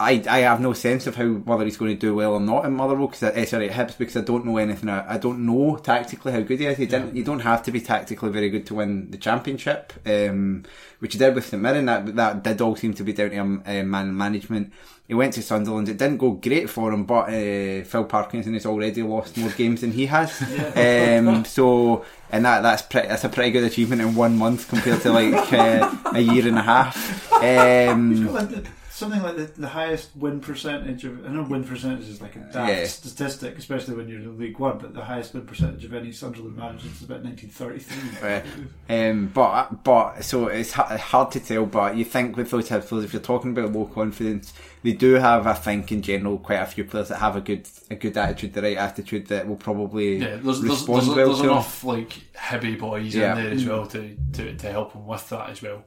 I, 0.00 0.22
I 0.28 0.38
have 0.40 0.60
no 0.60 0.72
sense 0.72 1.06
of 1.06 1.16
how 1.16 1.28
whether 1.28 1.64
he's 1.64 1.76
going 1.76 1.94
to 1.94 2.00
do 2.00 2.14
well 2.14 2.34
or 2.34 2.40
not 2.40 2.64
in 2.64 2.72
Motherwell 2.72 3.06
because 3.06 3.22
uh, 3.22 3.46
sorry 3.46 3.70
at 3.70 3.76
Hibs 3.76 3.96
because 3.96 4.16
I 4.16 4.22
don't 4.22 4.44
know 4.44 4.56
anything. 4.56 4.88
I, 4.88 5.14
I 5.14 5.18
don't 5.18 5.46
know 5.46 5.76
tactically 5.76 6.32
how 6.32 6.40
good 6.40 6.58
he 6.58 6.66
is. 6.66 6.78
He 6.78 6.86
didn't. 6.86 7.14
You 7.14 7.22
don't 7.22 7.40
have 7.40 7.62
to 7.64 7.70
be 7.70 7.80
tactically 7.80 8.30
very 8.30 8.50
good 8.50 8.66
to 8.66 8.74
win 8.74 9.10
the 9.10 9.16
championship, 9.16 9.92
um, 10.04 10.64
which 10.98 11.12
he 11.12 11.18
did 11.18 11.34
with 11.34 11.46
St 11.46 11.62
Mirren. 11.62 11.86
That 11.86 12.16
that 12.16 12.42
did 12.42 12.60
all 12.60 12.74
seem 12.74 12.94
to 12.94 13.04
be 13.04 13.12
down 13.12 13.30
to 13.30 13.38
um, 13.38 13.62
uh, 13.64 13.82
man 13.84 14.16
management. 14.16 14.72
He 15.06 15.14
went 15.14 15.34
to 15.34 15.42
Sunderland. 15.42 15.88
It 15.88 15.98
didn't 15.98 16.18
go 16.18 16.32
great 16.32 16.70
for 16.70 16.92
him, 16.92 17.04
but 17.04 17.28
uh, 17.28 17.84
Phil 17.84 18.04
Parkinson 18.04 18.54
has 18.54 18.66
already 18.66 19.02
lost 19.02 19.36
more 19.36 19.50
games 19.50 19.82
than 19.82 19.92
he 19.92 20.06
has. 20.06 20.40
um, 21.22 21.44
so 21.44 22.04
and 22.30 22.44
that 22.44 22.62
that's 22.62 22.82
pretty, 22.82 23.08
that's 23.08 23.24
a 23.24 23.28
pretty 23.28 23.50
good 23.52 23.64
achievement 23.64 24.00
in 24.00 24.14
one 24.14 24.36
month 24.36 24.68
compared 24.68 25.02
to 25.02 25.12
like 25.12 25.52
uh, 25.52 25.96
a 26.14 26.20
year 26.20 26.48
and 26.48 26.58
a 26.58 26.62
half. 26.62 27.30
Um, 27.42 28.64
something 29.02 29.22
like 29.22 29.36
the, 29.36 29.60
the 29.60 29.68
highest 29.68 30.10
win 30.16 30.40
percentage 30.40 31.04
of. 31.04 31.26
I 31.26 31.28
know 31.28 31.42
win 31.42 31.64
percentage 31.64 32.08
is 32.08 32.22
like 32.22 32.36
a 32.36 32.38
daft 32.38 32.68
yeah. 32.68 32.84
statistic, 32.86 33.58
especially 33.58 33.94
when 33.94 34.08
you're 34.08 34.20
in 34.20 34.38
League 34.38 34.58
One. 34.58 34.78
But 34.78 34.94
the 34.94 35.04
highest 35.04 35.34
win 35.34 35.44
percentage 35.44 35.84
of 35.84 35.92
any 35.92 36.12
Sunderland 36.12 36.56
manager 36.56 36.88
is 36.88 37.02
about 37.02 37.24
1933. 37.24 38.70
um, 39.10 39.30
but 39.34 39.82
but 39.82 40.22
so 40.22 40.46
it's 40.46 40.72
hard 40.72 41.32
to 41.32 41.40
tell. 41.40 41.66
But 41.66 41.96
you 41.96 42.04
think 42.04 42.36
with 42.36 42.50
those 42.50 42.68
types 42.68 42.92
of 42.92 43.04
if 43.04 43.12
you're 43.12 43.20
talking 43.22 43.50
about 43.50 43.72
low 43.72 43.86
confidence, 43.86 44.52
they 44.84 44.92
do 44.92 45.14
have, 45.14 45.46
I 45.46 45.54
think, 45.54 45.90
in 45.90 46.00
general, 46.02 46.38
quite 46.38 46.60
a 46.60 46.66
few 46.66 46.84
players 46.84 47.08
that 47.08 47.18
have 47.18 47.34
a 47.34 47.40
good 47.40 47.68
a 47.90 47.96
good 47.96 48.16
attitude, 48.16 48.52
the 48.52 48.62
right 48.62 48.76
attitude 48.76 49.26
that 49.26 49.48
will 49.48 49.56
probably 49.56 50.18
yeah. 50.18 50.36
There's, 50.36 50.62
respond 50.62 51.02
there's, 51.02 51.14
there's, 51.14 51.28
there's 51.28 51.40
enough 51.40 51.82
like 51.82 52.12
heavy 52.34 52.76
boys 52.76 53.14
yeah. 53.14 53.36
in 53.36 53.42
there 53.42 53.52
as 53.52 53.64
well 53.64 53.86
to, 53.88 54.16
to 54.34 54.56
to 54.56 54.70
help 54.70 54.92
them 54.92 55.06
with 55.06 55.28
that 55.30 55.50
as 55.50 55.60
well. 55.60 55.84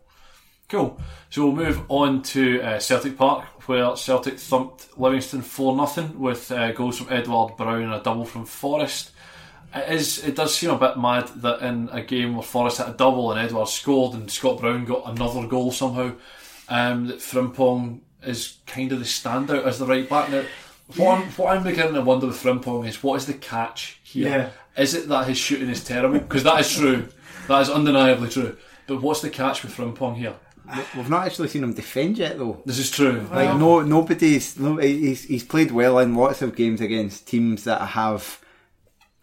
Cool. 0.67 0.99
So 1.29 1.45
we'll 1.45 1.55
move 1.55 1.81
on 1.89 2.23
to 2.23 2.61
uh, 2.61 2.79
Celtic 2.79 3.17
Park, 3.17 3.45
where 3.67 3.95
Celtic 3.95 4.39
thumped 4.39 4.97
Livingston 4.97 5.41
4 5.41 5.87
0 5.87 6.07
with 6.17 6.51
uh, 6.51 6.71
goals 6.71 6.97
from 6.97 7.13
Edouard 7.13 7.55
Brown 7.55 7.83
and 7.83 7.93
a 7.93 8.01
double 8.01 8.25
from 8.25 8.45
Forrest. 8.45 9.11
It, 9.75 9.93
is, 9.93 10.23
it 10.23 10.35
does 10.35 10.55
seem 10.55 10.71
a 10.71 10.77
bit 10.77 10.97
mad 10.97 11.27
that 11.41 11.61
in 11.61 11.89
a 11.91 12.01
game 12.01 12.33
where 12.35 12.43
Forrest 12.43 12.79
had 12.79 12.89
a 12.89 12.93
double 12.93 13.31
and 13.31 13.39
Edouard 13.39 13.67
scored 13.67 14.15
and 14.15 14.31
Scott 14.31 14.59
Brown 14.59 14.85
got 14.85 15.07
another 15.07 15.45
goal 15.47 15.71
somehow, 15.71 16.13
um, 16.69 17.07
that 17.07 17.17
Frimpong 17.17 17.99
is 18.23 18.57
kind 18.65 18.91
of 18.91 18.99
the 18.99 19.05
standout 19.05 19.65
as 19.65 19.77
the 19.77 19.85
right 19.85 20.09
back. 20.09 20.31
Now, 20.31 20.45
what, 20.95 21.19
I'm, 21.19 21.27
what 21.31 21.55
I'm 21.55 21.63
beginning 21.63 21.93
to 21.95 22.01
wonder 22.01 22.27
with 22.27 22.41
Frimpong 22.41 22.87
is 22.87 23.03
what 23.03 23.17
is 23.17 23.27
the 23.27 23.33
catch 23.33 23.99
here? 24.03 24.27
Yeah. 24.75 24.81
Is 24.81 24.93
it 24.95 25.07
that 25.09 25.27
his 25.27 25.37
shooting 25.37 25.69
is 25.69 25.83
terrible? 25.83 26.19
Because 26.19 26.43
that 26.43 26.59
is 26.59 26.73
true. 26.73 27.07
That 27.47 27.61
is 27.61 27.69
undeniably 27.69 28.29
true. 28.29 28.57
But 28.87 29.01
what's 29.01 29.21
the 29.21 29.29
catch 29.29 29.63
with 29.63 29.75
Frimpong 29.75 30.17
here? 30.17 30.35
We've 30.95 31.09
not 31.09 31.25
actually 31.25 31.49
seen 31.49 31.63
him 31.63 31.73
defend 31.73 32.17
yet, 32.17 32.37
though. 32.37 32.61
This 32.65 32.79
is 32.79 32.91
true. 32.91 33.27
Like 33.31 33.57
no, 33.57 33.81
nobody's. 33.81 34.57
No, 34.59 34.77
he's 34.77 35.23
he's 35.23 35.43
played 35.43 35.71
well 35.71 35.99
in 35.99 36.15
lots 36.15 36.41
of 36.41 36.55
games 36.55 36.81
against 36.81 37.27
teams 37.27 37.63
that 37.65 37.81
have 37.81 38.41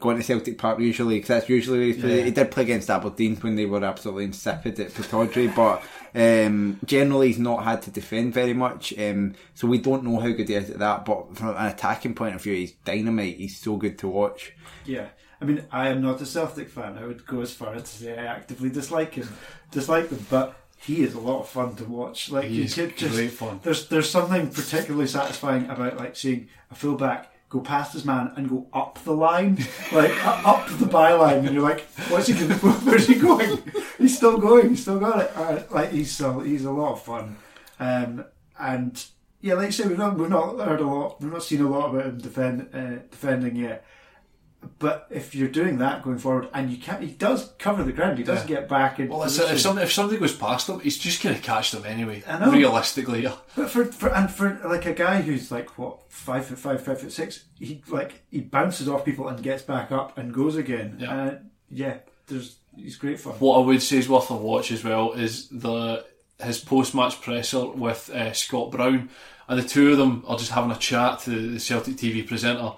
gone 0.02 0.16
to 0.16 0.22
Celtic 0.22 0.58
Park 0.58 0.80
usually 0.80 1.16
because 1.16 1.28
that's 1.28 1.48
usually 1.48 1.78
where 1.78 1.86
he 1.86 2.00
played. 2.00 2.18
Yeah. 2.18 2.24
He 2.24 2.30
did 2.32 2.50
play 2.50 2.64
against 2.64 2.90
Aberdeen 2.90 3.36
when 3.36 3.54
they 3.56 3.66
were 3.66 3.82
absolutely 3.84 4.24
insipid 4.24 4.78
at 4.80 4.90
Pittodrie, 4.90 5.54
but 5.54 5.82
um, 6.14 6.78
generally 6.84 7.28
he's 7.28 7.38
not 7.38 7.64
had 7.64 7.82
to 7.82 7.90
defend 7.90 8.34
very 8.34 8.52
much. 8.52 8.96
Um, 8.98 9.34
so 9.54 9.66
we 9.66 9.78
don't 9.78 10.04
know 10.04 10.18
how 10.18 10.30
good 10.30 10.48
he 10.48 10.54
is 10.54 10.70
at 10.70 10.78
that. 10.80 11.04
But 11.04 11.36
from 11.36 11.50
an 11.50 11.66
attacking 11.66 12.14
point 12.14 12.34
of 12.34 12.42
view, 12.42 12.54
he's 12.54 12.72
dynamite. 12.72 13.36
He's 13.36 13.56
so 13.56 13.76
good 13.76 13.98
to 14.00 14.08
watch. 14.08 14.52
Yeah. 14.84 15.08
I 15.40 15.44
mean, 15.44 15.64
I 15.72 15.88
am 15.88 16.02
not 16.02 16.20
a 16.20 16.26
Celtic 16.26 16.68
fan. 16.68 16.98
I 16.98 17.04
would 17.04 17.26
go 17.26 17.40
as 17.40 17.52
far 17.52 17.74
as 17.74 17.82
to 17.82 17.88
say 17.88 18.16
I 18.16 18.26
actively 18.26 18.70
dislike 18.70 19.14
him, 19.14 19.28
dislike 19.72 20.08
them. 20.08 20.24
But 20.30 20.56
he 20.82 21.02
is 21.02 21.14
a 21.14 21.20
lot 21.20 21.40
of 21.40 21.48
fun 21.48 21.74
to 21.76 21.84
watch. 21.84 22.30
Like 22.30 22.44
he 22.44 22.62
you 22.62 22.68
could 22.68 22.96
just 22.96 23.34
fun. 23.34 23.60
there's 23.62 23.88
there's 23.88 24.10
something 24.10 24.50
particularly 24.50 25.06
satisfying 25.06 25.68
about 25.70 25.96
like 25.96 26.16
seeing 26.16 26.48
a 26.70 26.74
fullback 26.74 27.32
go 27.52 27.60
past 27.60 27.92
his 27.92 28.06
man 28.06 28.32
and 28.36 28.48
go 28.48 28.66
up 28.72 28.98
the 29.04 29.12
line, 29.12 29.56
like 29.92 30.12
up 30.26 30.66
the 30.78 30.86
byline, 30.86 31.44
and 31.44 31.52
you're 31.52 31.62
like, 31.62 31.82
what's 32.08 32.26
he 32.26 32.32
going? 32.32 32.50
Where's 32.60 33.06
he 33.06 33.14
going? 33.14 33.62
He's 33.98 34.16
still 34.16 34.38
going. 34.38 34.70
He's 34.70 34.80
still 34.80 34.98
got 34.98 35.20
it. 35.20 35.30
Uh, 35.36 35.62
like 35.70 35.92
he's 35.92 36.10
so 36.10 36.40
he's 36.40 36.64
a 36.64 36.70
lot 36.70 36.92
of 36.92 37.02
fun, 37.02 37.36
um, 37.78 38.24
and 38.58 39.04
yeah, 39.42 39.54
like 39.54 39.66
I 39.66 39.70
say, 39.70 39.86
we've 39.86 39.98
not 39.98 40.16
we've 40.16 40.30
not 40.30 40.58
heard 40.58 40.80
a 40.80 40.86
lot, 40.86 41.20
we've 41.20 41.32
not 41.32 41.42
seen 41.42 41.60
a 41.60 41.68
lot 41.68 41.90
about 41.90 42.06
him 42.06 42.18
defend 42.18 42.68
uh, 42.72 43.02
defending 43.10 43.56
yet. 43.56 43.84
But 44.78 45.08
if 45.10 45.34
you're 45.34 45.48
doing 45.48 45.78
that 45.78 46.02
going 46.02 46.18
forward, 46.18 46.48
and 46.54 46.70
you 46.70 46.76
can't, 46.76 47.02
he 47.02 47.10
does 47.10 47.52
cover 47.58 47.82
the 47.82 47.92
ground. 47.92 48.18
He 48.18 48.24
does 48.24 48.42
yeah. 48.42 48.60
get 48.60 48.68
back. 48.68 49.00
In 49.00 49.08
well, 49.08 49.24
if 49.24 49.60
somebody 49.60 49.84
if 49.84 49.92
somebody 49.92 50.18
goes 50.20 50.34
past 50.34 50.68
him, 50.68 50.78
he's 50.80 50.98
just 50.98 51.22
going 51.22 51.34
to 51.34 51.42
catch 51.42 51.72
them 51.72 51.84
anyway. 51.84 52.22
I 52.26 52.38
know. 52.38 52.52
Realistically, 52.52 53.22
yeah. 53.22 53.34
But 53.56 53.70
for, 53.70 53.86
for 53.86 54.10
and 54.10 54.30
for 54.30 54.60
like 54.64 54.86
a 54.86 54.92
guy 54.92 55.20
who's 55.20 55.50
like 55.50 55.78
what 55.78 56.10
five 56.12 56.46
foot 56.46 56.58
five, 56.58 56.84
five 56.84 57.00
foot 57.00 57.12
six, 57.12 57.44
he 57.58 57.82
like 57.88 58.22
he 58.30 58.40
bounces 58.40 58.88
off 58.88 59.04
people 59.04 59.28
and 59.28 59.42
gets 59.42 59.62
back 59.62 59.90
up 59.90 60.16
and 60.16 60.32
goes 60.32 60.56
again. 60.56 60.96
Yeah, 61.00 61.22
uh, 61.22 61.38
yeah. 61.68 61.96
There's 62.28 62.56
he's 62.76 62.96
great 62.96 63.18
fun. 63.18 63.34
What 63.34 63.58
I 63.58 63.64
would 63.64 63.82
say 63.82 63.98
is 63.98 64.08
worth 64.08 64.30
a 64.30 64.36
watch 64.36 64.70
as 64.70 64.84
well 64.84 65.12
is 65.12 65.48
the 65.48 66.04
his 66.40 66.58
post 66.58 66.94
match 66.94 67.20
presser 67.20 67.66
with 67.66 68.10
uh, 68.10 68.32
Scott 68.32 68.70
Brown, 68.70 69.10
and 69.48 69.58
the 69.58 69.68
two 69.68 69.92
of 69.92 69.98
them 69.98 70.24
are 70.26 70.38
just 70.38 70.52
having 70.52 70.70
a 70.70 70.76
chat 70.76 71.20
to 71.20 71.52
the 71.52 71.60
Celtic 71.60 71.96
TV 71.96 72.26
presenter 72.26 72.72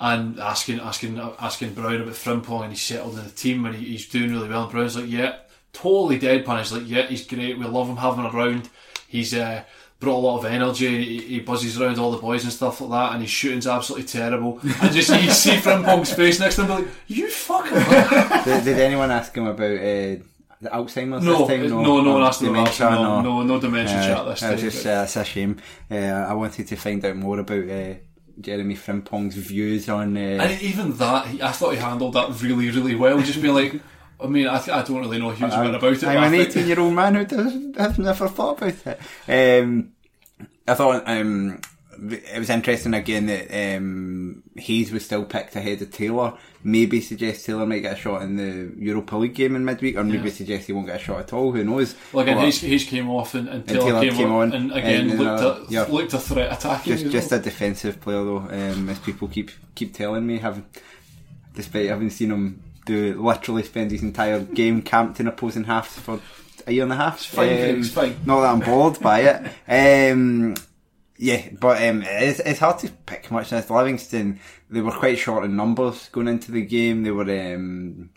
and 0.00 0.38
asking 0.40 0.80
asking 0.80 1.18
asking 1.38 1.74
Brown 1.74 2.02
about 2.02 2.14
Frimpong 2.14 2.62
and 2.62 2.72
he's 2.72 2.82
settled 2.82 3.18
in 3.18 3.24
the 3.24 3.30
team 3.30 3.64
and 3.64 3.74
he, 3.74 3.86
he's 3.92 4.08
doing 4.08 4.32
really 4.32 4.48
well. 4.48 4.64
And 4.64 4.72
Brown's 4.72 4.96
like, 4.96 5.10
yeah, 5.10 5.36
totally 5.72 6.18
deadpan. 6.18 6.58
He's 6.58 6.72
like, 6.72 6.88
yeah, 6.88 7.06
he's 7.06 7.26
great. 7.26 7.58
We 7.58 7.64
love 7.64 7.88
him 7.88 7.96
having 7.96 8.24
around. 8.24 8.68
He's 9.08 9.34
uh, 9.34 9.64
brought 10.00 10.18
a 10.18 10.26
lot 10.26 10.38
of 10.38 10.44
energy. 10.46 11.04
He, 11.04 11.18
he, 11.20 11.40
buzzes 11.40 11.80
around 11.80 11.98
all 11.98 12.10
the 12.10 12.18
boys 12.18 12.44
and 12.44 12.52
stuff 12.52 12.80
like 12.80 12.90
that, 12.90 13.12
and 13.12 13.22
his 13.22 13.30
shooting's 13.30 13.66
absolutely 13.66 14.08
terrible. 14.08 14.58
and 14.62 14.92
just 14.92 15.10
you 15.10 15.30
see 15.30 15.56
Frimpong's 15.56 16.12
face 16.12 16.40
next 16.40 16.56
to 16.56 16.62
him, 16.62 16.70
like, 16.70 16.88
you 17.06 17.26
fucker. 17.26 18.44
did, 18.44 18.64
did 18.64 18.78
anyone 18.78 19.10
ask 19.10 19.34
him 19.34 19.46
about? 19.46 19.62
Uh, 19.62 20.16
the 20.60 20.70
Alzheimer's 20.70 21.22
no, 21.22 21.46
this 21.46 21.48
time? 21.48 21.68
No, 21.68 21.82
no, 21.82 22.00
no 22.00 22.12
one 22.14 22.22
asked 22.22 22.40
dementia, 22.40 22.90
no, 22.90 23.20
no, 23.20 23.42
no, 23.42 23.60
dementia 23.60 23.98
uh, 23.98 24.06
chat 24.06 24.26
this 24.26 24.40
time. 24.40 24.58
Just, 24.58 24.86
uh, 24.86 25.02
it's 25.04 25.16
a 25.16 25.24
shame. 25.24 25.58
Uh, 25.90 25.94
I 25.94 26.32
wanted 26.32 26.66
to 26.66 26.76
find 26.76 27.04
out 27.04 27.16
more 27.16 27.38
about 27.38 27.68
uh, 27.68 27.94
Jeremy 28.40 28.74
Frimpong's 28.74 29.36
views 29.36 29.88
on. 29.88 30.16
Uh, 30.16 30.20
and 30.20 30.62
even 30.62 30.96
that, 30.98 31.26
I 31.42 31.52
thought 31.52 31.70
he 31.74 31.78
handled 31.78 32.14
that 32.14 32.40
really, 32.42 32.70
really 32.70 32.94
well. 32.94 33.20
Just 33.22 33.40
being 33.40 33.54
like, 33.54 33.80
I 34.20 34.26
mean, 34.26 34.46
I, 34.46 34.56
I 34.56 34.82
don't 34.82 34.98
really 35.00 35.18
know 35.18 35.30
a 35.30 35.34
huge 35.34 35.52
amount 35.52 35.76
about 35.76 35.92
it. 35.92 36.04
I'm 36.04 36.32
an 36.32 36.40
18 36.40 36.66
year 36.66 36.80
old 36.80 36.94
man 36.94 37.14
who 37.14 37.24
does, 37.24 37.76
has 37.76 37.98
never 37.98 38.28
thought 38.28 38.62
about 38.62 38.98
it. 39.28 39.62
Um, 39.62 39.92
I 40.66 40.74
thought 40.74 41.08
um, 41.08 41.60
it 41.98 42.38
was 42.38 42.50
interesting 42.50 42.94
again 42.94 43.26
that 43.26 43.76
um, 43.76 44.42
Hayes 44.56 44.92
was 44.92 45.04
still 45.04 45.24
picked 45.24 45.56
ahead 45.56 45.82
of 45.82 45.90
Taylor. 45.90 46.34
Maybe 46.62 47.00
suggest 47.00 47.44
Taylor 47.44 47.66
might 47.66 47.80
get 47.80 47.94
a 47.94 47.96
shot 47.96 48.22
in 48.22 48.36
the 48.36 48.72
Europa 48.82 49.16
League 49.16 49.34
game 49.34 49.56
in 49.56 49.64
midweek, 49.64 49.96
or 49.96 50.04
maybe 50.04 50.28
yeah. 50.28 50.34
suggest 50.34 50.66
he 50.66 50.72
won't 50.72 50.86
get 50.86 50.96
a 50.96 51.02
shot 51.02 51.20
at 51.20 51.32
all. 51.32 51.52
Who 51.52 51.64
knows? 51.64 51.94
Well, 52.12 52.22
again, 52.22 52.38
Hayes, 52.38 52.60
Hayes 52.60 52.84
came 52.84 53.10
off 53.10 53.34
and, 53.34 53.48
and, 53.48 53.66
Taylor, 53.66 53.80
and 53.80 53.88
Taylor 53.88 54.00
came, 54.02 54.14
came, 54.14 54.32
on, 54.32 54.52
and 54.52 54.72
again 54.72 55.10
and, 55.10 55.18
looked, 55.18 55.42
uh, 55.42 55.60
a, 55.62 55.66
yeah, 55.70 55.82
looked 55.84 56.14
a 56.14 56.18
threat 56.18 56.52
attacking. 56.52 56.96
Just, 56.96 57.10
just 57.10 57.32
a 57.32 57.38
defensive 57.38 58.00
player 58.00 58.24
though, 58.24 58.38
um, 58.38 58.88
as 58.88 58.98
people 58.98 59.28
keep 59.28 59.50
keep 59.74 59.94
telling 59.94 60.26
me, 60.26 60.38
having 60.38 60.64
despite 61.54 61.88
having 61.88 62.10
seen 62.10 62.30
him 62.30 62.62
do 62.86 63.20
literally 63.20 63.62
spend 63.62 63.90
his 63.90 64.02
entire 64.02 64.40
game 64.40 64.82
camped 64.82 65.20
in 65.20 65.26
opposing 65.26 65.64
halves 65.64 65.98
for 65.98 66.20
a 66.66 66.72
year 66.72 66.82
and 66.82 66.92
a 66.92 66.96
half. 66.96 67.16
It's 67.16 67.26
fine, 67.26 67.48
um, 67.48 67.80
it's 67.80 67.90
fine. 67.90 68.16
Not 68.24 68.40
that 68.40 68.52
I'm 68.52 68.60
bored 68.60 69.00
by 69.00 69.20
it. 69.20 70.12
Um, 70.12 70.54
yeah, 71.16 71.48
but 71.60 71.82
um, 71.82 72.02
it's, 72.02 72.40
it's 72.40 72.58
hard 72.58 72.78
to 72.80 72.90
pick 72.90 73.30
much. 73.30 73.52
As 73.52 73.70
Livingston, 73.70 74.40
they 74.68 74.80
were 74.80 74.90
quite 74.90 75.18
short 75.18 75.44
in 75.44 75.56
numbers 75.56 76.08
going 76.10 76.28
into 76.28 76.50
the 76.50 76.64
game. 76.64 77.02
They 77.02 77.12
were 77.12 77.54
um, 77.54 78.10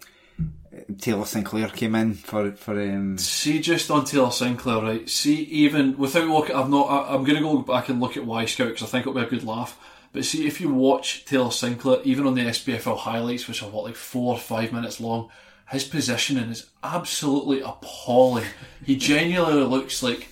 Taylor 0.99 1.25
Sinclair 1.25 1.67
came 1.69 1.95
in 1.95 2.13
for 2.15 2.51
for. 2.53 2.79
Um... 2.79 3.17
See, 3.17 3.59
just 3.59 3.91
on 3.91 4.05
Taylor 4.05 4.31
Sinclair, 4.31 4.81
right? 4.81 5.09
See, 5.09 5.43
even 5.43 5.97
without 5.97 6.27
looking, 6.27 6.55
I've 6.55 6.69
not. 6.69 6.85
I, 6.85 7.15
am 7.15 7.25
to 7.25 7.39
go 7.39 7.59
back 7.59 7.89
and 7.89 7.99
look 7.99 8.17
at 8.17 8.23
Wyscout 8.23 8.69
because 8.69 8.83
I 8.83 8.87
think 8.87 9.03
it'll 9.03 9.13
be 9.13 9.21
a 9.21 9.29
good 9.29 9.43
laugh. 9.43 9.77
But 10.13 10.25
see, 10.25 10.47
if 10.47 10.59
you 10.59 10.73
watch 10.73 11.25
Taylor 11.25 11.51
Sinclair, 11.51 11.99
even 12.03 12.25
on 12.25 12.35
the 12.35 12.45
SPFL 12.45 12.97
highlights, 12.97 13.47
which 13.47 13.61
are 13.61 13.69
what 13.69 13.85
like 13.85 13.95
four 13.95 14.33
or 14.33 14.39
five 14.39 14.71
minutes 14.73 14.99
long, 14.99 15.29
his 15.69 15.83
positioning 15.83 16.49
is 16.49 16.67
absolutely 16.83 17.61
appalling. 17.61 18.45
he 18.85 18.95
genuinely 18.97 19.63
looks 19.63 20.01
like 20.01 20.29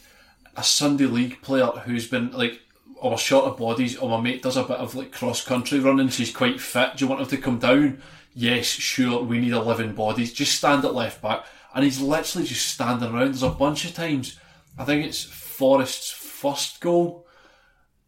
a 0.56 0.64
Sunday 0.64 1.06
league 1.06 1.42
player 1.42 1.66
who's 1.66 2.08
been 2.08 2.32
like 2.32 2.62
or 2.98 3.18
short 3.18 3.46
of 3.46 3.58
bodies, 3.58 3.98
or 3.98 4.10
my 4.10 4.22
mate 4.22 4.42
does 4.42 4.58
a 4.58 4.64
bit 4.64 4.78
of 4.78 4.96
like 4.96 5.12
cross 5.12 5.44
country 5.44 5.80
running, 5.80 6.10
so 6.10 6.20
he's 6.20 6.36
quite 6.36 6.60
fit. 6.60 6.96
Do 6.96 7.06
you 7.06 7.10
want 7.10 7.22
him 7.22 7.28
to 7.28 7.38
come 7.38 7.60
down? 7.60 8.02
Yes, 8.34 8.66
sure, 8.66 9.22
we 9.22 9.40
need 9.40 9.52
11 9.54 9.96
bodies. 9.96 10.34
Just 10.34 10.56
stand 10.56 10.84
at 10.86 10.96
left 10.96 11.22
back. 11.22 11.46
And 11.74 11.84
he's 11.84 12.02
literally 12.02 12.48
just 12.48 12.68
standing 12.68 13.10
around. 13.10 13.28
There's 13.28 13.44
a 13.44 13.50
bunch 13.50 13.86
of 13.86 13.94
times, 13.94 14.40
I 14.78 14.86
think 14.86 15.06
it's 15.06 15.24
Forrest's 15.24 16.10
first 16.10 16.80
goal. 16.80 17.28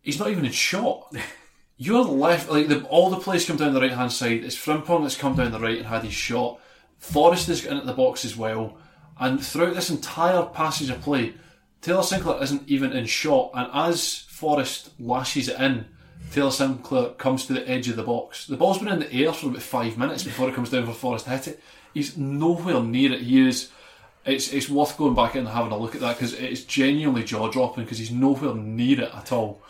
he's 0.01 0.19
not 0.19 0.29
even 0.29 0.45
in 0.45 0.51
shot. 0.51 1.13
You're 1.77 2.03
left, 2.03 2.49
like 2.49 2.67
the, 2.67 2.83
all 2.85 3.09
the 3.09 3.17
plays 3.19 3.45
come 3.45 3.57
down 3.57 3.73
the 3.73 3.81
right 3.81 3.91
hand 3.91 4.11
side. 4.11 4.43
It's 4.43 4.55
Frimpong 4.55 5.03
that's 5.03 5.15
come 5.15 5.35
down 5.35 5.51
the 5.51 5.59
right 5.59 5.77
and 5.77 5.85
had 5.85 6.03
his 6.03 6.13
shot. 6.13 6.59
Forrest 6.97 7.49
is 7.49 7.61
getting 7.61 7.77
at 7.77 7.85
the 7.85 7.93
box 7.93 8.25
as 8.25 8.35
well. 8.35 8.77
And 9.19 9.43
throughout 9.43 9.75
this 9.75 9.91
entire 9.91 10.43
passage 10.43 10.89
of 10.89 11.01
play, 11.01 11.35
Taylor 11.81 12.03
Sinclair 12.03 12.41
isn't 12.41 12.67
even 12.67 12.91
in 12.91 13.05
shot. 13.05 13.51
And 13.53 13.69
as 13.73 14.19
Forrest 14.29 14.91
lashes 14.99 15.47
it 15.49 15.59
in, 15.59 15.85
Taylor 16.31 16.51
Sinclair 16.51 17.09
comes 17.11 17.45
to 17.45 17.53
the 17.53 17.67
edge 17.69 17.87
of 17.89 17.95
the 17.95 18.03
box. 18.03 18.47
The 18.47 18.57
ball's 18.57 18.79
been 18.79 18.87
in 18.89 18.99
the 18.99 19.25
air 19.25 19.33
for 19.33 19.47
about 19.47 19.61
five 19.61 19.97
minutes 19.97 20.23
before 20.23 20.49
it 20.49 20.55
comes 20.55 20.69
down 20.69 20.85
for 20.85 20.93
Forrest 20.93 21.25
to 21.25 21.31
hit 21.31 21.47
it. 21.47 21.63
He's 21.93 22.17
nowhere 22.17 22.81
near 22.81 23.13
it. 23.13 23.21
He 23.21 23.47
is. 23.47 23.71
It's, 24.25 24.51
it's 24.51 24.69
worth 24.69 24.97
going 24.97 25.15
back 25.15 25.35
and 25.35 25.47
having 25.47 25.71
a 25.71 25.77
look 25.77 25.95
at 25.95 26.01
that 26.01 26.17
because 26.17 26.33
it's 26.33 26.65
genuinely 26.65 27.23
jaw 27.23 27.49
dropping 27.49 27.85
because 27.85 27.97
he's 27.97 28.11
nowhere 28.11 28.53
near 28.55 29.01
it 29.01 29.15
at 29.15 29.31
all. 29.31 29.61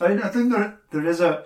I, 0.00 0.14
I 0.14 0.28
think 0.28 0.52
there 0.52 0.78
there 0.90 1.06
is 1.06 1.20
a 1.20 1.44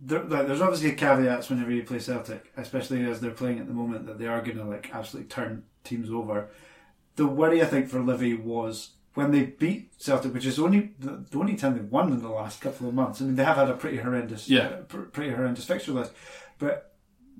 there, 0.00 0.20
there's 0.20 0.60
obviously 0.60 0.92
caveats 0.92 1.50
whenever 1.50 1.70
you 1.70 1.82
play 1.82 1.98
Celtic, 1.98 2.52
especially 2.56 3.04
as 3.04 3.20
they're 3.20 3.30
playing 3.30 3.58
at 3.58 3.66
the 3.66 3.74
moment 3.74 4.06
that 4.06 4.18
they 4.18 4.26
are 4.26 4.40
going 4.40 4.56
to 4.56 4.64
like 4.64 4.90
absolutely 4.94 5.28
turn 5.28 5.64
teams 5.84 6.10
over. 6.10 6.48
The 7.20 7.26
worry 7.26 7.60
I 7.60 7.66
think 7.66 7.90
for 7.90 8.00
Livy 8.00 8.32
was 8.32 8.92
when 9.12 9.30
they 9.30 9.42
beat 9.42 9.92
Celtic, 9.98 10.32
which 10.32 10.46
is 10.46 10.58
only 10.58 10.94
the, 10.98 11.22
only 11.34 11.54
time 11.54 11.74
they've 11.74 11.84
won 11.84 12.10
in 12.14 12.22
the 12.22 12.30
last 12.30 12.62
couple 12.62 12.88
of 12.88 12.94
months. 12.94 13.20
I 13.20 13.24
mean, 13.24 13.36
they 13.36 13.44
have 13.44 13.58
had 13.58 13.68
a 13.68 13.74
pretty 13.74 13.98
horrendous, 13.98 14.48
yeah, 14.48 14.68
uh, 14.68 14.76
pr- 14.84 15.02
pretty 15.02 15.32
horrendous 15.34 15.66
fixture 15.66 15.92
list. 15.92 16.12
But 16.58 16.94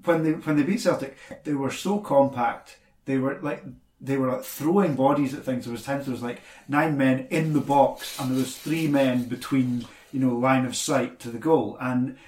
when 0.04 0.22
they 0.22 0.32
when 0.32 0.58
they 0.58 0.64
beat 0.64 0.82
Celtic, 0.82 1.16
they 1.44 1.54
were 1.54 1.70
so 1.70 1.98
compact. 1.98 2.76
They 3.06 3.16
were 3.16 3.38
like 3.40 3.64
they 4.02 4.18
were 4.18 4.30
like 4.30 4.44
throwing 4.44 4.96
bodies 4.96 5.32
at 5.32 5.44
things. 5.44 5.64
There 5.64 5.72
was 5.72 5.82
times 5.82 6.04
there 6.04 6.12
was 6.12 6.22
like 6.22 6.42
nine 6.68 6.98
men 6.98 7.26
in 7.30 7.54
the 7.54 7.62
box, 7.62 8.20
and 8.20 8.30
there 8.30 8.38
was 8.38 8.58
three 8.58 8.86
men 8.86 9.28
between 9.28 9.86
you 10.12 10.20
know 10.20 10.36
line 10.36 10.66
of 10.66 10.76
sight 10.76 11.18
to 11.20 11.30
the 11.30 11.38
goal, 11.38 11.78
and 11.80 12.18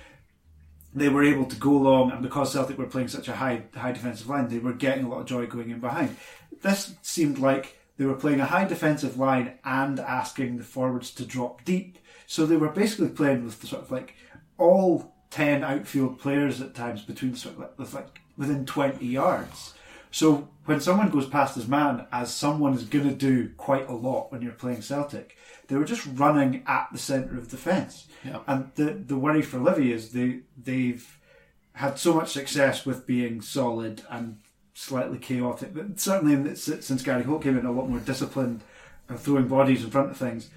they 0.95 1.11
were 1.11 1.23
able 1.23 1.45
to 1.45 1.57
go 1.57 1.73
long. 1.73 2.13
And 2.13 2.23
because 2.23 2.55
Celtic 2.55 2.79
were 2.79 2.87
playing 2.87 3.09
such 3.09 3.29
a 3.29 3.37
high 3.37 3.65
high 3.75 3.93
defensive 3.93 4.31
line, 4.31 4.49
they 4.49 4.59
were 4.59 4.73
getting 4.73 5.05
a 5.05 5.09
lot 5.11 5.21
of 5.21 5.27
joy 5.27 5.45
going 5.45 5.69
in 5.69 5.81
behind. 5.81 6.17
This 6.63 6.95
seemed 7.03 7.39
like 7.39 7.79
they 7.97 8.05
were 8.05 8.15
playing 8.15 8.41
a 8.41 8.47
high 8.47 8.65
defensive 8.65 9.19
line 9.19 9.59
and 9.65 10.01
asking 10.01 10.57
the 10.57 10.65
forwards 10.65 11.11
to 11.13 11.25
drop 11.25 11.65
deep. 11.65 11.99
So 12.27 12.47
they 12.47 12.57
were 12.57 12.71
basically 12.71 13.11
playing 13.11 13.45
with 13.45 13.65
sort 13.67 13.83
of 13.83 13.91
like 13.91 14.15
all 14.59 15.13
ten 15.31 15.63
outfield 15.63 16.19
players 16.19 16.61
at 16.61 16.75
times 16.75 17.03
between 17.03 17.35
sort 17.35 17.55
of 17.55 17.61
like, 17.61 17.79
with 17.79 17.95
like 17.95 18.21
within 18.37 18.65
twenty 18.65 19.07
yards. 19.07 19.75
So 20.11 20.49
when 20.67 20.81
someone 20.81 21.11
goes 21.11 21.27
past 21.27 21.55
his 21.55 21.67
man, 21.67 22.07
as 22.13 22.33
someone 22.33 22.75
is 22.75 22.85
going 22.85 23.09
to 23.09 23.15
do 23.15 23.51
quite 23.57 23.89
a 23.89 23.95
lot 23.95 24.31
when 24.31 24.43
you're 24.43 24.53
playing 24.53 24.83
Celtic, 24.83 25.37
they 25.69 25.77
were 25.77 25.85
just 25.85 26.07
running 26.15 26.63
at 26.67 26.89
the 26.93 26.99
centre 26.99 27.39
of 27.39 27.49
defence. 27.49 28.07
Yeah. 28.25 28.41
And 28.47 28.71
the 28.75 28.93
the 28.93 29.17
worry 29.17 29.43
for 29.43 29.59
Livy 29.59 29.93
is 29.93 30.13
they 30.13 30.41
they've 30.63 31.19
had 31.75 31.99
so 31.99 32.15
much 32.15 32.33
success 32.33 32.85
with 32.85 33.07
being 33.07 33.41
solid 33.41 34.03
and 34.11 34.39
slightly 34.75 35.19
chaotic. 35.19 35.75
But 35.75 36.01
certainly 36.01 36.55
since 36.55 37.03
Gary 37.03 37.23
Holt 37.23 37.43
came 37.43 37.59
in, 37.59 37.67
a 37.67 37.73
lot 37.73 37.89
more 37.89 38.01
disciplined 38.01 38.63
and 39.09 39.19
throwing 39.19 39.49
bodies 39.49 39.85
in 39.85 39.91
front 39.91 40.11
of 40.11 40.17
things. 40.17 40.51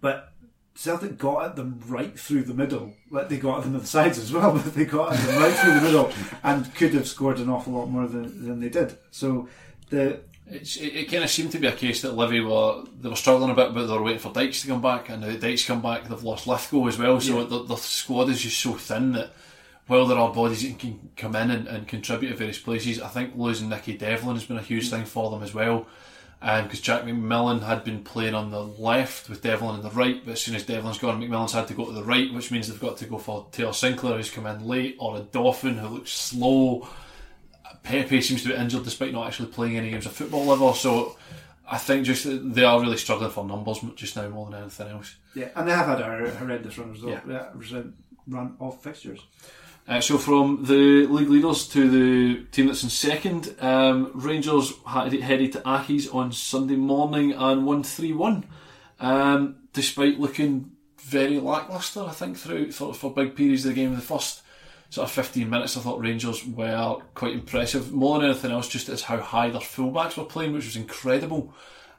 But 0.00 0.32
Celtic 0.74 1.18
got 1.18 1.44
at 1.44 1.56
them 1.56 1.80
right 1.86 2.18
through 2.18 2.44
the 2.44 2.54
middle. 2.54 2.94
Like 3.10 3.28
they 3.28 3.38
got 3.38 3.58
at 3.58 3.64
them 3.64 3.74
on 3.74 3.80
the 3.80 3.86
sides 3.86 4.18
as 4.18 4.32
well, 4.32 4.52
but 4.64 4.74
they 4.74 4.84
got 4.84 5.12
at 5.12 5.26
them 5.26 5.42
right 5.42 5.54
through 5.54 5.74
the 5.74 5.80
middle 5.80 6.12
and 6.42 6.74
could 6.74 6.94
have 6.94 7.08
scored 7.08 7.38
an 7.38 7.48
awful 7.48 7.72
lot 7.72 7.86
more 7.86 8.06
than, 8.06 8.46
than 8.46 8.60
they 8.60 8.68
did. 8.68 8.96
So 9.10 9.48
the 9.90 10.20
it's, 10.50 10.76
it, 10.76 10.94
it 10.94 11.10
kind 11.10 11.24
of 11.24 11.30
seemed 11.30 11.52
to 11.52 11.58
be 11.58 11.66
a 11.66 11.72
case 11.72 12.02
that 12.02 12.14
Livy 12.14 12.40
were 12.40 12.84
they 13.00 13.08
were 13.08 13.16
struggling 13.16 13.50
a 13.50 13.54
bit, 13.54 13.74
but 13.74 13.86
they 13.86 13.92
were 13.92 14.02
waiting 14.02 14.20
for 14.20 14.32
Dykes 14.32 14.62
to 14.62 14.68
come 14.68 14.80
back, 14.80 15.08
and 15.08 15.20
now 15.20 15.36
Dykes 15.36 15.66
come 15.66 15.82
back, 15.82 16.08
they've 16.08 16.22
lost 16.22 16.46
Lithgow 16.46 16.86
as 16.86 16.98
well. 16.98 17.20
So 17.20 17.40
yeah. 17.40 17.46
the, 17.48 17.64
the 17.64 17.76
squad 17.76 18.30
is 18.30 18.40
just 18.40 18.60
so 18.60 18.72
thin 18.74 19.12
that 19.12 19.32
while 19.88 20.06
there 20.06 20.18
are 20.18 20.32
bodies 20.32 20.62
that 20.62 20.78
can 20.78 21.10
come 21.16 21.34
in 21.34 21.50
and, 21.50 21.66
and 21.66 21.88
contribute 21.88 22.30
at 22.32 22.38
various 22.38 22.58
places, 22.58 23.00
I 23.00 23.08
think 23.08 23.32
losing 23.36 23.70
Nicky 23.70 23.96
Devlin 23.96 24.36
has 24.36 24.44
been 24.44 24.58
a 24.58 24.62
huge 24.62 24.90
thing 24.90 25.04
for 25.04 25.30
them 25.30 25.42
as 25.42 25.52
well. 25.52 25.86
Because 26.40 26.78
um, 26.78 26.82
Jack 26.82 27.02
McMillan 27.02 27.62
had 27.62 27.82
been 27.82 28.04
playing 28.04 28.34
on 28.34 28.52
the 28.52 28.62
left 28.62 29.28
with 29.28 29.42
Devlin 29.42 29.74
on 29.74 29.82
the 29.82 29.90
right, 29.90 30.24
but 30.24 30.32
as 30.32 30.40
soon 30.40 30.54
as 30.54 30.62
Devlin's 30.62 30.98
gone, 30.98 31.20
McMillan's 31.20 31.52
had 31.52 31.66
to 31.66 31.74
go 31.74 31.86
to 31.86 31.92
the 31.92 32.04
right, 32.04 32.32
which 32.32 32.52
means 32.52 32.68
they've 32.68 32.78
got 32.78 32.96
to 32.98 33.06
go 33.06 33.18
for 33.18 33.48
Taylor 33.50 33.72
Sinclair, 33.72 34.16
who's 34.16 34.30
come 34.30 34.46
in 34.46 34.64
late, 34.64 34.96
or 35.00 35.16
a 35.16 35.20
Dolphin 35.20 35.78
who 35.78 35.88
looks 35.88 36.12
slow. 36.12 36.86
Pepe 37.82 38.20
seems 38.20 38.42
to 38.42 38.50
be 38.50 38.54
injured 38.54 38.84
despite 38.84 39.12
not 39.12 39.26
actually 39.26 39.48
playing 39.48 39.78
any 39.78 39.90
games 39.90 40.06
of 40.06 40.12
football 40.12 40.44
level, 40.44 40.74
so 40.74 41.16
I 41.66 41.78
think 41.78 42.06
just 42.06 42.24
they 42.54 42.62
are 42.62 42.80
really 42.80 42.98
struggling 42.98 43.30
for 43.30 43.44
numbers 43.44 43.80
just 43.96 44.14
now 44.14 44.28
more 44.28 44.48
than 44.48 44.60
anything 44.60 44.88
else. 44.88 45.16
Yeah, 45.34 45.48
and 45.56 45.66
they 45.66 45.72
have 45.72 45.86
had 45.86 46.00
a 46.00 46.30
horrendous 46.36 46.78
run, 46.78 46.92
result, 46.92 47.20
yeah. 47.26 47.82
run 48.28 48.56
of 48.60 48.80
fixtures. 48.80 49.20
Uh, 49.88 50.02
so 50.02 50.18
from 50.18 50.64
the 50.64 51.06
league 51.06 51.30
leaders 51.30 51.66
to 51.66 51.88
the 51.88 52.44
team 52.52 52.66
that's 52.66 52.84
in 52.84 52.90
second, 52.90 53.56
um, 53.60 54.10
Rangers 54.14 54.74
headed 54.86 55.52
to 55.52 55.60
Accies 55.60 56.14
on 56.14 56.30
Sunday 56.30 56.76
morning 56.76 57.32
and 57.32 57.64
won 57.64 57.82
3 57.82 58.12
1, 58.12 58.44
um, 59.00 59.56
despite 59.72 60.20
looking 60.20 60.72
very 61.00 61.40
lacklustre, 61.40 62.02
I 62.02 62.12
think, 62.12 62.36
throughout 62.36 62.74
for, 62.74 62.92
for 62.92 63.14
big 63.14 63.34
periods 63.34 63.64
of 63.64 63.70
the 63.70 63.80
game. 63.80 63.94
The 63.94 64.02
first 64.02 64.42
sort 64.90 65.08
of 65.08 65.10
15 65.10 65.48
minutes, 65.48 65.78
I 65.78 65.80
thought 65.80 66.00
Rangers 66.00 66.46
were 66.46 66.98
quite 67.14 67.32
impressive. 67.32 67.90
More 67.90 68.18
than 68.18 68.28
anything 68.28 68.50
else, 68.50 68.68
just 68.68 68.90
as 68.90 69.02
how 69.02 69.16
high 69.16 69.48
their 69.48 69.62
fullbacks 69.62 70.18
were 70.18 70.24
playing, 70.24 70.52
which 70.52 70.66
was 70.66 70.76
incredible. 70.76 71.54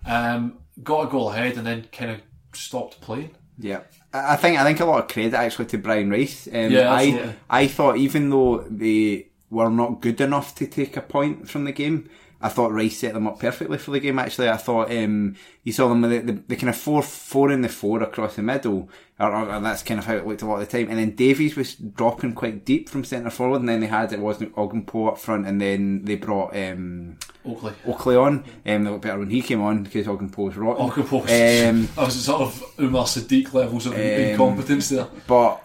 Um, 0.06 0.60
got 0.84 1.08
a 1.08 1.10
goal 1.10 1.32
ahead 1.32 1.58
and 1.58 1.66
then 1.66 1.88
kind 1.92 2.12
of 2.12 2.22
stopped 2.54 3.02
playing. 3.02 3.32
Yeah. 3.58 3.82
I 4.14 4.36
think 4.38 4.60
I 4.60 4.64
think 4.64 4.80
a 4.80 4.86
lot 4.86 5.04
of 5.04 5.08
credit 5.08 5.34
actually 5.34 5.66
to 5.68 5.78
Brian 5.78 6.10
Rice. 6.10 6.48
Um, 6.48 6.72
yeah, 6.72 6.92
I 6.92 7.02
yeah. 7.02 7.34
I 7.50 7.68
thought 7.68 7.98
even 7.98 8.30
though 8.30 8.64
they 8.70 9.28
were 9.52 9.70
not 9.70 10.02
good 10.02 10.20
enough 10.22 10.56
to 10.56 10.68
take 10.68 10.98
a 10.98 11.02
point 11.02 11.50
from 11.50 11.66
the 11.66 11.72
game, 11.72 12.10
I 12.42 12.48
thought 12.48 12.72
Rice 12.72 12.98
set 12.98 13.14
them 13.14 13.28
up 13.28 13.40
perfectly 13.40 13.78
for 13.78 13.92
the 13.92 14.00
game. 14.00 14.18
Actually, 14.18 14.50
I 14.50 14.56
thought 14.56 14.92
um, 14.92 15.36
you 15.64 15.74
saw 15.74 15.90
them 15.90 16.02
with 16.02 16.12
the, 16.12 16.32
the, 16.32 16.44
the, 16.48 16.56
kind 16.56 16.70
of 16.70 16.78
four 16.78 17.04
four 17.04 17.52
in 17.52 17.62
the 17.62 17.70
four 17.70 18.02
across 18.02 18.38
the 18.38 18.42
middle, 18.42 18.90
or, 19.20 19.34
or, 19.34 19.60
that's 19.60 19.84
kind 19.84 20.00
of 20.00 20.06
how 20.06 20.16
it 20.16 20.26
looked 20.26 20.42
a 20.42 20.46
lot 20.46 20.62
of 20.62 20.70
the 20.70 20.78
time. 20.78 20.90
And 20.90 20.98
then 20.98 21.16
Davies 21.16 21.58
was 21.58 21.76
dropping 21.76 22.36
quite 22.36 22.64
deep 22.64 22.88
from 22.88 23.04
centre 23.04 23.30
forward, 23.30 23.60
and 23.60 23.68
then 23.68 23.82
they 23.82 23.88
had 23.88 24.14
it 24.14 24.20
wasn't 24.20 24.56
Ogkmpoe 24.56 25.10
up 25.10 25.18
front, 25.18 25.48
and 25.48 25.60
then 25.60 26.06
they 26.06 26.16
brought 26.16 26.56
um, 26.56 27.18
Oakley 27.46 27.74
Oakley 27.86 28.16
on. 28.16 28.46
Um, 28.66 28.84
they 28.84 28.90
looked 28.90 29.04
better 29.04 29.20
when 29.20 29.30
he 29.30 29.42
came 29.42 29.62
on 29.62 29.84
because 29.84 30.08
Ogkmpoe 30.08 30.38
was 30.38 30.56
rotten. 30.56 30.90
Ogkmpoe, 30.90 31.70
um, 31.70 31.90
that 31.96 32.06
was 32.06 32.24
sort 32.24 32.42
of 32.42 32.64
Umar 32.80 33.06
Sadiq 33.06 33.54
levels 33.54 33.86
of 33.86 33.94
um, 33.94 34.00
incompetence 34.00 34.90
there. 34.90 35.08
But 35.28 35.62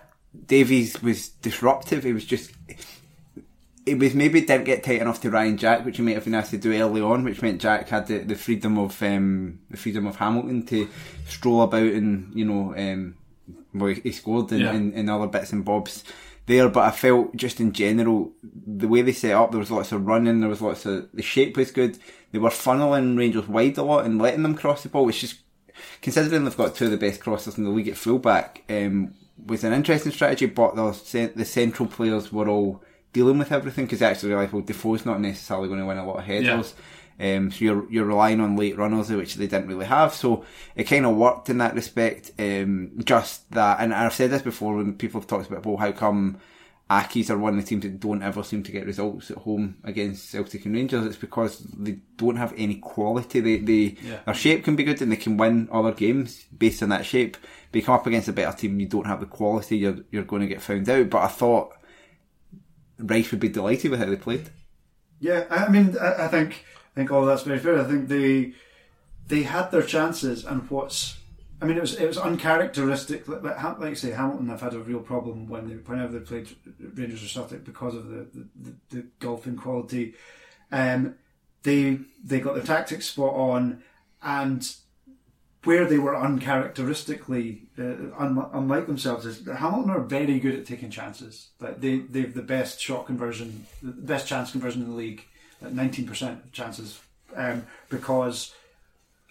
Davies 0.47 1.01
was 1.01 1.29
disruptive. 1.29 2.03
He 2.03 2.13
was 2.13 2.25
just 2.25 2.51
it 3.87 3.99
was 3.99 4.15
maybe 4.15 4.41
didn't 4.41 4.65
get 4.65 4.83
tight 4.83 5.01
enough 5.01 5.21
to 5.21 5.31
Ryan 5.31 5.57
Jack, 5.57 5.85
which 5.85 5.99
he 5.99 6.03
might 6.03 6.15
have 6.15 6.25
been 6.25 6.35
asked 6.35 6.51
to 6.53 6.59
do 6.59 6.73
early 6.73 7.01
on, 7.01 7.25
which 7.25 7.43
meant 7.43 7.61
Jack 7.61 7.89
had 7.89 8.07
the, 8.07 8.19
the 8.19 8.35
freedom 8.35 8.79
of 8.79 9.03
um, 9.03 9.61
the 9.71 9.77
freedom 9.77 10.07
of 10.07 10.17
Hamilton 10.17 10.65
to 10.67 10.89
stroll 11.27 11.63
about 11.63 11.83
and 11.83 12.33
you 12.35 12.45
know 12.45 12.75
um, 12.77 13.17
well 13.75 13.95
he 13.95 14.13
scored 14.13 14.53
in, 14.53 14.61
yeah. 14.61 14.73
in, 14.73 14.93
in, 14.95 15.09
other 15.09 15.27
bits 15.27 15.53
and 15.53 15.65
bobs 15.65 16.03
there. 16.47 16.69
But 16.69 16.85
I 16.85 16.91
felt 16.93 17.37
just 17.37 17.61
in 17.61 17.73
general 17.73 18.33
the 18.43 18.89
way 18.89 19.03
they 19.03 19.13
set 19.13 19.35
up, 19.35 19.51
there 19.51 19.61
was 19.61 19.71
lots 19.71 19.93
of 19.93 20.07
running, 20.07 20.41
there 20.41 20.49
was 20.49 20.63
lots 20.63 20.87
of 20.87 21.11
the 21.13 21.23
shape 21.23 21.57
was 21.57 21.71
good. 21.71 21.99
They 22.33 22.39
were 22.39 22.51
funneling 22.51 23.19
Rangers 23.19 23.49
wide 23.49 23.77
a 23.77 23.83
lot 23.83 24.07
and 24.07 24.21
letting 24.21 24.43
them 24.43 24.57
cross 24.57 24.83
the 24.83 24.89
ball, 24.89 25.05
which 25.05 25.25
is 25.25 25.39
considering 26.01 26.45
they've 26.45 26.57
got 26.57 26.75
two 26.75 26.87
of 26.87 26.91
the 26.91 26.97
best 26.97 27.21
crossers 27.21 27.59
in 27.59 27.65
the 27.65 27.71
league 27.71 27.89
at 27.89 27.97
fullback. 27.97 28.63
Um, 28.69 29.15
was 29.47 29.65
an 29.65 29.73
interesting 29.73 30.13
strategy, 30.13 30.47
but 30.47 30.75
the, 30.77 31.33
the 31.35 31.45
central 31.45 31.89
players 31.89 32.33
were 32.33 32.49
all 32.49 32.83
dealing 33.15 33.39
with 33.39 33.53
everything 33.53 33.87
because 33.87 34.03
actually 34.03 34.31
realised 34.31 34.53
well 34.53 34.61
Defoe's 34.61 35.07
not 35.07 35.21
necessarily 35.21 35.69
going 35.69 35.81
to 35.81 35.87
win 35.87 35.97
a 35.97 36.07
lot 36.07 36.19
of 36.19 36.25
headers. 36.25 36.75
Yeah. 36.77 37.37
Um, 37.37 37.51
so 37.51 37.65
you're 37.65 37.91
you're 37.91 38.05
relying 38.05 38.41
on 38.41 38.57
late 38.57 38.77
runners 38.77 39.09
which 39.09 39.37
they 39.37 39.47
didn't 39.47 39.69
really 39.69 39.87
have. 39.87 40.13
So 40.13 40.45
it 40.77 40.85
kind 40.85 41.07
of 41.07 41.17
worked 41.17 41.49
in 41.49 41.59
that 41.59 41.75
respect. 41.75 42.33
Um, 42.39 43.01
just 43.05 43.51
that, 43.53 43.81
and 43.81 43.95
I've 43.95 44.13
said 44.13 44.31
this 44.31 44.43
before 44.43 44.77
when 44.77 44.95
people 44.95 45.21
have 45.21 45.29
talked 45.29 45.49
about 45.49 45.65
well 45.65 45.79
how 45.79 45.93
come 45.93 46.39
Accies 46.91 47.31
are 47.31 47.39
one 47.39 47.57
of 47.57 47.65
the 47.65 47.67
teams 47.67 47.83
that 47.83 47.99
don't 47.99 48.23
ever 48.23 48.43
seem 48.43 48.63
to 48.63 48.71
get 48.71 48.85
results 48.85 49.31
at 49.31 49.39
home 49.39 49.79
against 49.85 50.29
Celtic 50.29 50.67
and 50.67 50.75
Rangers. 50.75 51.07
It's 51.07 51.17
because 51.17 51.61
they 51.61 52.01
don't 52.19 52.37
have 52.37 52.53
any 52.59 52.75
quality. 52.75 53.41
They, 53.41 53.57
they 53.57 53.97
yeah. 54.03 54.19
their 54.27 54.35
shape 54.35 54.65
can 54.65 54.77
be 54.77 54.85
good 54.85 55.01
and 55.01 55.11
they 55.11 55.17
can 55.17 55.39
win 55.39 55.71
other 55.73 55.93
games 55.93 56.45
based 56.57 56.83
on 56.83 56.91
that 56.91 57.07
shape. 57.07 57.39
But 57.73 57.79
you 57.79 57.85
come 57.87 57.95
up 57.95 58.07
against 58.07 58.29
a 58.29 58.35
better 58.35 58.55
team, 58.55 58.79
you 58.79 58.87
don't 58.87 59.07
have 59.07 59.21
the 59.21 59.27
quality. 59.27 59.79
You're 59.79 59.97
you're 60.11 60.25
going 60.25 60.43
to 60.43 60.49
get 60.49 60.61
found 60.61 60.87
out. 60.91 61.09
But 61.09 61.23
I 61.23 61.29
thought 61.29 61.73
Rice 63.05 63.31
would 63.31 63.41
be 63.41 63.49
delighted 63.49 63.91
with 63.91 64.01
how 64.01 64.07
they 64.07 64.17
played. 64.17 64.51
Yeah, 65.21 65.45
I 65.51 65.69
mean, 65.69 65.97
I, 65.99 66.25
I 66.25 66.29
think 66.29 66.65
I 66.93 66.95
think 66.95 67.11
all 67.11 67.25
that's 67.25 67.43
very 67.43 67.59
fair. 67.59 67.79
I 67.79 67.85
think 67.85 68.09
they 68.09 68.55
they 69.29 69.43
had 69.43 69.71
their 69.71 69.83
chances, 69.83 70.45
and 70.45 70.69
what's 70.71 71.19
I 71.65 71.67
mean, 71.67 71.77
it 71.79 71.81
was 71.81 71.95
it 71.95 72.07
was 72.07 72.19
uncharacteristic. 72.19 73.27
Like, 73.27 73.43
like 73.43 73.91
you 73.91 73.95
say, 73.95 74.11
Hamilton 74.11 74.49
have 74.49 74.61
had 74.61 74.75
a 74.75 74.81
real 74.81 75.01
problem 75.01 75.49
when 75.49 75.69
they 75.69 75.75
whenever 75.77 76.19
they 76.19 76.25
played 76.25 76.49
Rangers 76.95 77.25
or 77.25 77.29
Celtic 77.29 77.65
because 77.65 77.95
of 77.95 78.09
the 78.09 78.27
the, 78.35 78.49
the, 78.61 78.75
the 78.91 79.07
golfing 79.19 79.57
quality. 79.57 80.15
Um, 80.71 81.15
they 81.63 82.01
they 82.23 82.41
got 82.41 82.55
their 82.55 82.65
tactics 82.65 83.07
spot 83.07 83.35
on, 83.35 83.83
and 84.23 84.75
where 85.65 85.85
they 85.85 85.99
were 85.99 86.17
uncharacteristically 86.17 87.63
uh, 87.79 87.83
un- 88.19 88.51
unlike 88.53 88.87
themselves 88.87 89.27
is 89.27 89.47
Hamilton 89.47 89.91
are 89.91 90.01
very 90.01 90.39
good 90.39 90.55
at 90.55 90.67
taking 90.67 90.91
chances. 90.91 91.49
Like 91.61 91.81
they 91.81 91.99
they've 91.99 92.33
the 92.33 92.43
best 92.43 92.81
shot 92.81 93.07
conversion, 93.07 93.67
the 93.83 93.93
best 93.93 94.27
chance 94.27 94.51
conversion 94.51 94.83
in 94.83 94.89
the 94.91 94.95
league, 94.95 95.25
at 95.63 95.73
nineteen 95.75 96.07
percent 96.07 96.53
chances, 96.53 97.01
um, 97.37 97.67
because. 97.89 98.55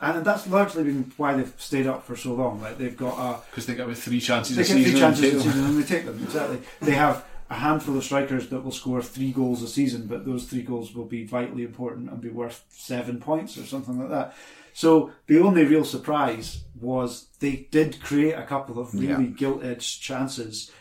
And 0.01 0.25
that's 0.25 0.45
largely 0.47 0.83
been 0.83 1.13
why 1.15 1.33
they've 1.33 1.53
stayed 1.57 1.87
up 1.87 2.03
for 2.03 2.17
so 2.17 2.33
long. 2.33 2.61
Like 2.61 2.77
they've 2.77 2.97
got 2.97 3.17
a 3.17 3.39
because 3.49 3.67
they 3.67 3.75
get 3.75 3.87
with 3.87 4.03
three 4.03 4.19
chances. 4.19 4.57
they 4.57 4.63
a 4.63 4.65
get 4.65 4.73
season 4.73 4.91
three 4.91 4.99
chances 4.99 5.33
a 5.33 5.41
season 5.41 5.63
and 5.63 5.81
they 5.81 5.87
take 5.87 6.05
them 6.05 6.21
exactly. 6.21 6.59
They 6.81 6.91
have 6.91 7.23
a 7.49 7.53
handful 7.53 7.95
of 7.97 8.03
strikers 8.03 8.49
that 8.49 8.65
will 8.65 8.71
score 8.71 9.01
three 9.01 9.31
goals 9.31 9.61
a 9.61 9.67
season, 9.67 10.07
but 10.07 10.25
those 10.25 10.45
three 10.45 10.63
goals 10.63 10.93
will 10.93 11.05
be 11.05 11.23
vitally 11.23 11.63
important 11.63 12.09
and 12.09 12.19
be 12.19 12.27
worth 12.29 12.65
seven 12.69 13.21
points 13.21 13.57
or 13.57 13.63
something 13.65 13.97
like 13.97 14.09
that. 14.09 14.35
So 14.73 15.11
the 15.27 15.39
only 15.39 15.63
real 15.65 15.83
surprise 15.85 16.63
was 16.79 17.27
they 17.39 17.67
did 17.71 18.01
create 18.01 18.33
a 18.33 18.43
couple 18.45 18.79
of 18.79 18.93
really 18.93 19.25
Yeah. 19.25 19.37
gilt 19.37 19.63
edged 19.63 20.01
chances 20.01 20.71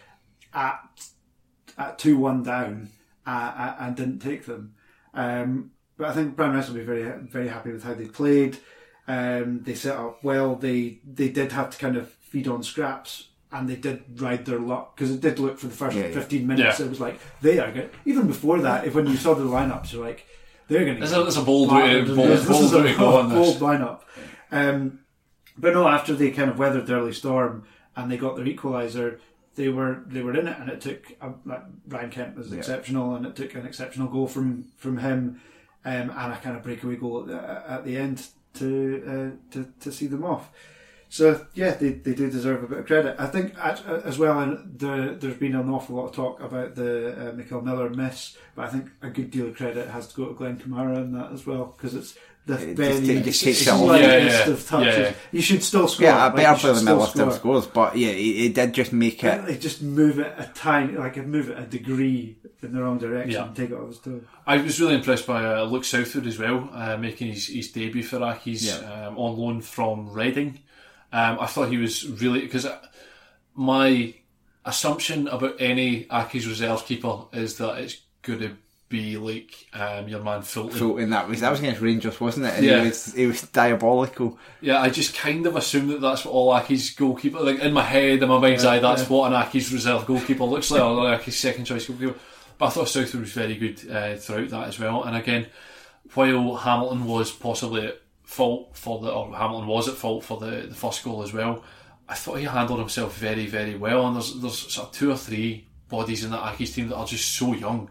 at 0.53 0.78
at 1.78 1.99
two 1.99 2.18
one 2.18 2.43
down 2.43 2.90
uh, 3.26 3.30
uh, 3.57 3.76
and 3.80 3.97
didn't 3.97 4.18
take 4.18 4.47
them. 4.47 4.74
Um, 5.14 5.70
but 5.97 6.09
I 6.09 6.12
think 6.14 6.36
Brown 6.36 6.55
West 6.55 6.68
will 6.70 6.76
be 6.76 6.84
very 6.84 7.05
very 7.28 7.49
happy 7.49 7.72
with 7.72 7.84
how 7.84 7.95
they 7.95 8.07
played. 8.07 8.59
Um, 9.09 9.61
they 9.62 9.74
set 9.74 9.97
up 9.97 10.22
well. 10.24 10.55
They 10.57 11.01
they 11.05 11.28
did 11.28 11.53
have 11.53 11.70
to 11.70 11.78
kind 11.78 11.97
of 11.97 12.11
feed 12.11 12.49
on 12.49 12.62
scraps. 12.62 13.28
And 13.55 13.68
they 13.68 13.76
did 13.76 14.18
ride 14.18 14.47
their 14.47 14.59
luck 14.59 14.97
because 14.97 15.11
it 15.11 15.20
did 15.20 15.38
look 15.38 15.59
for 15.59 15.66
the 15.66 15.74
first 15.74 15.95
Yeah, 15.95 16.07
yeah. 16.07 16.14
15 16.14 16.47
minutes. 16.47 16.78
Yeah. 16.80 16.86
It 16.86 16.88
was 16.88 17.01
like 17.01 17.20
they 17.43 17.59
are 17.59 17.70
good. 17.70 17.90
Even 18.07 18.26
before 18.26 18.59
that, 18.62 18.86
if 18.86 18.95
when 18.95 19.07
you 19.07 19.16
saw 19.18 19.34
the 19.34 19.45
lineups, 19.45 19.93
you're 19.93 20.03
like 20.03 20.24
they're 20.68 20.84
going 20.84 20.96
to. 20.96 21.06
There's 21.06 21.36
a- 21.36 21.40
a 21.40 21.44
bold 21.44 21.72
way 21.72 22.00
to- 22.04 22.14
bold- 22.14 22.28
this 22.28 22.46
bold 22.46 22.64
is 22.64 22.72
a 22.72 22.82
way 22.82 22.92
to 22.92 22.98
go 22.98 23.16
on 23.18 23.28
this. 23.28 23.58
bold 23.58 23.60
lineup. 23.60 24.00
Um, 24.50 25.00
but 25.58 25.74
no, 25.74 25.86
after 25.88 26.14
they 26.14 26.30
kind 26.30 26.50
of 26.50 26.58
weathered 26.58 26.86
the 26.86 26.94
early 26.94 27.12
storm 27.12 27.64
and 27.96 28.10
they 28.10 28.16
got 28.16 28.36
their 28.36 28.44
equaliser, 28.46 29.18
they 29.54 29.68
were 29.68 30.02
they 30.06 30.22
were 30.22 30.34
in 30.34 30.48
it, 30.48 30.56
and 30.58 30.70
it 30.70 30.80
took 30.80 31.12
um, 31.20 31.36
like 31.44 31.62
Ryan 31.88 32.10
Kent 32.10 32.36
was 32.36 32.52
exceptional, 32.52 33.14
and 33.14 33.26
it 33.26 33.36
took 33.36 33.54
an 33.54 33.66
exceptional 33.66 34.08
goal 34.08 34.26
from 34.26 34.64
from 34.78 34.98
him, 34.98 35.40
um, 35.84 36.10
and 36.10 36.32
a 36.32 36.38
kind 36.42 36.56
of 36.56 36.62
breakaway 36.62 36.96
goal 36.96 37.20
at 37.20 37.26
the, 37.26 37.70
at 37.70 37.84
the 37.84 37.96
end 37.98 38.26
to 38.54 39.36
uh, 39.36 39.52
to 39.52 39.66
to 39.80 39.92
see 39.92 40.06
them 40.06 40.24
off. 40.24 40.50
So 41.12 41.44
yeah, 41.52 41.74
they, 41.74 41.90
they 41.90 42.14
do 42.14 42.30
deserve 42.30 42.64
a 42.64 42.66
bit 42.66 42.78
of 42.78 42.86
credit. 42.86 43.16
I 43.18 43.26
think 43.26 43.54
as, 43.58 43.82
as 43.82 44.18
well. 44.18 44.40
And 44.40 44.78
the, 44.78 45.14
there's 45.20 45.36
been 45.36 45.54
an 45.54 45.68
awful 45.68 45.96
lot 45.96 46.06
of 46.06 46.12
talk 46.14 46.40
about 46.40 46.74
the 46.74 47.28
uh, 47.30 47.32
Michael 47.34 47.60
Miller 47.60 47.90
miss, 47.90 48.34
but 48.54 48.64
I 48.64 48.68
think 48.68 48.88
a 49.02 49.10
good 49.10 49.30
deal 49.30 49.48
of 49.48 49.56
credit 49.56 49.88
has 49.88 50.06
to 50.08 50.16
go 50.16 50.28
to 50.28 50.32
Glenn 50.34 50.56
Kamara 50.56 50.96
in 50.96 51.12
that 51.12 51.30
as 51.32 51.46
well 51.46 51.74
because 51.76 51.94
it's 51.94 52.14
the 52.46 52.54
It 52.54 52.76
very 52.78 52.98
just- 53.00 53.10
it 53.10 53.24
just 53.24 53.44
takes 53.44 53.58
slightest 53.58 54.02
Yeah, 54.08 54.46
yeah, 54.46 54.52
of 54.54 54.66
touches. 54.66 54.96
yeah, 54.96 55.02
yeah. 55.04 55.12
You 55.32 55.42
should 55.42 55.62
still 55.62 55.86
score. 55.86 56.06
Yeah, 56.06 56.26
a 56.28 56.30
better 56.34 56.40
you 56.52 56.56
should 56.56 56.60
player 56.60 56.72
than 56.72 56.82
still 56.82 56.96
Miller 56.96 57.06
still 57.10 57.30
scores, 57.32 57.66
but 57.66 57.96
yeah, 57.98 58.12
he, 58.12 58.32
he 58.38 58.48
did 58.48 58.72
just 58.72 58.92
make 58.94 59.22
it. 59.22 59.44
Like 59.48 59.60
just 59.60 59.82
move 59.82 60.18
it 60.18 60.32
a 60.38 60.50
tiny, 60.54 60.96
like 60.96 61.18
move 61.18 61.50
it 61.50 61.58
a 61.58 61.66
degree 61.66 62.38
in 62.62 62.72
the 62.72 62.82
wrong 62.82 62.96
direction, 62.96 63.32
Yeah. 63.32 63.44
and 63.48 63.54
take 63.54 63.68
it 63.70 63.74
off 63.76 63.88
his 63.88 63.98
toe. 63.98 64.22
I 64.46 64.56
was 64.56 64.80
really 64.80 64.94
impressed 64.94 65.26
by 65.26 65.44
uh, 65.44 65.64
Luke 65.64 65.84
Southwood 65.84 66.26
as 66.26 66.38
well, 66.38 66.70
uh, 66.72 66.96
making 66.96 67.32
his, 67.32 67.48
his 67.48 67.70
debut 67.70 68.02
for 68.02 68.18
Accies 68.20 68.64
Yeah. 68.80 69.08
um, 69.08 69.18
on 69.18 69.36
loan 69.36 69.60
from 69.60 70.10
Reading. 70.10 70.58
Um, 71.12 71.38
I 71.40 71.46
thought 71.46 71.68
he 71.68 71.76
was 71.76 72.08
really 72.08 72.40
because 72.40 72.66
my 73.54 74.14
assumption 74.64 75.28
about 75.28 75.56
any 75.60 76.04
Accies 76.04 76.46
reserve 76.46 76.84
keeper 76.86 77.24
is 77.32 77.56
that 77.58 77.78
it's 77.78 77.98
going 78.22 78.38
to 78.40 78.56
be 78.88 79.16
like 79.16 79.66
um, 79.72 80.06
your 80.06 80.20
man 80.22 80.42
Fulton. 80.42 80.78
So, 80.78 80.98
and 80.98 81.12
that 81.12 81.26
was 81.26 81.40
that 81.40 81.50
was 81.50 81.60
against 81.60 81.80
Rangers, 81.80 82.20
wasn't 82.20 82.46
it? 82.46 82.54
And 82.56 82.64
Yeah. 82.66 82.80
he 83.14 83.26
was 83.26 83.40
was 83.42 83.50
diabolical. 83.50 84.38
Yeah, 84.60 84.80
I 84.80 84.90
just 84.90 85.14
kind 85.14 85.46
of 85.46 85.56
assumed 85.56 85.90
that 85.90 86.00
that's 86.00 86.24
what 86.24 86.32
all 86.32 86.52
Accies 86.54 86.94
goalkeeper, 86.96 87.40
like 87.40 87.58
in 87.60 87.72
my 87.72 87.82
head, 87.82 88.22
in 88.22 88.28
my 88.28 88.38
mind's 88.38 88.64
eye, 88.64 88.78
that's 88.80 89.08
what 89.08 89.32
an 89.32 89.38
Accies 89.42 89.72
reserve 89.72 90.06
goalkeeper 90.06 90.44
looks 90.44 90.70
like, 90.70 90.82
or 90.82 91.06
Accies 91.06 91.32
second 91.32 91.64
choice 91.64 91.86
goalkeeper. 91.86 92.14
But 92.58 92.66
I 92.66 92.70
thought 92.70 92.88
Southwood 92.88 93.22
was 93.22 93.32
very 93.32 93.56
good 93.56 93.90
uh, 93.90 94.16
throughout 94.16 94.50
that 94.50 94.68
as 94.68 94.78
well. 94.78 95.02
And 95.04 95.16
again, 95.16 95.46
while 96.14 96.56
Hamilton 96.56 97.06
was 97.06 97.32
possibly 97.32 97.86
at 97.86 98.00
fault 98.33 98.76
for 98.76 98.99
the, 99.01 99.11
or 99.11 99.35
Hamilton 99.37 99.66
was 99.68 99.89
at 99.89 99.95
fault 99.95 100.24
for 100.24 100.39
the, 100.39 100.66
the 100.68 100.74
first 100.74 101.05
goal 101.05 101.22
as 101.22 101.33
well, 101.33 101.62
I 102.09 102.14
thought 102.14 102.39
he 102.39 102.45
handled 102.45 102.78
himself 102.80 103.16
very, 103.16 103.47
very 103.47 103.76
well. 103.76 104.07
And 104.07 104.16
there's 104.16 104.41
there's 104.41 104.59
sort 104.74 104.89
of 104.89 104.95
two 104.95 105.11
or 105.11 105.16
three 105.16 105.66
bodies 105.89 106.24
in 106.24 106.30
that 106.30 106.43
Accies 106.43 106.74
team 106.74 106.89
that 106.89 106.97
are 106.97 107.07
just 107.07 107.30
so 107.37 107.53
young. 107.55 107.91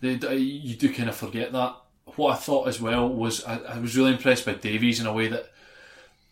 They, 0.00 0.14
they- 0.14 0.36
you 0.36 0.76
do 0.76 0.92
kind 0.92 1.08
of 1.08 1.16
forget 1.16 1.52
that. 1.52 1.74
What 2.16 2.32
I 2.32 2.36
thought 2.36 2.68
as 2.68 2.80
well 2.80 3.08
was 3.08 3.44
I, 3.44 3.56
I 3.74 3.78
was 3.78 3.96
really 3.96 4.12
impressed 4.12 4.44
by 4.46 4.54
Davies 4.54 5.00
in 5.00 5.06
a 5.06 5.12
way 5.12 5.28
that 5.28 5.46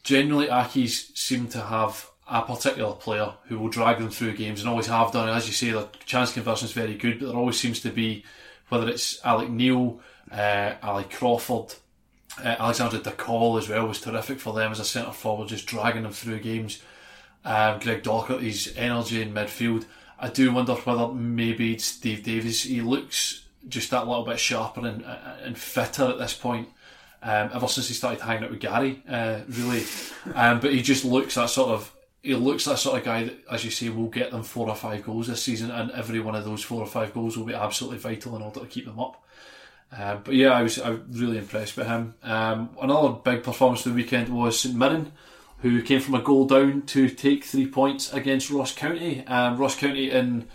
generally 0.03 0.47
Accies 0.49 1.17
seem 1.17 1.49
to 1.49 1.61
have 1.61 2.09
a 2.31 2.43
particular 2.43 2.93
player 2.95 3.33
who 3.47 3.59
will 3.59 3.69
drag 3.69 3.99
them 3.99 4.11
through 4.11 4.37
games 4.37 4.61
and 4.61 4.69
always 4.69 4.87
have 4.87 5.13
done. 5.13 5.29
And 5.29 5.37
as 5.37 5.47
you 5.47 5.53
say, 5.53 5.71
their 5.71 5.87
chance 6.05 6.33
conversion 6.33 6.67
is 6.67 6.73
very 6.73 6.95
good, 6.95 7.19
but 7.19 7.27
there 7.27 7.37
always 7.37 7.59
seems 7.59 7.81
to 7.81 7.91
be, 7.91 8.25
whether 8.69 8.89
it's 8.89 9.25
Alec 9.25 9.49
Neil, 9.51 10.01
uh, 10.31 10.75
Ali 10.83 11.05
Crawford, 11.05 11.75
uh, 12.45 12.57
Alexandre 12.61 12.99
D'Acol 12.99 13.59
as 13.59 13.69
well 13.69 13.87
was 13.87 14.01
terrific 14.01 14.41
for 14.41 14.53
them 14.53 14.73
as 14.73 14.81
a 14.81 14.85
centre 14.85 15.13
forward, 15.13 15.49
just 15.49 15.67
dragging 15.67 16.03
them 16.03 16.13
through 16.13 16.41
games. 16.41 16.83
Um, 17.45 17.79
Greg 17.79 18.03
Docherty's 18.03 18.77
energy 18.77 19.23
in 19.23 19.33
midfield. 19.33 19.87
I 20.19 20.29
do 20.29 20.53
wonder 20.53 20.75
whether 20.75 21.09
maybe 21.09 21.79
Steve 21.79 22.25
Davies, 22.25 22.65
he 22.65 22.81
looks 22.81 23.45
just 23.69 23.91
that 23.91 24.07
little 24.07 24.25
bit 24.25 24.41
sharper 24.41 24.87
and, 24.87 25.05
and 25.43 25.57
fitter 25.57 26.05
at 26.05 26.19
this 26.19 26.35
point. 26.35 26.69
Um, 27.21 27.51
ever 27.53 27.67
since 27.67 27.89
he 27.89 27.95
started 27.95 28.21
hanging 28.21 28.45
out 28.45 28.51
with 28.51 28.61
Gary, 28.61 29.03
uh, 29.09 29.41
really. 29.49 29.85
Um, 30.35 30.61
but 30.61 30.73
he 30.73 30.83
just 30.83 31.05
looks 31.05 31.35
that 31.35 31.51
sort 31.51 31.71
of, 31.71 31.93
he 32.23 32.35
looks 32.35 32.65
that 32.67 32.79
sort 32.79 32.99
of 32.99 33.05
guy 33.05 33.25
that, 33.25 33.39
as 33.51 33.65
you 33.65 33.71
say, 33.71 33.89
will 33.89 34.09
get 34.09 34.31
them 34.31 34.43
four 34.43 34.69
or 34.69 34.77
five 34.77 35.05
goals 35.05 35.27
this 35.27 35.43
season, 35.43 35.71
and 35.71 35.91
every 35.93 36.21
one 36.21 36.37
of 36.37 36.45
those 36.45 36.63
four 36.63 36.81
or 36.81 36.87
five 36.87 37.13
goals 37.13 37.37
will 37.37 37.45
be 37.45 37.55
absolutely 37.55 37.99
vital 37.99 38.37
in 38.37 38.43
order 38.43 38.61
to 38.61 38.67
keep 38.67 38.85
them 38.85 39.01
up. 39.01 39.25
Um, 39.97 40.21
but 40.25 40.35
yeah, 40.35 40.51
I 40.51 40.63
was, 40.63 40.79
I 40.79 40.91
was 40.91 41.01
really 41.21 41.39
impressed 41.39 41.77
with 41.77 41.87
him. 41.87 42.15
Um, 42.23 42.71
another 42.81 43.11
big 43.25 43.43
performance 43.43 43.87
of 43.87 43.93
the 43.95 43.97
weekend 44.03 44.29
was 44.29 44.61
St 44.61 44.75
Mirren, 44.75 45.13
who 45.61 45.81
came 45.83 46.01
from 46.01 46.15
a 46.15 46.23
goal 46.23 46.45
down 46.47 46.83
to 46.83 47.09
take 47.09 47.45
three 47.45 47.67
points 47.67 48.13
against 48.13 48.51
Ross 48.51 48.73
County. 48.73 49.27
Um, 49.27 49.57
Ross 49.57 49.77
County 49.77 50.11
in 50.11 50.47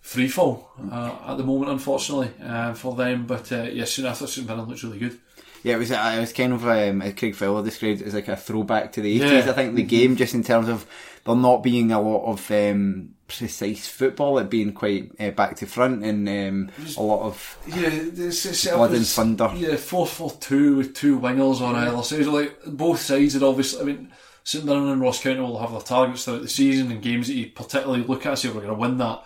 free 0.00 0.28
fall 0.28 0.70
uh, 0.92 1.16
at 1.26 1.36
the 1.38 1.44
moment, 1.44 1.72
unfortunately, 1.72 2.30
uh, 2.42 2.72
for 2.74 2.94
them. 2.94 3.26
But 3.26 3.50
uh, 3.52 3.62
yeah, 3.64 3.84
soon 3.84 4.06
after 4.06 4.26
St 4.26 4.46
Mirren 4.46 4.64
looks 4.66 4.84
really 4.84 4.98
good. 5.00 5.18
Yeah, 5.64 5.74
it 5.74 5.78
was. 5.78 5.90
uh, 5.90 6.14
It 6.16 6.20
was 6.20 6.32
kind 6.32 6.52
of 6.52 6.64
um, 6.68 7.02
as 7.02 7.14
Craig 7.14 7.34
Fowler 7.34 7.64
described 7.64 8.00
it 8.00 8.06
as 8.06 8.14
like 8.14 8.28
a 8.28 8.36
throwback 8.36 8.92
to 8.92 9.00
the 9.02 9.10
Yeah. 9.10 9.24
eighties. 9.26 9.48
I 9.48 9.54
think 9.54 9.74
the 9.74 9.82
game, 9.82 10.14
just 10.14 10.34
in 10.34 10.44
terms 10.44 10.68
of 10.68 10.86
there 11.24 11.34
not 11.34 11.64
being 11.64 11.90
a 11.90 12.00
lot 12.00 12.30
of 12.30 12.48
um, 12.52 13.16
precise 13.28 13.86
football, 13.86 14.38
it 14.38 14.50
being 14.50 14.72
quite 14.72 15.12
uh, 15.20 15.30
back 15.30 15.56
to 15.56 15.66
front 15.66 16.02
and 16.02 16.28
um, 16.28 16.70
a 16.96 17.02
lot 17.02 17.22
of 17.22 17.58
Yeah, 17.66 17.88
it's, 17.90 18.44
it's 18.44 18.60
set 18.60 18.74
Blood 18.74 18.90
up 18.90 18.96
and 18.96 19.06
thunder. 19.06 19.52
Yeah, 19.54 19.76
four 19.76 20.06
four 20.06 20.32
two 20.40 20.76
with 20.76 20.94
two 20.94 21.20
wingers 21.20 21.60
on 21.60 21.76
either 21.76 22.02
side. 22.02 22.24
So, 22.24 22.32
Like 22.32 22.58
both 22.66 23.00
sides 23.00 23.36
are 23.36 23.44
obviously. 23.46 23.80
I 23.80 23.84
mean, 23.84 24.12
St 24.42 24.64
Mirren 24.64 24.88
and 24.88 25.00
Ross 25.02 25.22
County 25.22 25.40
will 25.40 25.58
have 25.58 25.72
their 25.72 25.80
targets 25.82 26.24
throughout 26.24 26.40
the 26.40 26.48
season 26.48 26.90
and 26.90 27.02
games 27.02 27.28
that 27.28 27.34
you 27.34 27.50
particularly 27.50 28.02
look 28.02 28.24
at. 28.24 28.38
Say 28.38 28.48
we're 28.48 28.54
going 28.54 28.68
to 28.68 28.74
win 28.74 28.96
that, 28.98 29.22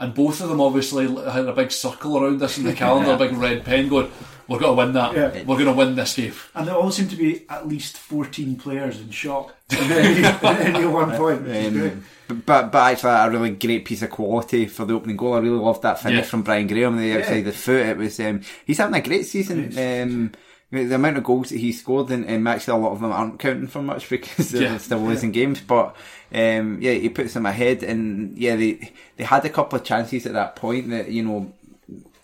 and 0.00 0.12
both 0.12 0.40
of 0.40 0.48
them 0.48 0.60
obviously 0.60 1.06
had 1.06 1.46
a 1.46 1.52
big 1.52 1.70
circle 1.70 2.18
around 2.18 2.40
this 2.40 2.58
in 2.58 2.64
the 2.64 2.72
calendar, 2.74 3.12
a 3.12 3.16
big 3.16 3.36
red 3.36 3.64
pen 3.64 3.88
going. 3.88 4.10
We're 4.46 4.58
going 4.58 4.76
to 4.76 4.82
win 4.82 4.92
that. 4.92 5.14
Yeah. 5.14 5.42
We're 5.44 5.56
going 5.56 5.66
to 5.66 5.72
win 5.72 5.94
this 5.94 6.16
game. 6.16 6.34
And 6.54 6.66
there 6.68 6.74
always 6.74 6.96
seem 6.96 7.08
to 7.08 7.16
be 7.16 7.46
at 7.48 7.66
least 7.66 7.96
14 7.96 8.56
players 8.56 9.00
in 9.00 9.10
shot 9.10 9.54
at 9.70 9.80
any, 9.80 10.84
one 10.84 11.12
point. 11.12 11.44
Which 11.44 11.50
is 11.56 11.72
great. 11.72 11.92
Um, 11.92 12.04
but, 12.28 12.46
but 12.46 12.72
but 12.72 12.92
actually 12.92 13.10
a 13.10 13.30
really 13.30 13.50
great 13.50 13.84
piece 13.84 14.02
of 14.02 14.10
quality 14.10 14.66
for 14.66 14.84
the 14.84 14.94
opening 14.94 15.16
goal. 15.16 15.34
I 15.34 15.38
really 15.38 15.58
loved 15.58 15.82
that 15.82 16.00
finish 16.00 16.18
Yeah. 16.24 16.30
from 16.30 16.42
Brian 16.42 16.66
Graham 16.66 16.94
on 16.94 17.00
the 17.00 17.18
outside 17.18 17.36
Yeah. 17.36 17.42
the 17.42 17.52
foot. 17.52 17.86
It 17.86 17.96
was 17.96 18.18
um, 18.20 18.40
he's 18.66 18.78
having 18.78 18.94
a 18.94 19.00
great 19.02 19.26
season. 19.26 19.72
Um, 19.78 20.32
the 20.70 20.94
amount 20.94 21.16
of 21.18 21.22
goals 21.24 21.50
that 21.50 21.58
he 21.58 21.70
scored, 21.72 22.10
and, 22.10 22.24
and 22.26 22.48
actually 22.48 22.78
a 22.78 22.82
lot 22.82 22.92
of 22.92 23.00
them 23.00 23.12
aren't 23.12 23.38
counting 23.38 23.68
for 23.68 23.80
much 23.82 24.08
because 24.10 24.50
they're 24.50 24.62
Yeah. 24.62 24.78
still 24.78 24.98
losing 24.98 25.30
games. 25.32 25.60
But 25.60 25.94
um, 26.34 26.78
yeah, 26.80 26.92
he 26.94 27.08
puts 27.10 27.34
them 27.34 27.46
ahead, 27.46 27.82
and 27.82 28.36
yeah, 28.36 28.56
they 28.56 28.92
they 29.16 29.24
had 29.24 29.44
a 29.44 29.50
couple 29.50 29.78
of 29.78 29.84
chances 29.84 30.26
at 30.26 30.32
that 30.32 30.56
point 30.56 30.90
that 30.90 31.10
you 31.10 31.22
know. 31.22 31.52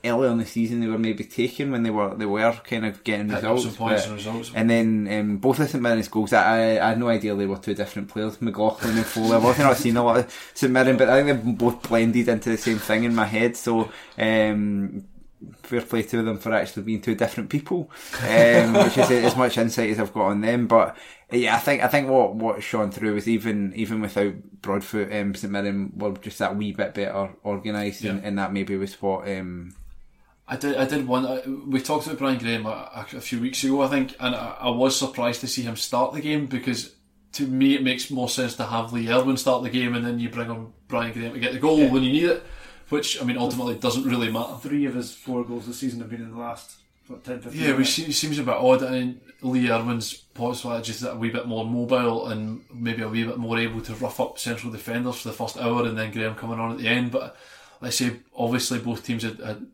Earlier 0.03 0.31
in 0.31 0.39
the 0.39 0.47
season, 0.47 0.81
they 0.81 0.87
were 0.87 0.99
maybe 0.99 1.25
taken 1.25 1.71
when 1.71 1.83
they 1.83 1.91
were 1.91 2.15
they 2.15 2.25
were 2.25 2.53
kind 2.65 2.87
of 2.87 3.05
getting 3.05 3.29
results, 3.29 3.65
some 3.65 3.75
points 3.75 4.07
and 4.07 4.15
results. 4.15 4.51
and 4.55 4.71
then 4.71 5.09
um, 5.13 5.37
both 5.37 5.59
of 5.61 5.69
St 5.69 5.83
Mirren's 5.83 6.09
goals, 6.09 6.33
I, 6.33 6.79
I 6.79 6.89
had 6.89 6.99
no 6.99 7.09
idea 7.09 7.35
they 7.35 7.45
were 7.47 7.59
two 7.59 7.75
different 7.75 8.09
players, 8.09 8.41
McLaughlin 8.41 8.97
and 8.97 9.05
Foley. 9.05 9.33
I've 9.37 9.59
not 9.59 9.77
seen 9.77 9.99
a 9.99 10.03
lot 10.03 10.17
of 10.21 10.51
St 10.55 10.73
Mirren, 10.73 10.97
but 10.97 11.11
I 11.11 11.23
think 11.23 11.45
they've 11.45 11.59
both 11.59 11.83
blended 11.87 12.29
into 12.29 12.49
the 12.49 12.57
same 12.57 12.79
thing 12.79 13.05
in 13.05 13.15
my 13.15 13.27
head. 13.27 13.57
So 13.57 13.93
um, 14.19 15.05
fair 15.63 15.83
play 15.83 16.03
to 16.03 16.23
them 16.23 16.39
for 16.39 16.53
actually 16.55 16.83
being 16.83 17.01
two 17.03 17.15
different 17.15 17.51
people, 17.51 17.91
um, 18.23 18.73
which 18.75 18.97
is 18.99 19.11
as 19.11 19.37
much 19.37 19.59
insight 19.59 19.91
as 19.91 20.01
I've 20.01 20.15
got 20.15 20.27
on 20.29 20.41
them. 20.41 20.67
But 20.67 20.97
yeah, 21.31 21.57
I 21.57 21.59
think 21.59 21.83
I 21.83 21.89
think 21.89 22.09
what 22.09 22.35
what 22.35 22.63
shone 22.63 22.91
through 22.91 23.15
was 23.15 23.29
even 23.29 23.73
even 23.77 24.01
without 24.01 24.35
Broadfoot, 24.63 25.13
um, 25.13 25.35
St 25.35 25.53
Mirren 25.53 25.93
were 25.95 26.13
just 26.13 26.39
that 26.39 26.57
wee 26.57 26.73
bit 26.73 26.95
better 26.95 27.31
organised, 27.45 28.03
and, 28.05 28.25
and 28.25 28.39
that 28.39 28.53
maybe 28.53 28.77
was 28.77 29.01
what. 29.03 29.29
Um, 29.29 29.75
I 30.51 30.57
did. 30.57 30.77
I 30.77 30.85
did 30.85 31.07
one. 31.07 31.25
I- 31.25 31.43
We 31.47 31.81
talked 31.81 32.07
about 32.07 32.19
Brian 32.19 32.39
Graham 32.39 32.67
a, 32.67 33.07
a 33.13 33.21
few 33.21 33.41
weeks 33.41 33.63
ago, 33.63 33.83
I 33.83 33.89
think, 33.89 34.17
and 34.19 34.35
I, 34.35 34.57
I 34.61 34.69
was 34.71 34.99
surprised 34.99 35.41
to 35.43 35.47
see 35.47 35.63
him 35.63 35.77
start 35.77 36.13
the 36.13 36.21
game 36.21 36.47
because 36.47 36.95
to 37.33 37.47
me, 37.47 37.75
it 37.77 37.85
makes 37.85 38.11
more 38.11 38.29
sense 38.29 38.57
to 38.57 38.65
have 38.65 38.93
Lee 38.93 39.09
Erwin 39.09 39.37
start 39.37 39.63
the 39.63 39.71
game 39.71 39.95
and 39.95 40.05
then 40.05 40.19
you 40.19 40.29
bring 40.29 40.51
on 40.51 40.73
Brian 40.89 41.13
Graham 41.13 41.33
to 41.33 41.39
get 41.39 41.53
the 41.53 41.61
goal 41.61 41.79
yeah. 41.79 41.91
when 41.91 42.03
you 42.03 42.13
need 42.13 42.25
it, 42.25 42.43
which 42.89 43.23
I 43.23 43.25
mean 43.25 43.39
ultimately 43.39 43.77
doesn't 43.77 44.05
really 44.05 44.31
matter. 44.31 44.57
Three 44.61 44.87
of 44.87 44.95
his 44.95 45.15
four 45.15 45.45
goals 45.45 45.67
this 45.67 45.79
season 45.79 46.01
have 46.01 46.11
been 46.11 46.23
in 46.23 46.33
the 46.33 46.39
last 46.39 46.81
what, 47.07 47.23
10, 47.23 47.41
15 47.43 47.61
Yeah, 47.61 47.77
which 47.77 47.89
seems 47.89 48.39
a 48.39 48.43
bit 48.43 48.55
odd. 48.55 48.83
I 48.83 48.91
mean, 48.91 49.21
Lee 49.43 49.71
Erwin's 49.71 50.15
possibly 50.15 50.83
just 50.83 51.05
a 51.05 51.15
wee 51.15 51.31
bit 51.31 51.47
more 51.47 51.65
mobile 51.65 52.27
and 52.29 52.63
maybe 52.75 53.03
a 53.03 53.09
wee 53.09 53.25
bit 53.25 53.39
more 53.39 53.59
able 53.59 53.81
to 53.83 53.95
rough 53.95 54.19
up 54.19 54.39
central 54.41 54.73
defenders 54.73 55.21
for 55.21 55.29
the 55.29 55.35
first 55.35 55.57
hour 55.59 55.85
and 55.85 55.97
then 55.97 56.11
Graham 56.11 56.35
coming 56.35 56.59
on 56.59 56.73
at 56.73 56.79
the 56.79 56.89
end. 56.89 57.13
But 57.13 57.37
let's 57.81 57.97
say 57.97 58.17
obviously 58.35 58.81
both 58.81 59.05
teams 59.05 59.23
had, 59.23 59.39
had 59.39 59.67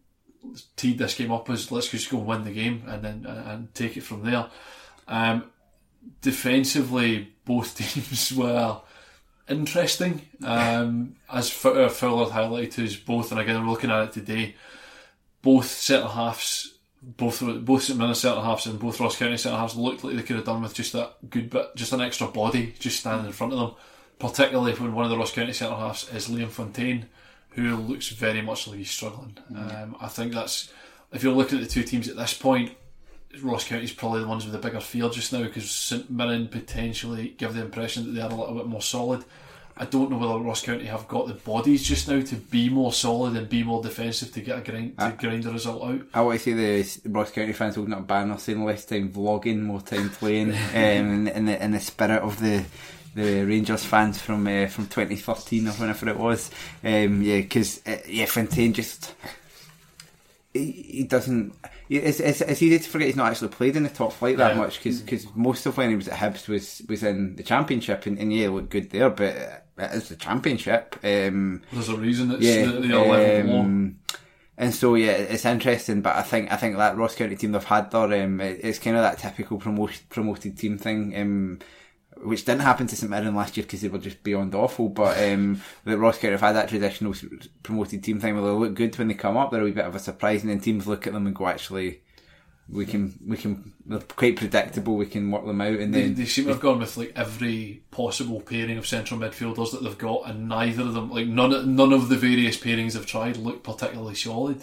teed 0.76 0.98
this 0.98 1.14
game 1.14 1.32
up 1.32 1.48
as 1.50 1.70
let's 1.70 1.90
just 1.90 2.10
go 2.10 2.18
win 2.18 2.44
the 2.44 2.52
game 2.52 2.84
and 2.86 3.02
then 3.02 3.26
and 3.26 3.74
take 3.74 3.96
it 3.96 4.02
from 4.02 4.22
there. 4.22 4.46
Um, 5.08 5.44
defensively, 6.20 7.32
both 7.44 7.76
teams 7.94 8.32
were 8.32 8.80
interesting. 9.48 10.22
Um, 10.42 11.16
as 11.32 11.50
Fowler 11.50 11.88
highlighted 11.88 12.84
us 12.84 12.96
both, 12.96 13.30
and 13.30 13.40
again, 13.40 13.60
we're 13.64 13.70
looking 13.70 13.90
at 13.90 14.04
it 14.04 14.12
today. 14.12 14.54
Both 15.42 15.66
centre 15.66 16.08
halves, 16.08 16.74
both 17.02 17.40
both 17.64 17.84
St 17.84 17.98
Mirren 17.98 18.14
centre 18.14 18.40
halves 18.40 18.66
and 18.66 18.78
both 18.78 18.98
Ross 18.98 19.16
County 19.16 19.36
centre 19.36 19.58
halves 19.58 19.76
looked 19.76 20.02
like 20.02 20.16
they 20.16 20.22
could 20.22 20.36
have 20.36 20.44
done 20.44 20.62
with 20.62 20.74
just 20.74 20.92
that 20.92 21.30
good 21.30 21.50
bit, 21.50 21.76
just 21.76 21.92
an 21.92 22.00
extra 22.00 22.26
body, 22.26 22.74
just 22.78 23.00
standing 23.00 23.26
in 23.26 23.32
front 23.32 23.52
of 23.52 23.58
them. 23.58 23.74
Particularly 24.18 24.72
when 24.72 24.94
one 24.94 25.04
of 25.04 25.10
the 25.10 25.18
Ross 25.18 25.32
County 25.32 25.52
centre 25.52 25.76
halves 25.76 26.12
is 26.12 26.28
Liam 26.28 26.48
Fontaine, 26.48 27.06
who 27.56 27.74
looks 27.76 28.10
very 28.10 28.42
much 28.42 28.68
like 28.68 28.78
he's 28.78 28.90
struggling. 28.90 29.36
Um, 29.56 29.96
I 30.00 30.08
think 30.08 30.32
that's 30.32 30.70
if 31.12 31.22
you're 31.22 31.32
looking 31.32 31.58
at 31.58 31.64
the 31.64 31.70
two 31.70 31.82
teams 31.82 32.08
at 32.08 32.16
this 32.16 32.34
point, 32.34 32.72
Ross 33.42 33.64
County's 33.64 33.92
probably 33.92 34.20
the 34.20 34.28
ones 34.28 34.44
with 34.44 34.52
the 34.52 34.58
bigger 34.58 34.80
field 34.80 35.14
just 35.14 35.32
now 35.32 35.42
because 35.42 35.70
St 35.70 36.10
Mirren 36.10 36.48
potentially 36.48 37.34
give 37.38 37.54
the 37.54 37.62
impression 37.62 38.04
that 38.04 38.10
they 38.12 38.20
are 38.20 38.30
a 38.30 38.34
little 38.34 38.54
bit 38.54 38.66
more 38.66 38.82
solid. 38.82 39.24
I 39.78 39.84
don't 39.84 40.10
know 40.10 40.16
whether 40.16 40.38
Ross 40.38 40.62
County 40.62 40.86
have 40.86 41.06
got 41.06 41.28
the 41.28 41.34
bodies 41.34 41.82
just 41.82 42.08
now 42.08 42.20
to 42.22 42.34
be 42.36 42.70
more 42.70 42.94
solid 42.94 43.36
and 43.36 43.46
be 43.46 43.62
more 43.62 43.82
defensive 43.82 44.32
to 44.32 44.40
get 44.40 44.58
a 44.58 44.62
grind 44.62 44.98
to 44.98 45.04
I, 45.04 45.10
grind 45.10 45.44
the 45.44 45.52
result 45.52 45.82
out. 45.82 46.00
I 46.14 46.22
want 46.22 46.40
to 46.40 46.44
see 46.44 46.52
the 46.54 47.10
Ross 47.10 47.30
County 47.30 47.52
fans 47.52 47.74
holding 47.74 47.92
up 47.92 48.00
a 48.00 48.02
banner 48.02 48.38
saying 48.38 48.64
less 48.64 48.86
time 48.86 49.10
vlogging, 49.10 49.60
more 49.60 49.82
time 49.82 50.08
playing, 50.08 50.50
um, 50.74 51.28
in 51.28 51.44
the 51.44 51.62
in 51.62 51.72
the 51.72 51.80
spirit 51.80 52.22
of 52.22 52.40
the 52.40 52.64
the 53.16 53.44
Rangers 53.44 53.84
fans 53.84 54.20
from 54.20 54.46
uh, 54.46 54.66
from 54.66 54.86
2013 54.86 55.66
or 55.66 55.72
whenever 55.72 56.08
it 56.08 56.18
was. 56.18 56.50
Um, 56.84 57.22
yeah, 57.22 57.38
because 57.38 57.80
uh, 57.86 57.96
yeah, 58.06 58.26
Fontaine 58.26 58.74
just 58.74 59.14
he, 60.52 60.70
he 60.70 61.04
doesn't 61.04 61.54
it's, 61.88 62.20
it's, 62.20 62.40
it's 62.40 62.62
easy 62.62 62.78
to 62.78 62.90
forget 62.90 63.06
he's 63.06 63.16
not 63.16 63.30
actually 63.30 63.48
played 63.48 63.76
in 63.76 63.84
the 63.84 63.88
top 63.88 64.12
flight 64.12 64.36
that 64.38 64.54
yeah. 64.54 64.60
much 64.60 64.82
because 64.82 65.26
most 65.34 65.66
of 65.66 65.76
when 65.76 65.90
he 65.90 65.96
was 65.96 66.08
at 66.08 66.18
Hibs 66.18 66.48
was 66.48 66.82
was 66.88 67.02
in 67.02 67.36
the 67.36 67.42
championship 67.42 68.06
and, 68.06 68.18
and 68.18 68.32
yeah, 68.32 68.48
looked 68.48 68.70
good 68.70 68.90
there, 68.90 69.10
but 69.10 69.34
it 69.78 69.92
is 69.92 70.08
the 70.08 70.16
championship. 70.16 70.96
Um, 71.04 71.62
There's 71.72 71.88
a 71.88 71.96
reason 71.96 72.32
it's 72.32 72.42
yeah, 72.42 72.66
the, 72.66 72.80
the 72.80 73.60
um, 73.60 73.98
and 74.58 74.74
so 74.74 74.94
yeah, 74.94 75.12
it's 75.12 75.44
interesting, 75.44 76.00
but 76.00 76.16
I 76.16 76.22
think 76.22 76.50
I 76.50 76.56
think 76.56 76.76
that 76.76 76.96
Ross 76.96 77.14
County 77.14 77.36
team 77.36 77.52
they've 77.52 77.62
had 77.62 77.90
there, 77.90 78.24
um, 78.24 78.40
it's 78.40 78.78
kind 78.78 78.96
of 78.96 79.02
that 79.02 79.18
typical 79.18 79.58
promoted 79.58 80.08
promoted 80.08 80.58
team 80.58 80.78
thing. 80.78 81.16
Um, 81.16 81.58
which 82.22 82.44
didn't 82.44 82.62
happen 82.62 82.86
to 82.86 82.96
St 82.96 83.10
Mirren 83.10 83.34
last 83.34 83.56
year 83.56 83.64
because 83.64 83.82
they 83.82 83.88
were 83.88 83.98
just 83.98 84.22
beyond 84.22 84.54
awful. 84.54 84.88
But 84.88 85.18
um, 85.22 85.62
the 85.84 85.98
Ross 85.98 86.18
County 86.18 86.32
have 86.32 86.40
had 86.40 86.56
that 86.56 86.68
traditional 86.68 87.14
promoted 87.62 88.02
team 88.02 88.20
thing 88.20 88.34
where 88.34 88.44
they 88.44 88.50
look 88.50 88.74
good 88.74 88.96
when 88.98 89.08
they 89.08 89.14
come 89.14 89.36
up. 89.36 89.50
They're 89.50 89.60
a 89.60 89.64
wee 89.64 89.72
bit 89.72 89.84
of 89.84 89.94
a 89.94 90.00
surprise, 90.00 90.42
and 90.42 90.50
then 90.50 90.60
teams 90.60 90.86
look 90.86 91.06
at 91.06 91.12
them 91.12 91.26
and 91.26 91.36
go, 91.36 91.46
actually, 91.46 92.02
we 92.68 92.84
can 92.84 93.18
we 93.24 93.36
can 93.36 93.72
they're 93.84 94.00
quite 94.00 94.36
predictable. 94.36 94.96
We 94.96 95.06
can 95.06 95.30
work 95.30 95.46
them 95.46 95.60
out, 95.60 95.78
and 95.78 95.94
they, 95.94 96.02
then 96.02 96.14
they 96.14 96.24
seem 96.24 96.46
to 96.46 96.52
have 96.52 96.60
gone 96.60 96.80
with 96.80 96.96
like 96.96 97.12
every 97.14 97.82
possible 97.90 98.40
pairing 98.40 98.78
of 98.78 98.86
central 98.86 99.20
midfielders 99.20 99.72
that 99.72 99.82
they've 99.82 99.98
got, 99.98 100.28
and 100.28 100.48
neither 100.48 100.82
of 100.82 100.94
them, 100.94 101.10
like 101.10 101.28
none 101.28 101.76
none 101.76 101.92
of 101.92 102.08
the 102.08 102.16
various 102.16 102.58
pairings 102.58 102.94
they've 102.94 103.06
tried, 103.06 103.36
look 103.36 103.62
particularly 103.62 104.14
solid. 104.14 104.62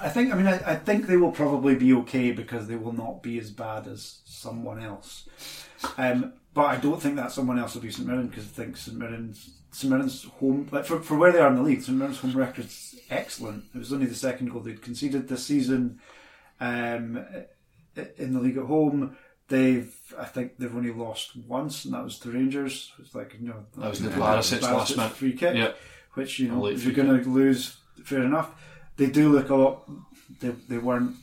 I 0.00 0.08
think. 0.08 0.32
I 0.32 0.36
mean, 0.36 0.46
I, 0.46 0.72
I 0.72 0.74
think 0.76 1.06
they 1.06 1.16
will 1.16 1.32
probably 1.32 1.74
be 1.74 1.92
okay 1.94 2.32
because 2.32 2.66
they 2.66 2.76
will 2.76 2.92
not 2.92 3.22
be 3.22 3.38
as 3.38 3.50
bad 3.50 3.86
as 3.86 4.20
someone 4.24 4.82
else. 4.82 5.28
Um, 5.96 6.32
but 6.58 6.66
I 6.66 6.76
don't 6.76 7.00
think 7.00 7.14
that 7.14 7.30
someone 7.30 7.56
else 7.56 7.76
will 7.76 7.82
be 7.82 7.92
St 7.92 8.04
Mirren 8.04 8.26
because 8.26 8.42
I 8.42 8.48
think 8.48 8.76
St 8.76 8.98
Mirren's 8.98 9.60
St 9.70 9.92
Mirren's 9.92 10.24
home 10.24 10.68
like 10.72 10.86
for, 10.86 11.00
for 11.00 11.16
where 11.16 11.30
they 11.30 11.38
are 11.38 11.46
in 11.46 11.54
the 11.54 11.62
league, 11.62 11.82
St 11.82 11.96
Mirren's 11.96 12.18
home 12.18 12.36
record's 12.36 12.96
excellent. 13.10 13.62
It 13.72 13.78
was 13.78 13.92
only 13.92 14.06
the 14.06 14.16
second 14.16 14.50
goal 14.50 14.62
they'd 14.62 14.82
conceded 14.82 15.28
this 15.28 15.46
season. 15.46 16.00
Um, 16.58 17.24
in 18.16 18.32
the 18.32 18.40
league 18.40 18.56
at 18.56 18.64
home, 18.64 19.16
they've 19.46 19.94
I 20.18 20.24
think 20.24 20.58
they've 20.58 20.74
only 20.74 20.90
lost 20.90 21.36
once, 21.36 21.84
and 21.84 21.94
that 21.94 22.02
was 22.02 22.18
to 22.18 22.32
Rangers. 22.32 22.90
It's 22.98 23.14
like 23.14 23.36
you 23.40 23.50
know 23.50 23.64
that 23.76 23.90
was 23.90 24.02
the 24.02 24.10
Barisic 24.10 24.62
last 24.62 24.96
minute 24.96 25.12
free 25.12 25.34
kick, 25.34 25.54
yeah. 25.54 25.74
which 26.14 26.40
you 26.40 26.48
know 26.48 26.66
if 26.66 26.82
you're 26.82 26.92
going 26.92 27.22
to 27.22 27.30
lose, 27.30 27.76
fair 28.02 28.24
enough. 28.24 28.50
They 28.96 29.06
do 29.06 29.28
look 29.30 29.50
a 29.50 29.54
lot. 29.54 29.88
They 30.40 30.48
they 30.68 30.78
weren't 30.78 31.14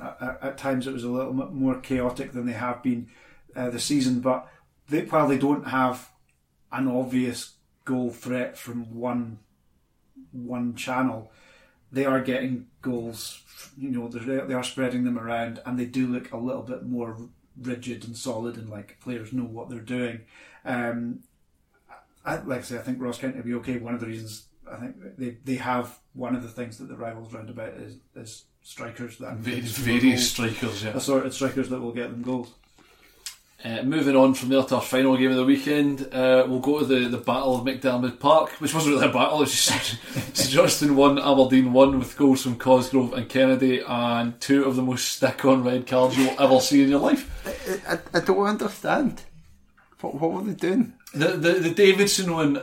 at, 0.00 0.38
at 0.42 0.58
times. 0.58 0.86
It 0.86 0.92
was 0.92 1.02
a 1.02 1.10
little 1.10 1.32
bit 1.32 1.50
more 1.50 1.80
chaotic 1.80 2.30
than 2.30 2.46
they 2.46 2.52
have 2.52 2.84
been 2.84 3.08
uh, 3.56 3.70
this 3.70 3.82
season, 3.82 4.20
but 4.20 4.48
they, 4.88 5.02
while 5.02 5.28
they 5.28 5.38
don't 5.38 5.68
have 5.68 6.10
an 6.72 6.88
obvious 6.88 7.54
goal 7.84 8.10
threat 8.10 8.58
from 8.58 8.94
one 8.94 9.38
one 10.32 10.74
channel, 10.74 11.30
they 11.92 12.04
are 12.04 12.20
getting 12.20 12.66
goals. 12.82 13.42
You 13.78 13.90
know, 13.90 14.08
they 14.08 14.54
are 14.54 14.62
spreading 14.62 15.04
them 15.04 15.18
around, 15.18 15.60
and 15.64 15.78
they 15.78 15.86
do 15.86 16.06
look 16.06 16.32
a 16.32 16.36
little 16.36 16.62
bit 16.62 16.84
more 16.84 17.16
rigid 17.60 18.04
and 18.04 18.16
solid, 18.16 18.56
and 18.56 18.68
like 18.68 19.00
players 19.00 19.32
know 19.32 19.44
what 19.44 19.70
they're 19.70 19.80
doing. 19.80 20.22
Um, 20.64 21.20
I, 22.24 22.36
like 22.36 22.60
I 22.60 22.62
say, 22.62 22.78
I 22.78 22.82
think 22.82 23.00
Ross 23.00 23.18
County 23.18 23.36
will 23.36 23.44
be 23.44 23.54
okay. 23.54 23.78
One 23.78 23.94
of 23.94 24.00
the 24.00 24.06
reasons 24.06 24.46
I 24.70 24.76
think 24.76 24.96
they 25.16 25.36
they 25.44 25.56
have 25.56 25.98
one 26.12 26.34
of 26.34 26.42
the 26.42 26.48
things 26.48 26.78
that 26.78 26.88
the 26.88 26.96
rivals 26.96 27.32
round 27.32 27.50
about 27.50 27.74
is 27.74 27.96
is 28.14 28.44
strikers 28.62 29.18
that 29.18 29.36
various, 29.36 29.76
various 29.76 30.30
strikers, 30.30 30.82
yeah, 30.82 30.90
assorted 30.90 31.32
strikers 31.32 31.68
that 31.68 31.80
will 31.80 31.92
get 31.92 32.10
them 32.10 32.22
goals. 32.22 32.54
Uh, 33.66 33.82
moving 33.82 34.14
on 34.14 34.32
from 34.32 34.48
there 34.48 34.62
to 34.62 34.76
our 34.76 34.80
final 34.80 35.16
game 35.16 35.32
of 35.32 35.36
the 35.36 35.44
weekend, 35.44 36.02
uh, 36.14 36.46
we'll 36.46 36.60
go 36.60 36.78
to 36.78 36.84
the, 36.84 37.08
the 37.08 37.16
Battle 37.16 37.56
of 37.56 37.64
McDiarmid 37.64 38.20
Park, 38.20 38.50
which 38.60 38.72
wasn't 38.72 38.94
really 38.94 39.08
a 39.08 39.12
battle, 39.12 39.38
it 39.38 39.40
was 39.40 39.66
just 39.66 39.98
St 40.36 40.50
Johnstone 40.50 40.94
won, 40.94 41.18
Aberdeen 41.18 41.72
won 41.72 41.98
with 41.98 42.16
goals 42.16 42.44
from 42.44 42.58
Cosgrove 42.58 43.14
and 43.14 43.28
Kennedy, 43.28 43.82
and 43.84 44.40
two 44.40 44.62
of 44.64 44.76
the 44.76 44.82
most 44.82 45.08
stick 45.08 45.44
on 45.44 45.64
red 45.64 45.84
cards 45.84 46.16
you'll 46.16 46.40
ever 46.40 46.60
see 46.60 46.84
in 46.84 46.90
your 46.90 47.00
life. 47.00 47.28
I, 47.88 47.94
I, 47.94 47.98
I 48.14 48.20
don't 48.20 48.46
understand. 48.46 49.22
What, 50.00 50.14
what 50.14 50.32
were 50.32 50.42
they 50.42 50.54
doing? 50.54 50.92
The, 51.12 51.30
the, 51.30 51.52
the 51.54 51.74
Davidson 51.74 52.32
one, 52.32 52.62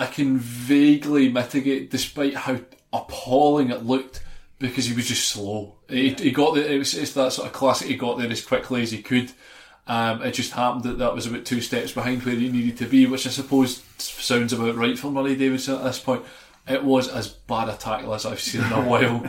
I 0.00 0.06
can 0.06 0.38
vaguely 0.38 1.30
mitigate 1.30 1.92
despite 1.92 2.34
how 2.34 2.58
appalling 2.92 3.70
it 3.70 3.84
looked 3.84 4.24
because 4.58 4.86
he 4.86 4.96
was 4.96 5.06
just 5.06 5.28
slow. 5.28 5.76
He, 5.88 6.10
he 6.14 6.32
got 6.32 6.56
the, 6.56 6.74
it 6.74 6.78
was, 6.78 6.94
it's 6.94 7.12
that 7.12 7.34
sort 7.34 7.46
of 7.46 7.52
classic, 7.52 7.86
he 7.86 7.94
got 7.94 8.18
there 8.18 8.28
as 8.28 8.44
quickly 8.44 8.82
as 8.82 8.90
he 8.90 9.00
could. 9.00 9.30
Um, 9.90 10.22
it 10.22 10.34
just 10.34 10.52
happened 10.52 10.84
that 10.84 10.98
that 10.98 11.16
was 11.16 11.26
about 11.26 11.44
two 11.44 11.60
steps 11.60 11.90
behind 11.90 12.22
where 12.22 12.36
he 12.36 12.48
needed 12.48 12.76
to 12.76 12.86
be, 12.86 13.06
which 13.06 13.26
I 13.26 13.30
suppose 13.30 13.82
sounds 13.98 14.52
about 14.52 14.76
right 14.76 14.96
for 14.96 15.10
Murray 15.10 15.34
Davidson 15.34 15.74
at 15.74 15.82
this 15.82 15.98
point. 15.98 16.24
It 16.68 16.84
was 16.84 17.08
as 17.08 17.26
bad 17.26 17.68
a 17.68 17.72
tackle 17.76 18.14
as 18.14 18.24
I've 18.24 18.38
seen 18.38 18.62
in 18.62 18.70
a 18.70 18.80
while. 18.88 19.28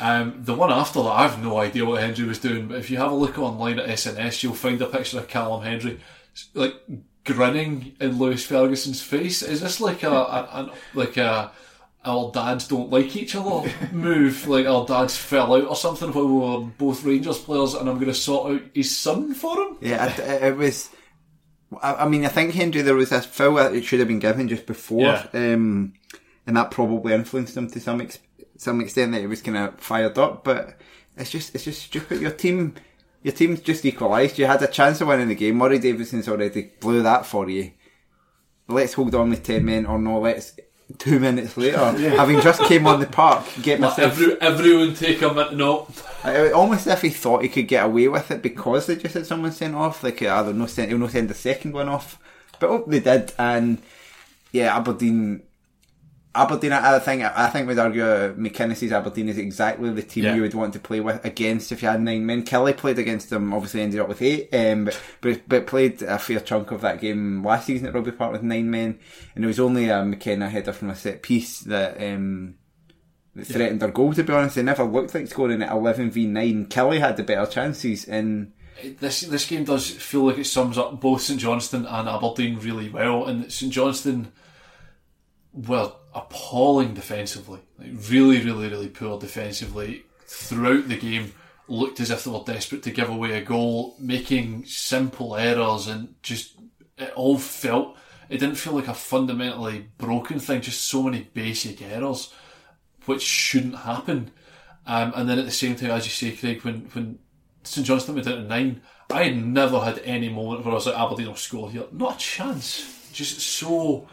Um, 0.00 0.40
the 0.42 0.54
one 0.54 0.72
after 0.72 1.02
that, 1.02 1.10
I've 1.10 1.44
no 1.44 1.58
idea 1.58 1.84
what 1.84 2.00
Hendry 2.00 2.26
was 2.26 2.38
doing, 2.38 2.68
but 2.68 2.78
if 2.78 2.90
you 2.90 2.96
have 2.96 3.12
a 3.12 3.14
look 3.14 3.38
online 3.38 3.78
at 3.78 3.86
SNS, 3.86 4.42
you'll 4.42 4.54
find 4.54 4.80
a 4.80 4.86
picture 4.86 5.18
of 5.18 5.28
Callum 5.28 5.62
Hendry, 5.62 6.00
like 6.54 6.72
grinning 7.26 7.94
in 8.00 8.18
Lewis 8.18 8.46
Ferguson's 8.46 9.02
face. 9.02 9.42
Is 9.42 9.60
this 9.60 9.78
like 9.78 10.04
a, 10.04 10.10
a, 10.10 10.40
a 10.40 10.72
like 10.94 11.18
a 11.18 11.52
our 12.04 12.30
dads 12.32 12.68
don't 12.68 12.90
like 12.90 13.14
each 13.16 13.34
other 13.34 13.70
move, 13.92 14.46
like 14.46 14.66
our 14.66 14.86
dads 14.86 15.16
fell 15.16 15.54
out 15.54 15.66
or 15.66 15.76
something 15.76 16.12
while 16.12 16.26
we 16.26 16.32
were 16.32 16.70
both 16.78 17.04
Rangers 17.04 17.38
players, 17.38 17.74
and 17.74 17.88
I'm 17.88 17.96
going 17.96 18.06
to 18.06 18.14
sort 18.14 18.52
out 18.52 18.62
his 18.74 18.96
son 18.96 19.34
for 19.34 19.56
him. 19.56 19.76
Yeah, 19.80 20.06
it, 20.06 20.42
it 20.42 20.56
was. 20.56 20.90
I, 21.82 22.08
mean, 22.08 22.24
I 22.24 22.28
think 22.28 22.54
Hendry 22.54 22.80
there 22.80 22.94
was 22.94 23.10
this 23.10 23.26
foul 23.26 23.56
that 23.56 23.74
it 23.74 23.84
should 23.84 23.98
have 23.98 24.08
been 24.08 24.20
given 24.20 24.48
just 24.48 24.64
before, 24.64 25.02
yeah. 25.02 25.26
um, 25.34 25.92
and 26.46 26.56
that 26.56 26.70
probably 26.70 27.12
influenced 27.12 27.56
him 27.56 27.68
to 27.70 27.80
some 27.80 28.00
ex- 28.00 28.20
some 28.56 28.80
extent 28.80 29.12
that 29.12 29.20
he 29.20 29.26
was 29.26 29.42
kind 29.42 29.56
of 29.56 29.78
fired 29.78 30.16
up. 30.16 30.44
But 30.44 30.78
it's 31.16 31.30
just 31.30 31.54
it's 31.54 31.64
just 31.64 31.82
stupid. 31.82 32.22
Your 32.22 32.30
team, 32.30 32.76
your 33.22 33.34
team's 33.34 33.60
just 33.60 33.84
equalised. 33.84 34.38
You 34.38 34.46
had 34.46 34.62
a 34.62 34.66
chance 34.66 35.00
of 35.00 35.08
winning 35.08 35.28
the 35.28 35.34
game. 35.34 35.56
Murray 35.56 35.78
Davidson's 35.78 36.28
already 36.28 36.72
blew 36.80 37.02
that 37.02 37.26
for 37.26 37.50
you. 37.50 37.72
Let's 38.66 38.94
hold 38.94 39.14
on 39.14 39.30
with 39.30 39.42
ten 39.42 39.64
men, 39.64 39.84
or 39.84 39.98
no, 39.98 40.20
let's 40.20 40.54
two 40.96 41.20
minutes 41.20 41.56
later, 41.56 41.76
yeah. 41.98 42.10
having 42.10 42.40
just 42.40 42.62
came 42.62 42.86
on 42.86 43.00
the 43.00 43.06
park, 43.06 43.44
get 43.62 43.80
myself. 43.80 44.12
Every, 44.12 44.40
everyone 44.40 44.94
take 44.94 45.20
a 45.22 45.32
minute. 45.32 45.54
No, 45.54 45.86
almost 46.54 46.86
as 46.86 46.94
if 46.94 47.02
he 47.02 47.10
thought 47.10 47.42
he 47.42 47.48
could 47.48 47.68
get 47.68 47.84
away 47.84 48.08
with 48.08 48.30
it 48.30 48.42
because 48.42 48.86
they 48.86 48.96
just 48.96 49.14
had 49.14 49.26
someone 49.26 49.52
sent 49.52 49.74
off. 49.74 50.02
Like 50.02 50.22
uh, 50.22 50.34
either 50.34 50.52
no 50.52 50.66
send, 50.66 50.90
he'll 50.90 50.98
no 50.98 51.08
send 51.08 51.28
the 51.28 51.34
second 51.34 51.72
one 51.72 51.88
off, 51.88 52.18
but 52.58 52.70
oh, 52.70 52.84
they 52.86 53.00
did, 53.00 53.32
and 53.38 53.78
yeah, 54.52 54.76
Aberdeen. 54.76 55.42
Aberdeen, 56.42 56.72
I 56.72 56.98
think 57.00 57.22
I 57.22 57.48
think 57.50 57.68
we'd 57.68 57.78
argue 57.78 58.04
uh, 58.04 58.32
McInnes's 58.34 58.92
Aberdeen 58.92 59.28
is 59.28 59.38
exactly 59.38 59.90
the 59.90 60.02
team 60.02 60.24
Yeah. 60.24 60.34
you 60.36 60.42
would 60.42 60.54
want 60.54 60.72
to 60.74 60.78
play 60.80 61.00
with 61.00 61.24
against 61.24 61.72
if 61.72 61.82
you 61.82 61.88
had 61.88 62.00
nine 62.00 62.24
men. 62.24 62.44
Killie 62.44 62.76
played 62.76 62.98
against 62.98 63.30
them, 63.30 63.52
obviously 63.52 63.80
ended 63.82 64.00
up 64.00 64.08
with 64.08 64.22
eight, 64.22 64.48
um, 64.54 64.84
but, 64.84 65.00
but 65.20 65.48
but 65.48 65.66
played 65.66 66.00
a 66.02 66.18
fair 66.18 66.40
chunk 66.40 66.70
of 66.70 66.80
that 66.82 67.00
game 67.00 67.44
last 67.44 67.66
season 67.66 67.86
at 67.88 67.94
Rugby 67.94 68.12
Park 68.12 68.32
with 68.32 68.42
nine 68.42 68.70
men, 68.70 68.98
and 69.34 69.44
it 69.44 69.46
was 69.48 69.60
only 69.60 69.88
a 69.88 70.04
McKenna 70.04 70.48
header 70.48 70.72
from 70.72 70.90
a 70.90 70.96
set 70.96 71.22
piece 71.22 71.60
that. 71.60 72.00
Um, 72.02 72.54
that 73.34 73.46
threatened 73.46 73.80
their 73.80 73.90
goal. 73.90 74.12
To 74.14 74.24
be 74.24 74.32
honest, 74.32 74.56
they 74.56 74.62
never 74.64 74.82
looked 74.82 75.14
like 75.14 75.28
scoring 75.28 75.62
at 75.62 75.70
eleven 75.70 76.10
v 76.10 76.26
nine. 76.26 76.66
Killie 76.66 76.98
had 76.98 77.16
the 77.16 77.22
better 77.22 77.48
chances, 77.48 78.04
and 78.04 78.52
this 78.98 79.20
this 79.20 79.46
game 79.46 79.62
does 79.62 79.88
feel 79.88 80.26
like 80.26 80.38
it 80.38 80.46
sums 80.46 80.76
up 80.76 81.00
both 81.00 81.22
St 81.22 81.38
Johnstone 81.38 81.86
and 81.86 82.08
Aberdeen 82.08 82.58
really 82.58 82.88
well. 82.88 83.26
And 83.26 83.52
St 83.52 83.72
Johnstone 83.72 84.32
were 85.52 85.92
appalling 86.18 86.94
defensively, 86.94 87.60
like 87.78 87.90
really, 88.08 88.40
really, 88.40 88.68
really 88.68 88.88
poor 88.88 89.18
defensively 89.18 90.04
throughout 90.26 90.88
the 90.88 90.96
game. 90.96 91.32
Looked 91.70 92.00
as 92.00 92.10
if 92.10 92.24
they 92.24 92.30
were 92.30 92.42
desperate 92.46 92.82
to 92.84 92.90
give 92.90 93.10
away 93.10 93.32
a 93.32 93.44
goal, 93.44 93.94
making 93.98 94.64
simple 94.64 95.36
errors, 95.36 95.86
and 95.86 96.14
just 96.22 96.54
it 96.96 97.12
all 97.14 97.36
felt. 97.38 97.96
It 98.30 98.38
didn't 98.38 98.56
feel 98.56 98.72
like 98.72 98.88
a 98.88 98.94
fundamentally 98.94 99.88
broken 99.98 100.38
thing. 100.38 100.62
Just 100.62 100.86
so 100.86 101.02
many 101.02 101.28
basic 101.34 101.82
errors, 101.82 102.32
which 103.04 103.22
shouldn't 103.22 103.76
happen. 103.76 104.30
Um, 104.86 105.12
and 105.14 105.28
then 105.28 105.38
at 105.38 105.44
the 105.44 105.50
same 105.50 105.76
time, 105.76 105.90
as 105.90 106.06
you 106.06 106.10
say, 106.10 106.36
Craig, 106.36 106.64
when 106.64 106.88
when 106.92 107.18
St 107.64 107.86
Johnstone 107.86 108.14
went 108.14 108.26
down 108.26 108.36
to 108.36 108.44
nine, 108.44 108.80
I 109.10 109.24
had 109.24 109.36
never 109.36 109.80
had 109.80 109.98
any 110.00 110.30
moment 110.30 110.64
where 110.64 110.72
I 110.72 110.76
was 110.76 110.86
like 110.86 110.98
Aberdeen 110.98 111.26
will 111.26 111.36
score 111.36 111.70
here. 111.70 111.84
Not 111.92 112.16
a 112.16 112.18
chance. 112.18 113.10
Just 113.12 113.40
so 113.40 114.08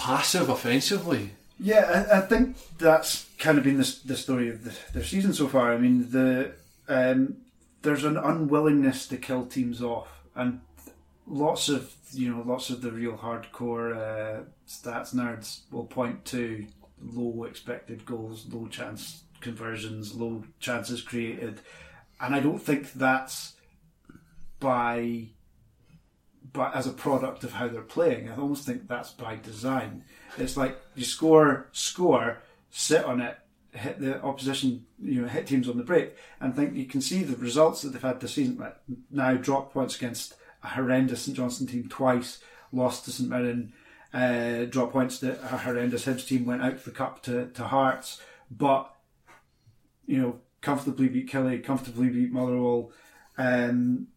passive 0.00 0.48
offensively. 0.48 1.30
Yeah, 1.58 2.06
I, 2.10 2.18
I 2.18 2.20
think 2.22 2.56
that's 2.78 3.26
kind 3.38 3.58
of 3.58 3.64
been 3.64 3.76
the, 3.76 3.98
the 4.06 4.16
story 4.16 4.48
of 4.48 4.64
the, 4.64 4.74
their 4.94 5.04
season 5.04 5.34
so 5.34 5.46
far. 5.46 5.74
I 5.74 5.78
mean, 5.78 6.10
the 6.10 6.52
um, 6.88 7.36
there's 7.82 8.04
an 8.04 8.16
unwillingness 8.16 9.06
to 9.08 9.18
kill 9.18 9.44
teams 9.44 9.82
off, 9.82 10.08
and 10.34 10.60
lots 11.26 11.68
of 11.68 11.92
you 12.12 12.34
know 12.34 12.42
lots 12.46 12.70
of 12.70 12.80
the 12.80 12.90
real 12.90 13.16
hardcore 13.18 13.94
uh, 13.94 14.42
stats 14.66 15.14
nerds 15.14 15.60
will 15.70 15.84
point 15.84 16.24
to 16.26 16.66
low 17.02 17.44
expected 17.44 18.06
goals, 18.06 18.46
low 18.50 18.66
chance 18.68 19.24
conversions, 19.42 20.14
low 20.14 20.44
chances 20.60 21.02
created, 21.02 21.60
and 22.22 22.34
I 22.34 22.40
don't 22.40 22.58
think 22.58 22.94
that's 22.94 23.54
by 24.60 25.28
but 26.52 26.74
as 26.74 26.86
a 26.86 26.92
product 26.92 27.44
of 27.44 27.52
how 27.52 27.68
they're 27.68 27.82
playing. 27.82 28.28
I 28.28 28.36
almost 28.36 28.66
think 28.66 28.88
that's 28.88 29.10
by 29.10 29.36
design. 29.36 30.04
It's 30.38 30.56
like 30.56 30.78
you 30.94 31.04
score, 31.04 31.68
score, 31.72 32.38
sit 32.70 33.04
on 33.04 33.20
it, 33.20 33.38
hit 33.72 34.00
the 34.00 34.22
opposition, 34.22 34.86
you 35.02 35.22
know, 35.22 35.28
hit 35.28 35.46
teams 35.46 35.68
on 35.68 35.76
the 35.76 35.84
break, 35.84 36.16
and 36.40 36.54
think 36.54 36.74
you 36.74 36.86
can 36.86 37.00
see 37.00 37.22
the 37.22 37.36
results 37.36 37.82
that 37.82 37.90
they've 37.90 38.02
had 38.02 38.20
this 38.20 38.34
season. 38.34 38.58
Like 38.58 38.76
now, 39.10 39.34
drop 39.34 39.72
points 39.72 39.96
against 39.96 40.34
a 40.62 40.68
horrendous 40.68 41.22
St 41.22 41.36
Johnstone 41.36 41.68
team 41.68 41.88
twice, 41.88 42.40
lost 42.72 43.04
to 43.04 43.12
St 43.12 43.28
Mirren, 43.28 43.72
uh, 44.12 44.66
points 44.88 45.18
to 45.20 45.40
a 45.42 45.58
horrendous 45.58 46.06
Hibs 46.06 46.26
team, 46.26 46.44
went 46.44 46.62
out 46.62 46.80
for 46.80 46.90
the 46.90 46.96
cup 46.96 47.22
to, 47.24 47.46
to 47.48 47.64
Hearts, 47.64 48.20
but 48.50 48.92
you 50.06 50.20
know, 50.20 50.40
comfortably 50.60 51.08
beat 51.08 51.30
Killie, 51.30 51.62
comfortably 51.62 52.08
beat 52.08 52.32
Motherwell. 52.32 52.90
Um, 53.38 54.08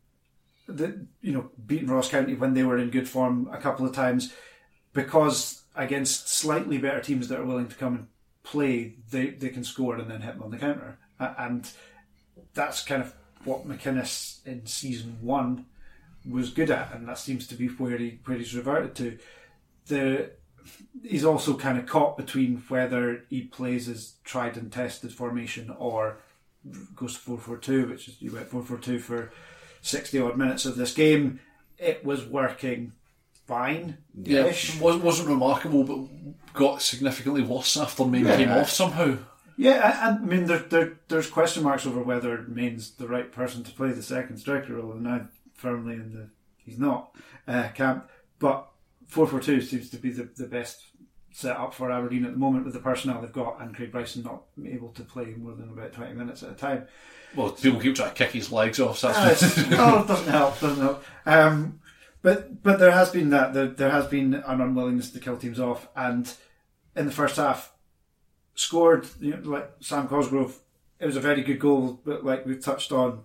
the 0.68 1.05
you 1.22 1.34
know 1.34 1.49
beaten 1.66 1.89
Ross 1.89 2.09
County 2.09 2.36
when 2.36 2.53
they 2.53 2.64
were 2.64 2.78
in 2.78 2.89
good 2.89 3.09
form 3.09 3.49
a 3.51 3.57
couple 3.57 3.86
of 3.86 3.93
times 3.93 4.34
because 4.93 5.64
against 5.76 6.30
slightly 6.30 6.78
better 6.78 7.01
teams 7.01 7.28
that 7.28 7.39
are 7.39 7.45
willing 7.45 7.68
to 7.68 7.76
come 7.76 7.95
and 7.95 8.07
play 8.43 8.95
they 9.11 9.32
they 9.32 9.49
can 9.49 9.64
score 9.64 9.95
and 9.95 10.09
then 10.09 10.22
hit 10.22 10.36
them 10.36 10.43
on 10.43 10.51
the 10.51 10.57
counter. 10.57 10.97
And 11.20 11.70
that's 12.53 12.84
kind 12.84 13.01
of 13.01 13.14
what 13.43 13.68
McInnes 13.68 14.45
in 14.45 14.66
season 14.66 15.18
one 15.22 15.66
was 16.30 16.51
good 16.51 16.72
at 16.72 16.93
and 16.93 17.07
that 17.07 17.20
seems 17.20 17.47
to 17.47 17.55
be 17.55 17.68
where 17.68 17.97
he 17.97 18.20
where 18.26 18.38
he's 18.38 18.55
reverted 18.55 18.95
to. 18.95 19.18
The 19.88 20.32
he's 21.03 21.26
also 21.26 21.55
kind 21.55 21.78
of 21.78 21.86
caught 21.86 22.16
between 22.16 22.64
whether 22.70 23.26
he 23.30 23.41
plays 23.41 23.88
his 23.88 24.16
tried 24.24 24.55
and 24.55 24.72
tested 24.72 25.14
formation 25.14 25.70
or 25.78 26.20
goes 26.95 27.18
4-4-2 27.18 27.89
which 27.89 28.07
is 28.07 28.22
you 28.22 28.32
went 28.32 28.49
4-4-2 28.49 29.01
for 29.01 29.32
60 29.84 30.20
odd 30.20 30.38
minutes 30.38 30.66
of 30.66 30.76
this 30.76 30.94
game 30.94 31.40
it 31.78 32.04
was 32.04 32.26
working 32.26 32.94
fine 33.46 33.98
Yeah, 34.16 34.46
it 34.46 34.78
was, 34.82 34.98
wasn't 34.98 35.30
remarkable, 35.30 35.84
but 35.84 36.54
got 36.54 36.82
significantly 36.82 37.42
worse 37.42 37.78
after 37.78 38.06
Main 38.06 38.26
came 38.26 38.52
off 38.52 38.70
somehow. 38.70 39.18
Yeah, 39.58 39.82
I, 40.02 40.10
I 40.10 40.18
mean, 40.18 40.46
there, 40.46 40.60
there, 40.60 40.94
there's 41.10 41.30
question 41.30 41.64
marks 41.64 41.86
over 41.86 42.02
whether 42.02 42.42
Main's 42.48 42.92
the 42.92 43.08
right 43.08 43.32
person 43.32 43.64
to 43.64 43.72
play 43.72 43.92
the 43.92 44.02
second 44.02 44.38
striker 44.38 44.74
role, 44.74 44.94
and 44.94 45.08
I'm 45.08 45.30
firmly 45.54 45.96
in 45.96 46.14
the 46.14 46.30
he's 46.58 46.80
not 46.80 47.16
uh, 47.48 47.68
camp. 47.70 48.10
But 48.40 48.68
four 49.08 49.28
four 49.28 49.40
two 49.40 49.62
seems 49.62 49.90
to 49.92 49.98
be 49.98 50.12
the, 50.12 50.30
the 50.36 50.48
best 50.48 50.84
setup 51.34 51.74
for 51.74 51.92
Aberdeen 51.92 52.24
at 52.26 52.32
the 52.32 52.38
moment 52.38 52.64
with 52.64 52.74
the 52.74 52.80
personnel 52.80 53.20
they've 53.20 53.32
got, 53.34 53.60
and 53.62 53.76
Craig 53.76 53.92
Bryson 53.92 54.24
not 54.24 54.44
able 54.66 54.90
to 54.94 55.04
play 55.04 55.34
more 55.38 55.54
than 55.54 55.70
about 55.70 55.92
twenty 55.92 56.14
minutes 56.14 56.44
at 56.44 56.52
a 56.52 56.54
time. 56.54 56.88
Well, 57.36 57.50
people 57.52 57.80
keep 57.82 57.96
trying 57.96 58.10
to 58.10 58.16
kick 58.16 58.32
his 58.32 58.52
legs 58.52 58.80
off. 58.80 59.00
So 59.00 59.10
Uh, 59.10 59.26
that's 59.26 59.44
it's- 59.44 59.70
no, 59.70 60.00
it 60.04 60.08
doesn't 60.08 60.32
help. 60.32 60.60
Doesn't 60.60 60.82
help. 60.84 61.04
Um, 61.26 61.80
but 62.22 62.62
but 62.64 62.80
there 62.80 62.92
has 62.92 63.10
been 63.10 63.32
that 63.32 63.54
there, 63.54 63.68
there 63.68 63.90
has 63.92 64.06
been 64.08 64.34
an 64.36 64.62
unwillingness 64.62 65.10
to 65.12 65.20
kill 65.20 65.36
teams 65.38 65.60
off, 65.60 65.90
and 65.96 66.32
in 66.96 67.06
the 67.08 67.12
first 67.12 67.36
half, 67.38 67.74
scored 68.56 69.08
you 69.20 69.32
know, 69.36 69.50
like 69.50 69.72
Sam 69.80 70.08
Cosgrove. 70.08 70.60
It 71.00 71.06
was 71.08 71.18
a 71.18 71.22
very 71.22 71.42
good 71.42 71.60
goal, 71.60 72.00
but 72.06 72.24
like 72.24 72.46
we've 72.46 72.64
touched 72.64 72.92
on, 72.94 73.24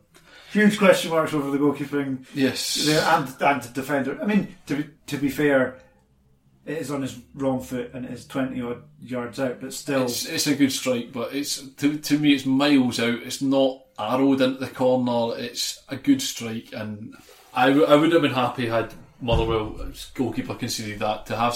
huge 0.53 0.79
question 0.79 1.11
marks 1.13 1.33
over 1.33 1.51
the 1.51 1.59
goalkeeping 1.59 2.25
yes, 2.35 2.75
there 2.87 3.03
and 3.03 3.29
and 3.41 3.63
the 3.63 3.69
defender. 3.73 4.19
I 4.21 4.27
mean, 4.27 4.57
to 4.67 4.77
be, 4.77 4.91
to 5.07 5.17
be 5.19 5.29
fair, 5.29 5.77
it 6.69 6.77
is 6.77 6.91
on 6.91 7.01
his 7.01 7.19
wrong 7.35 7.61
foot 7.61 7.93
and 7.95 8.05
it 8.05 8.13
is 8.13 8.27
twenty 8.27 8.61
odd 8.61 8.83
yards 9.01 9.41
out, 9.41 9.61
but 9.61 9.73
still. 9.73 10.03
it's, 10.03 10.27
it's 10.27 10.47
a 10.47 10.55
good 10.55 10.71
strike, 10.71 11.13
but 11.13 11.35
it's 11.35 11.63
to, 11.63 11.97
to 11.97 12.19
me 12.19 12.35
it's 12.35 12.45
miles 12.45 13.01
out. 13.01 13.23
It's 13.23 13.41
not 13.41 13.81
arrowed 13.99 14.43
into 14.43 14.61
the 14.61 14.69
corner. 14.69 15.37
It's 15.39 15.83
a 15.89 15.97
good 15.97 16.21
strike, 16.21 16.69
and 16.75 17.17
I, 17.55 17.69
w- 17.69 17.87
I 17.87 17.97
would 17.97 18.13
have 18.13 18.21
been 18.21 18.33
happy 18.33 18.67
had 18.67 18.93
Motherwell's 19.21 20.11
goalkeeper 20.15 20.55
conceded 20.55 20.99
that 20.99 21.25
to 21.27 21.37
have 21.37 21.55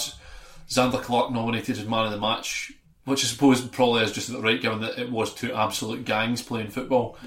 Zander 0.66 1.02
Clark 1.02 1.30
nominated 1.30 1.76
as 1.76 1.86
man 1.86 2.06
of 2.06 2.12
the 2.12 2.18
match, 2.18 2.72
which 3.04 3.22
I 3.22 3.28
suppose 3.28 3.60
probably 3.60 4.04
is 4.04 4.12
just 4.12 4.32
the 4.32 4.40
right 4.40 4.60
given 4.60 4.80
that 4.80 4.98
it 4.98 5.10
was 5.10 5.34
two 5.34 5.52
absolute 5.52 6.06
gangs 6.06 6.40
playing 6.40 6.70
football. 6.70 7.18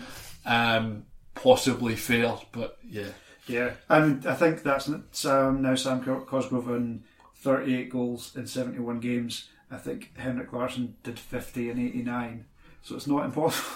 Um, 0.44 1.06
possibly 1.36 1.96
fair, 1.96 2.36
but 2.52 2.80
yeah. 2.84 3.10
Yeah, 3.48 3.74
and 3.90 4.26
I 4.26 4.34
think 4.34 4.64
that's 4.64 4.90
Sam 5.12 5.62
now 5.62 5.76
Sam 5.76 6.04
Cosgrove 6.04 6.68
on 6.68 7.04
38 7.46 7.92
goals 7.92 8.36
in 8.36 8.48
71 8.48 9.00
games. 9.00 9.50
I 9.70 9.78
think 9.78 10.18
Henrik 10.18 10.52
Larsson 10.52 10.96
did 11.04 11.20
50 11.20 11.70
and 11.70 11.80
89, 11.80 12.46
so 12.82 12.96
it's 12.96 13.06
not 13.06 13.26
impossible. 13.26 13.70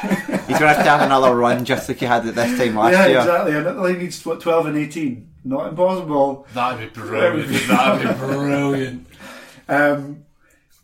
he's 0.00 0.58
going 0.58 0.60
to 0.60 0.68
have 0.68 0.76
to 0.78 0.90
have 0.90 1.02
another 1.02 1.36
run 1.36 1.66
just 1.66 1.86
like 1.86 1.98
he 1.98 2.06
had 2.06 2.26
at 2.26 2.34
this 2.34 2.58
time 2.58 2.76
last 2.76 2.92
yeah, 2.92 3.06
year. 3.06 3.18
exactly. 3.18 3.56
And 3.56 3.66
Italy 3.66 3.92
needs 3.98 4.24
what 4.24 4.40
12 4.40 4.66
and 4.66 4.78
18. 4.78 5.30
Not 5.44 5.68
impossible. 5.68 6.46
That'd 6.54 6.94
be 6.94 7.00
brilliant. 7.00 7.68
That'd 7.68 8.08
be 8.08 8.14
brilliant. 8.14 9.06
Um, 9.68 10.24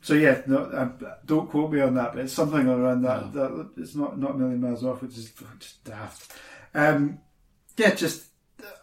so 0.02 0.12
yeah, 0.12 0.42
no, 0.46 0.58
uh, 0.58 0.90
don't 1.24 1.50
quote 1.50 1.72
me 1.72 1.80
on 1.80 1.94
that, 1.94 2.12
but 2.12 2.22
it's 2.22 2.34
something 2.34 2.68
around 2.68 3.02
that. 3.02 3.32
that 3.32 3.70
it's 3.78 3.94
not 3.94 4.18
not 4.18 4.32
a 4.32 4.34
million 4.34 4.60
miles 4.60 4.84
off, 4.84 5.02
which 5.02 5.16
is 5.16 5.32
just 5.58 5.82
daft. 5.84 6.32
Um, 6.74 7.18
yeah, 7.76 7.94
just 7.94 8.26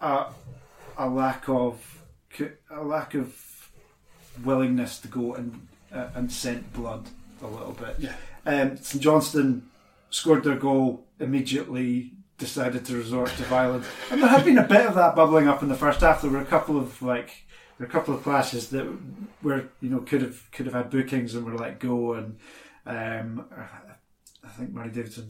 a, 0.02 0.26
a 0.98 1.08
lack 1.08 1.48
of 1.48 1.93
a 2.70 2.84
lack 2.84 3.14
of 3.14 3.72
willingness 4.44 5.00
to 5.00 5.08
go 5.08 5.34
and 5.36 5.68
uh, 5.92 6.10
and 6.16 6.32
scent 6.32 6.74
blood 6.74 7.08
a 7.42 7.48
little 7.48 7.74
bit. 7.74 7.96
Yeah. 8.00 8.16
Um, 8.46 8.78
St 8.78 9.04
Johnstone 9.04 9.70
scored 10.10 10.44
their 10.44 10.56
goal 10.56 11.06
immediately. 11.20 12.14
Decided 12.40 12.84
to 12.88 12.98
resort 12.98 13.30
to 13.30 13.44
violence, 13.44 13.86
and 14.12 14.22
there 14.22 14.28
had 14.28 14.44
been 14.44 14.58
a 14.58 14.68
bit 14.68 14.88
of 14.88 14.96
that 14.96 15.16
bubbling 15.16 15.48
up 15.48 15.62
in 15.62 15.70
the 15.70 15.76
first 15.76 16.02
half. 16.02 16.24
There 16.24 16.32
were 16.32 16.42
a 16.42 16.46
couple 16.46 16.78
of 16.78 17.02
like 17.02 17.46
there 17.78 17.86
were 17.86 17.90
a 17.90 17.90
couple 17.90 18.14
of 18.14 18.24
clashes 18.24 18.70
that 18.70 18.86
were 19.44 19.70
you 19.82 19.90
know 19.90 20.00
could 20.00 20.22
have 20.24 20.52
could 20.52 20.66
have 20.66 20.74
had 20.74 20.90
bookings 20.90 21.36
and 21.36 21.46
were 21.46 21.56
let 21.56 21.80
go, 21.80 22.14
and 22.14 22.38
um, 22.86 23.46
I 24.44 24.48
think 24.50 24.72
Murray 24.72 24.90
Davidson 24.90 25.30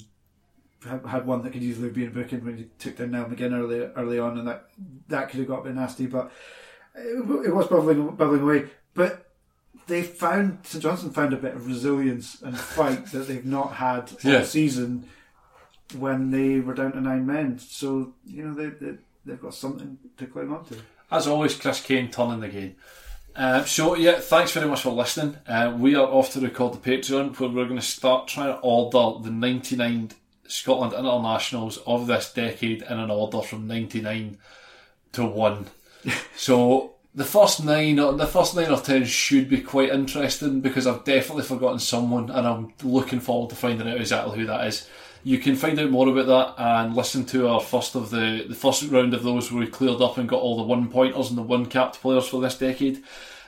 had, 0.88 1.06
had 1.06 1.28
one 1.28 1.44
that 1.44 1.52
could 1.54 1.62
easily 1.62 1.90
be 1.90 2.04
in 2.04 2.08
a 2.08 2.12
booking 2.12 2.44
when 2.44 2.58
he 2.58 2.70
took 2.80 2.98
down 2.98 3.12
Niall 3.12 3.26
McGinn 3.26 3.54
early 3.54 3.80
early 3.96 4.18
on, 4.18 4.40
and 4.40 4.48
that 4.48 4.70
that 5.10 5.30
could 5.30 5.40
have 5.40 5.50
got 5.50 5.60
a 5.60 5.64
bit 5.66 5.76
nasty, 5.76 6.08
but 6.08 6.32
it, 6.96 7.46
it 7.48 7.56
was 7.56 7.68
bubbling 7.68 8.08
bubbling 8.16 8.42
away. 8.42 8.66
But 8.94 9.30
they 9.88 10.04
found 10.04 10.60
St 10.64 10.82
Johnstone 10.84 11.12
found 11.12 11.34
a 11.34 11.38
bit 11.38 11.56
of 11.56 11.68
resilience 11.68 12.42
and 12.42 12.58
fight 12.58 13.06
that 13.12 13.28
they've 13.28 13.46
not 13.46 13.74
had 13.74 14.12
all 14.24 14.32
Yeah. 14.32 14.44
season 14.44 15.08
when 15.98 16.32
they 16.32 16.60
were 16.60 16.74
down 16.74 16.94
to 16.94 17.02
nine 17.02 17.26
men. 17.26 17.60
So 17.60 18.14
you 18.26 18.46
know 18.46 18.54
they, 18.54 18.68
they 18.70 18.98
they've 19.26 19.42
got 19.42 19.54
something 19.54 19.98
to 20.18 20.26
cling 20.28 20.52
on 20.52 20.66
to. 20.66 20.78
As 21.12 21.28
always, 21.28 21.56
Chris 21.56 21.82
Kane 21.82 22.10
turning 22.10 22.40
the 22.40 22.48
game. 22.48 22.76
Uh, 23.36 23.64
so 23.66 23.96
yeah, 23.96 24.20
thanks 24.20 24.52
very 24.52 24.68
much 24.68 24.82
for 24.82 24.92
listening. 24.92 25.36
Uh, 25.48 25.76
we 25.78 25.96
are 25.96 26.06
off 26.06 26.32
to 26.34 26.40
record 26.40 26.74
the 26.74 26.78
Patreon 26.92 27.38
where 27.40 27.50
we're 27.50 27.66
going 27.66 27.80
to 27.80 27.86
start 27.86 28.28
trying 28.28 28.54
to 28.54 28.60
order 28.60 29.24
the 29.24 29.32
99 29.32 30.12
Scotland 30.48 30.94
internationals 30.94 31.78
of 31.88 32.06
this 32.06 32.32
decade 32.32 32.84
in 32.84 33.00
an 33.00 33.10
order 33.10 33.42
from 33.42 33.68
99 33.68 34.38
to 35.14 35.26
1. 35.26 35.66
so 36.36 36.94
the 37.16 37.24
first 37.24 37.64
nine, 37.64 38.00
or 38.00 38.14
the 38.14 38.26
first 38.26 38.56
nine 38.56 38.72
or 38.72 38.80
ten 38.80 39.06
should 39.06 39.50
be 39.50 39.62
quite 39.62 39.90
interesting 39.90 40.62
because 40.62 40.88
I've 40.88 41.04
definitely 41.04 41.44
forgotten 41.44 41.80
someone, 41.80 42.30
and 42.30 42.48
I'm 42.48 42.74
looking 42.84 43.20
forward 43.20 43.50
to 43.52 43.56
finding 43.56 43.88
out 43.88 44.00
exactly 44.00 44.40
who 44.40 44.46
that 44.46 44.68
is. 44.68 44.90
You 45.24 45.38
can 45.38 45.56
find 45.56 45.80
out 45.80 45.90
more 45.90 46.10
about 46.10 46.56
that 46.58 46.62
and 46.62 46.96
listen 46.96 47.26
to 47.28 47.48
our 47.48 47.62
first 47.62 47.96
of 47.96 48.10
the 48.10 48.46
the 48.48 48.56
first 48.56 48.84
round 48.90 49.14
of 49.14 49.24
those 49.24 49.52
where 49.52 49.64
we 49.64 49.70
cleared 49.70 50.02
up 50.02 50.18
and 50.18 50.28
got 50.28 50.42
all 50.42 50.58
the 50.58 50.64
one 50.64 50.90
pointers 50.90 51.30
and 51.30 51.38
the 51.38 51.44
one 51.44 51.68
capped 51.68 52.02
players 52.02 52.28
for 52.28 52.42
this 52.42 52.58
decade, 52.58 53.04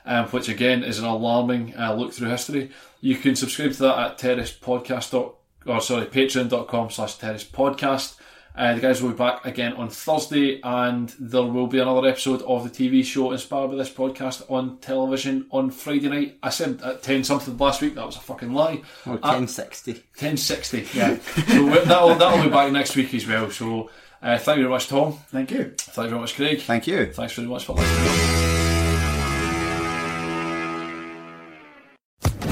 um, 0.05 0.27
which 0.27 0.47
again 0.47 0.83
is 0.83 0.99
an 0.99 1.05
alarming 1.05 1.75
uh, 1.75 1.93
look 1.93 2.13
through 2.13 2.29
history. 2.29 2.71
You 3.01 3.17
can 3.17 3.35
subscribe 3.35 3.73
to 3.73 3.79
that 3.79 3.99
at 3.99 4.17
terracepodcast. 4.19 5.33
or 5.65 5.81
sorry, 5.81 6.05
patreon.com 6.05 6.91
slash 6.91 7.15
terrace 7.15 7.43
podcast. 7.43 8.15
Uh, 8.57 8.73
the 8.73 8.81
guys 8.81 9.01
will 9.01 9.09
be 9.09 9.17
back 9.17 9.45
again 9.45 9.73
on 9.73 9.89
Thursday, 9.89 10.61
and 10.63 11.13
there 11.19 11.43
will 11.43 11.67
be 11.67 11.79
another 11.79 12.07
episode 12.07 12.41
of 12.43 12.63
the 12.63 12.69
TV 12.69 13.03
show 13.03 13.31
inspired 13.31 13.67
by 13.69 13.75
this 13.75 13.89
podcast 13.89 14.49
on 14.49 14.77
television 14.77 15.45
on 15.51 15.69
Friday 15.69 16.07
night. 16.07 16.37
I 16.41 16.49
said 16.49 16.81
at 16.81 17.03
10 17.03 17.25
something 17.25 17.57
last 17.57 17.81
week, 17.81 17.95
that 17.95 18.05
was 18.05 18.15
a 18.15 18.21
fucking 18.21 18.53
lie. 18.53 18.81
Or 19.05 19.13
1060. 19.17 19.91
1060, 19.91 20.87
yeah. 20.93 21.17
so 21.17 21.69
that'll, 21.83 22.15
that'll 22.15 22.43
be 22.43 22.49
back 22.49 22.71
next 22.71 22.95
week 22.95 23.13
as 23.13 23.27
well. 23.27 23.51
So 23.51 23.89
uh, 24.21 24.37
thank 24.37 24.57
you 24.57 24.63
very 24.63 24.69
much, 24.69 24.87
Tom. 24.87 25.13
Thank 25.29 25.51
you. 25.51 25.73
Thank 25.77 26.05
you 26.05 26.09
very 26.09 26.21
much, 26.21 26.35
Craig. 26.35 26.61
Thank 26.61 26.87
you. 26.87 27.11
Thanks 27.11 27.33
very 27.33 27.47
much 27.47 27.65
for 27.65 27.73
listening. 27.73 28.55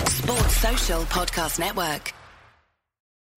Sports 0.08 0.58
Social 0.58 1.02
Podcast 1.04 1.60
Network. 1.60 2.14